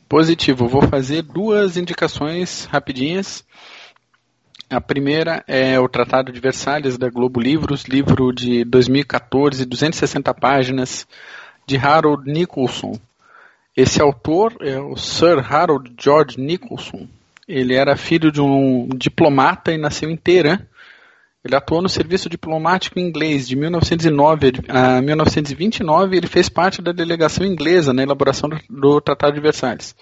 [0.08, 0.66] Positivo.
[0.66, 3.44] Vou fazer duas indicações rapidinhas.
[4.68, 11.06] A primeira é o Tratado de Versalhes da Globo Livros, livro de 2014, 260 páginas,
[11.66, 12.98] de Harold Nicholson.
[13.76, 17.08] Esse autor é o Sir Harold George Nicholson.
[17.50, 20.60] Ele era filho de um diplomata e nasceu em Teherã.
[21.44, 26.92] Ele atuou no serviço diplomático inglês de 1909 a 1929 e ele fez parte da
[26.92, 29.96] delegação inglesa na elaboração do, do Tratado de Versalhes.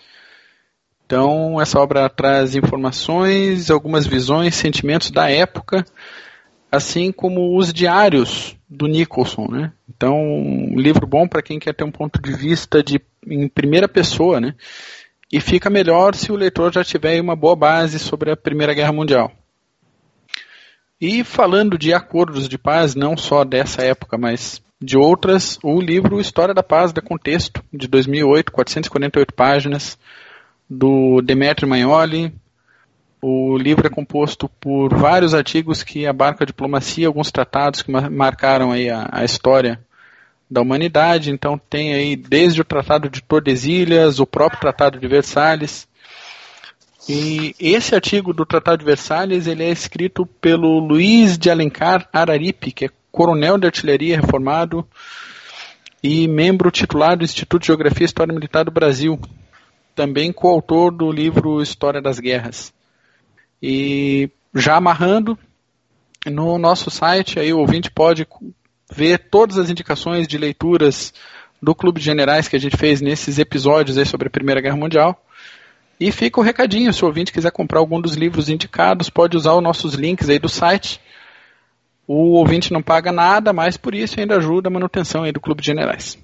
[1.07, 5.87] Então, essa obra traz informações, algumas visões, sentimentos da época,
[6.71, 9.73] assim como os diários do Nicholson, né?
[9.89, 13.89] Então, um livro bom para quem quer ter um ponto de vista de em primeira
[13.89, 14.55] pessoa, né?
[15.33, 18.93] E fica melhor se o leitor já tiver uma boa base sobre a Primeira Guerra
[18.93, 19.31] Mundial.
[21.01, 26.21] E falando de acordos de paz, não só dessa época, mas de outras, o livro
[26.21, 29.99] História da Paz da Contexto, de 2008, 448 páginas,
[30.69, 32.33] do Demetrio Magnoli.
[33.21, 38.71] O livro é composto por vários artigos que abarcam a diplomacia, alguns tratados que marcaram
[38.71, 39.81] aí a, a história
[40.51, 41.31] da humanidade.
[41.31, 45.87] Então tem aí desde o Tratado de Tordesilhas, o próprio Tratado de Versalhes.
[47.09, 52.71] E esse artigo do Tratado de Versalhes ele é escrito pelo Luiz de Alencar Araripe,
[52.71, 54.87] que é coronel de artilharia reformado
[56.03, 59.19] e membro titular do Instituto de Geografia e História Militar do Brasil,
[59.95, 62.73] também coautor do livro História das Guerras.
[63.61, 65.37] E já amarrando,
[66.27, 68.27] no nosso site aí o ouvinte pode
[68.91, 71.13] ver todas as indicações de leituras
[71.61, 74.77] do Clube de Generais que a gente fez nesses episódios aí sobre a Primeira Guerra
[74.77, 75.23] Mundial.
[76.01, 79.55] E fica o recadinho, se o ouvinte quiser comprar algum dos livros indicados, pode usar
[79.55, 81.01] os nossos links aí do site.
[82.07, 85.61] O ouvinte não paga nada, mas por isso ainda ajuda a manutenção aí do Clube
[85.61, 86.17] de Generais.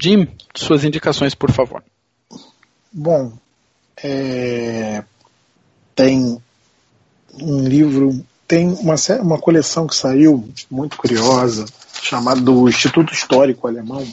[0.00, 1.84] Jim, suas indicações, por favor.
[2.90, 3.32] Bom,
[4.02, 5.04] é...
[5.94, 6.40] tem
[7.38, 11.66] um livro, tem uma, uma coleção que saiu muito curiosa,
[12.02, 14.04] chamado do Instituto Histórico Alemão,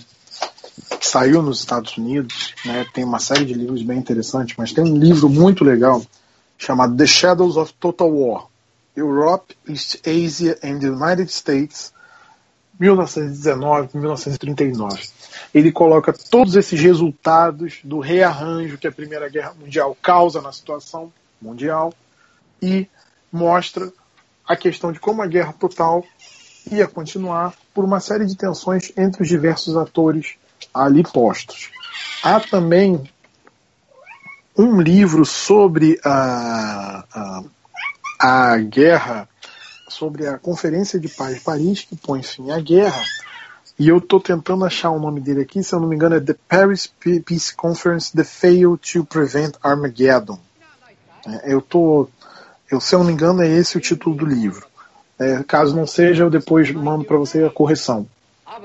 [1.00, 4.84] que saiu nos Estados Unidos, né, tem uma série de livros bem interessantes, mas tem
[4.84, 6.06] um livro muito legal
[6.58, 8.46] chamado The Shadows of Total War,
[8.96, 11.92] Europe, East Asia and the United States,
[12.80, 15.10] 1919-1939.
[15.54, 21.12] Ele coloca todos esses resultados do rearranjo que a Primeira Guerra Mundial causa na situação
[21.42, 21.94] mundial
[22.62, 22.88] e
[23.32, 23.92] mostra
[24.48, 26.04] a questão de como a guerra total
[26.72, 30.36] ia continuar por uma série de tensões entre os diversos atores
[30.74, 31.72] ali postos.
[32.24, 33.10] Há também
[34.58, 37.44] um livro sobre a, a,
[38.20, 39.28] a guerra,
[39.88, 43.02] sobre a Conferência de Paz de Paris, que põe fim à guerra.
[43.78, 46.20] E eu estou tentando achar o nome dele aqui, se eu não me engano, é
[46.20, 46.92] The Paris
[47.26, 50.38] Peace Conference That Failed to Prevent Armageddon.
[51.26, 52.10] É, eu tô,
[52.70, 54.68] eu, se eu não me engano, é esse o título do livro.
[55.20, 58.08] É, caso não seja, eu depois mando para você a correção.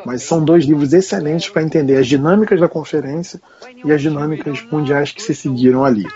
[0.05, 3.41] Mas são dois livros excelentes para entender as dinâmicas da conferência
[3.85, 6.07] e as dinâmicas mundiais que se seguiram ali.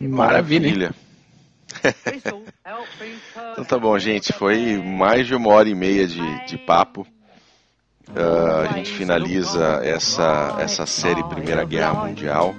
[0.00, 0.94] Maravilha.
[3.52, 4.32] então tá bom, gente.
[4.32, 7.06] Foi mais de uma hora e meia de, de papo.
[8.10, 12.54] Uh, a gente finaliza essa, essa série Primeira Guerra Mundial.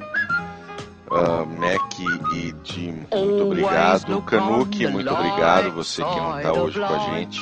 [1.15, 1.99] Uh, Mac
[2.33, 3.71] e Jim, muito obrigado.
[4.21, 5.71] Canuck, muito obrigado.
[5.71, 7.39] Você que não está hoje com a gente.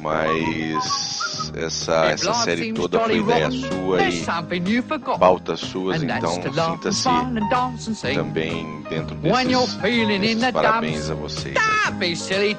[0.00, 4.22] Mas essa, essa série toda foi ideia sua e
[5.18, 6.42] pautas suas, então
[6.74, 7.02] sinta-se
[8.16, 9.76] também dentro desses,
[10.32, 11.54] desses parabéns a vocês.
[11.56, 11.62] Aí.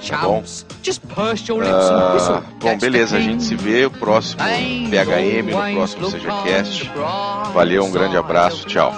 [0.10, 0.44] Tá bom?
[1.76, 2.14] Ah,
[2.60, 4.42] bom, beleza, a gente se vê no próximo
[4.90, 6.92] PHM, no próximo SejaCast.
[7.54, 8.94] Valeu, um grande abraço, tchau.